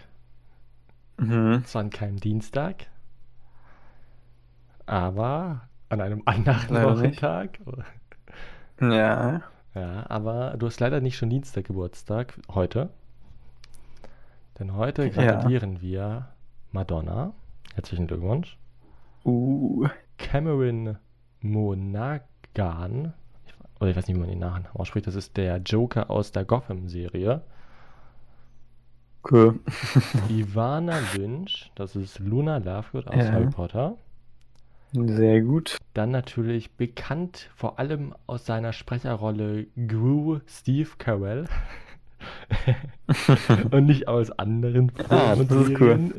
Mhm. 1.17 1.63
Zwar 1.65 1.81
an 1.81 1.89
keinem 1.91 2.19
Dienstag, 2.19 2.87
aber 4.85 5.67
an 5.89 6.01
einem 6.01 6.23
anderen. 6.25 6.69
Wochentag. 6.83 7.59
Ja. 8.81 9.41
Ja, 9.75 10.05
aber 10.09 10.55
du 10.57 10.65
hast 10.67 10.79
leider 10.79 10.99
nicht 11.01 11.17
schon 11.17 11.29
Dienstag 11.29 11.65
Geburtstag 11.65 12.39
heute. 12.53 12.89
Denn 14.57 14.75
heute 14.75 15.05
Ja. 15.05 15.09
gratulieren 15.11 15.81
wir 15.81 16.27
Madonna. 16.71 17.33
Herzlichen 17.75 18.07
Glückwunsch. 18.07 18.57
Uh. 19.23 19.87
Cameron 20.17 20.97
Monaghan. 21.41 23.13
Oder 23.79 23.89
ich 23.91 23.95
weiß 23.95 24.07
nicht, 24.07 24.15
wie 24.17 24.19
man 24.19 24.29
den 24.29 24.39
Nachnamen 24.39 24.67
ausspricht. 24.73 25.07
Das 25.07 25.15
ist 25.15 25.37
der 25.37 25.57
Joker 25.57 26.09
aus 26.09 26.31
der 26.31 26.43
Gotham-Serie. 26.43 27.41
Cool. 29.29 29.59
Ivana 30.29 30.99
Lynch. 31.15 31.71
Das 31.75 31.95
ist 31.95 32.19
Luna 32.19 32.57
Lovegood 32.57 33.07
aus 33.07 33.15
Ja. 33.15 33.31
Harry 33.31 33.47
Potter. 33.49 33.95
Sehr 34.91 35.41
gut. 35.41 35.77
Dann 35.93 36.11
natürlich 36.11 36.71
bekannt 36.71 37.49
vor 37.55 37.79
allem 37.79 38.15
aus 38.25 38.45
seiner 38.45 38.73
Sprecherrolle 38.73 39.67
Gru 39.87 40.39
Steve 40.47 40.89
Carell. 40.97 41.45
Und 43.71 43.85
nicht 43.85 44.07
aus 44.07 44.31
anderen 44.31 44.91
Ah, 45.09 45.35
das 45.35 45.39
ist 45.39 45.67
Serien. 45.67 46.13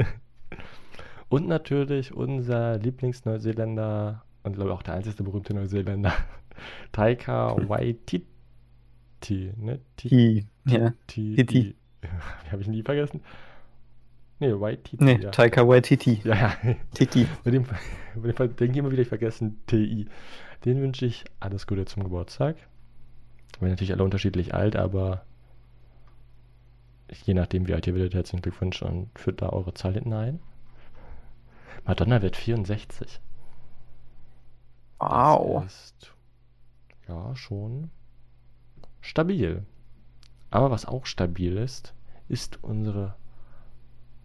Und 1.29 1.47
natürlich 1.47 2.15
unser 2.15 2.79
Lieblingsneuseeländer 2.79 4.25
und 4.43 4.55
glaube 4.55 4.71
ich 4.71 4.77
auch 4.77 4.83
der 4.83 4.95
einzige 4.95 5.23
berühmte 5.23 5.55
Neuseeländer, 5.55 6.13
Taika 6.93 7.57
Waititi. 7.69 8.25
Ne? 9.57 9.81
Ti. 9.97 10.47
Ja. 10.67 10.93
Titi. 11.07 11.37
Titi. 11.37 11.77
Habe 12.51 12.63
ich 12.63 12.69
nie 12.69 12.83
vergessen? 12.83 13.21
Nee, 14.41 14.59
Waititi. 14.59 15.05
Nee, 15.05 15.19
ja. 15.21 15.31
Taika 15.31 15.69
Waititi. 15.69 16.21
ja, 16.25 16.35
ja. 16.35 16.57
Titi. 16.95 17.29
Bei 17.45 17.51
dem, 17.51 17.65
bei 18.15 18.29
dem 18.29 18.37
Fall 18.37 18.49
denke 18.49 18.73
ich 18.73 18.79
immer 18.79 18.91
wieder, 18.91 19.03
ich 19.03 19.09
vergessen 19.09 19.61
TI. 19.67 20.09
Den 20.65 20.81
wünsche 20.81 21.05
ich 21.05 21.25
alles 21.41 21.67
Gute 21.67 21.85
zum 21.85 22.05
Geburtstag. 22.05 22.57
Wir 22.57 23.61
sind 23.61 23.71
natürlich 23.71 23.93
alle 23.93 24.05
unterschiedlich 24.05 24.55
alt, 24.55 24.77
aber 24.77 25.25
je 27.25 27.35
nachdem, 27.35 27.67
wie 27.67 27.75
alt 27.75 27.87
ihr 27.87 27.95
werdet, 27.95 28.15
herzlichen 28.15 28.41
Glückwunsch 28.41 28.81
und 28.83 29.11
führt 29.19 29.43
da 29.43 29.51
eure 29.51 29.75
Zahl 29.75 29.93
hinten 29.93 30.15
ein. 30.15 30.41
Madonna 31.85 32.23
wird 32.23 32.37
64. 32.37 33.21
Wow. 34.99 35.65
Das 35.65 35.75
ist 35.75 36.13
ja 37.09 37.37
schon 37.37 37.91
stabil. 39.03 39.65
Aber 40.51 40.71
was 40.71 40.87
auch 40.87 41.05
stabil 41.05 41.59
ist, 41.59 41.95
ist 42.29 42.63
unsere 42.63 43.17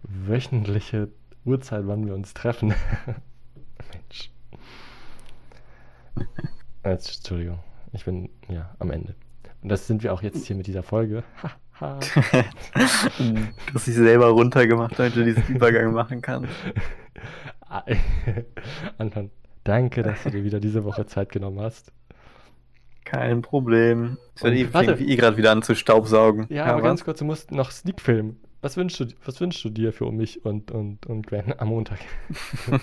wöchentliche 0.07 1.09
Uhrzeit, 1.43 1.83
wann 1.85 2.05
wir 2.05 2.13
uns 2.13 2.33
treffen. 2.33 2.69
Mensch. 3.93 4.31
Jetzt, 6.83 7.17
Entschuldigung, 7.17 7.59
ich 7.93 8.05
bin 8.05 8.29
ja 8.47 8.75
am 8.79 8.91
Ende. 8.91 9.15
Und 9.61 9.69
das 9.69 9.87
sind 9.87 10.03
wir 10.03 10.13
auch 10.13 10.21
jetzt 10.21 10.45
hier 10.45 10.55
mit 10.55 10.67
dieser 10.67 10.83
Folge. 10.83 11.23
Haha. 11.41 11.99
du 11.99 13.73
hast 13.73 13.87
dich 13.87 13.95
selber 13.95 14.27
runtergemacht, 14.27 14.97
damit 14.97 15.15
du 15.15 15.25
diesen 15.25 15.43
Übergang 15.47 15.91
machen 15.93 16.21
kannst. 16.21 16.53
Anton, 18.97 19.31
danke, 19.63 20.03
dass 20.03 20.23
du 20.23 20.31
dir 20.31 20.43
wieder 20.43 20.59
diese 20.59 20.83
Woche 20.83 21.05
Zeit 21.05 21.31
genommen 21.31 21.59
hast. 21.59 21.91
Kein 23.03 23.41
Problem. 23.41 24.17
Ich 24.35 24.43
werde 24.43 24.99
eh, 24.99 25.15
gerade 25.15 25.37
wieder 25.37 25.51
an 25.51 25.61
zu 25.61 25.75
staubsaugen. 25.75 26.47
Ja, 26.49 26.65
aber 26.65 26.77
was? 26.77 26.83
ganz 26.83 27.03
kurz, 27.03 27.19
du 27.19 27.25
musst 27.25 27.51
noch 27.51 27.71
Sneak 27.71 28.01
filmen. 28.01 28.39
Was 28.65 28.77
wünschst 28.77 28.99
du, 28.99 29.05
was 29.23 29.39
wünschst 29.39 29.63
du 29.63 29.69
dir 29.69 29.93
für 29.93 30.11
mich 30.11 30.43
und, 30.43 30.71
und, 30.71 31.05
und 31.05 31.27
Gwen 31.27 31.53
am 31.59 31.67
Montag? 31.67 31.99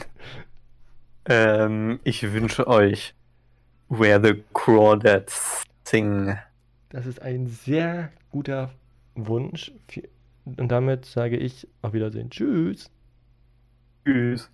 Ähm, 1.24 2.00
ich 2.02 2.32
wünsche 2.32 2.66
euch 2.66 3.14
Where 3.88 4.20
the 4.20 4.42
Crawdads 4.54 5.62
Sing. 5.84 6.36
Das 6.88 7.06
ist 7.06 7.22
ein 7.22 7.46
sehr 7.46 8.10
guter 8.32 8.72
Wunsch. 9.14 9.70
Und 10.44 10.68
damit 10.68 11.04
sage 11.04 11.36
ich 11.36 11.68
auf 11.80 11.92
Wiedersehen. 11.92 12.30
Tschüss. 12.30 12.90
Tschüss. 14.04 14.50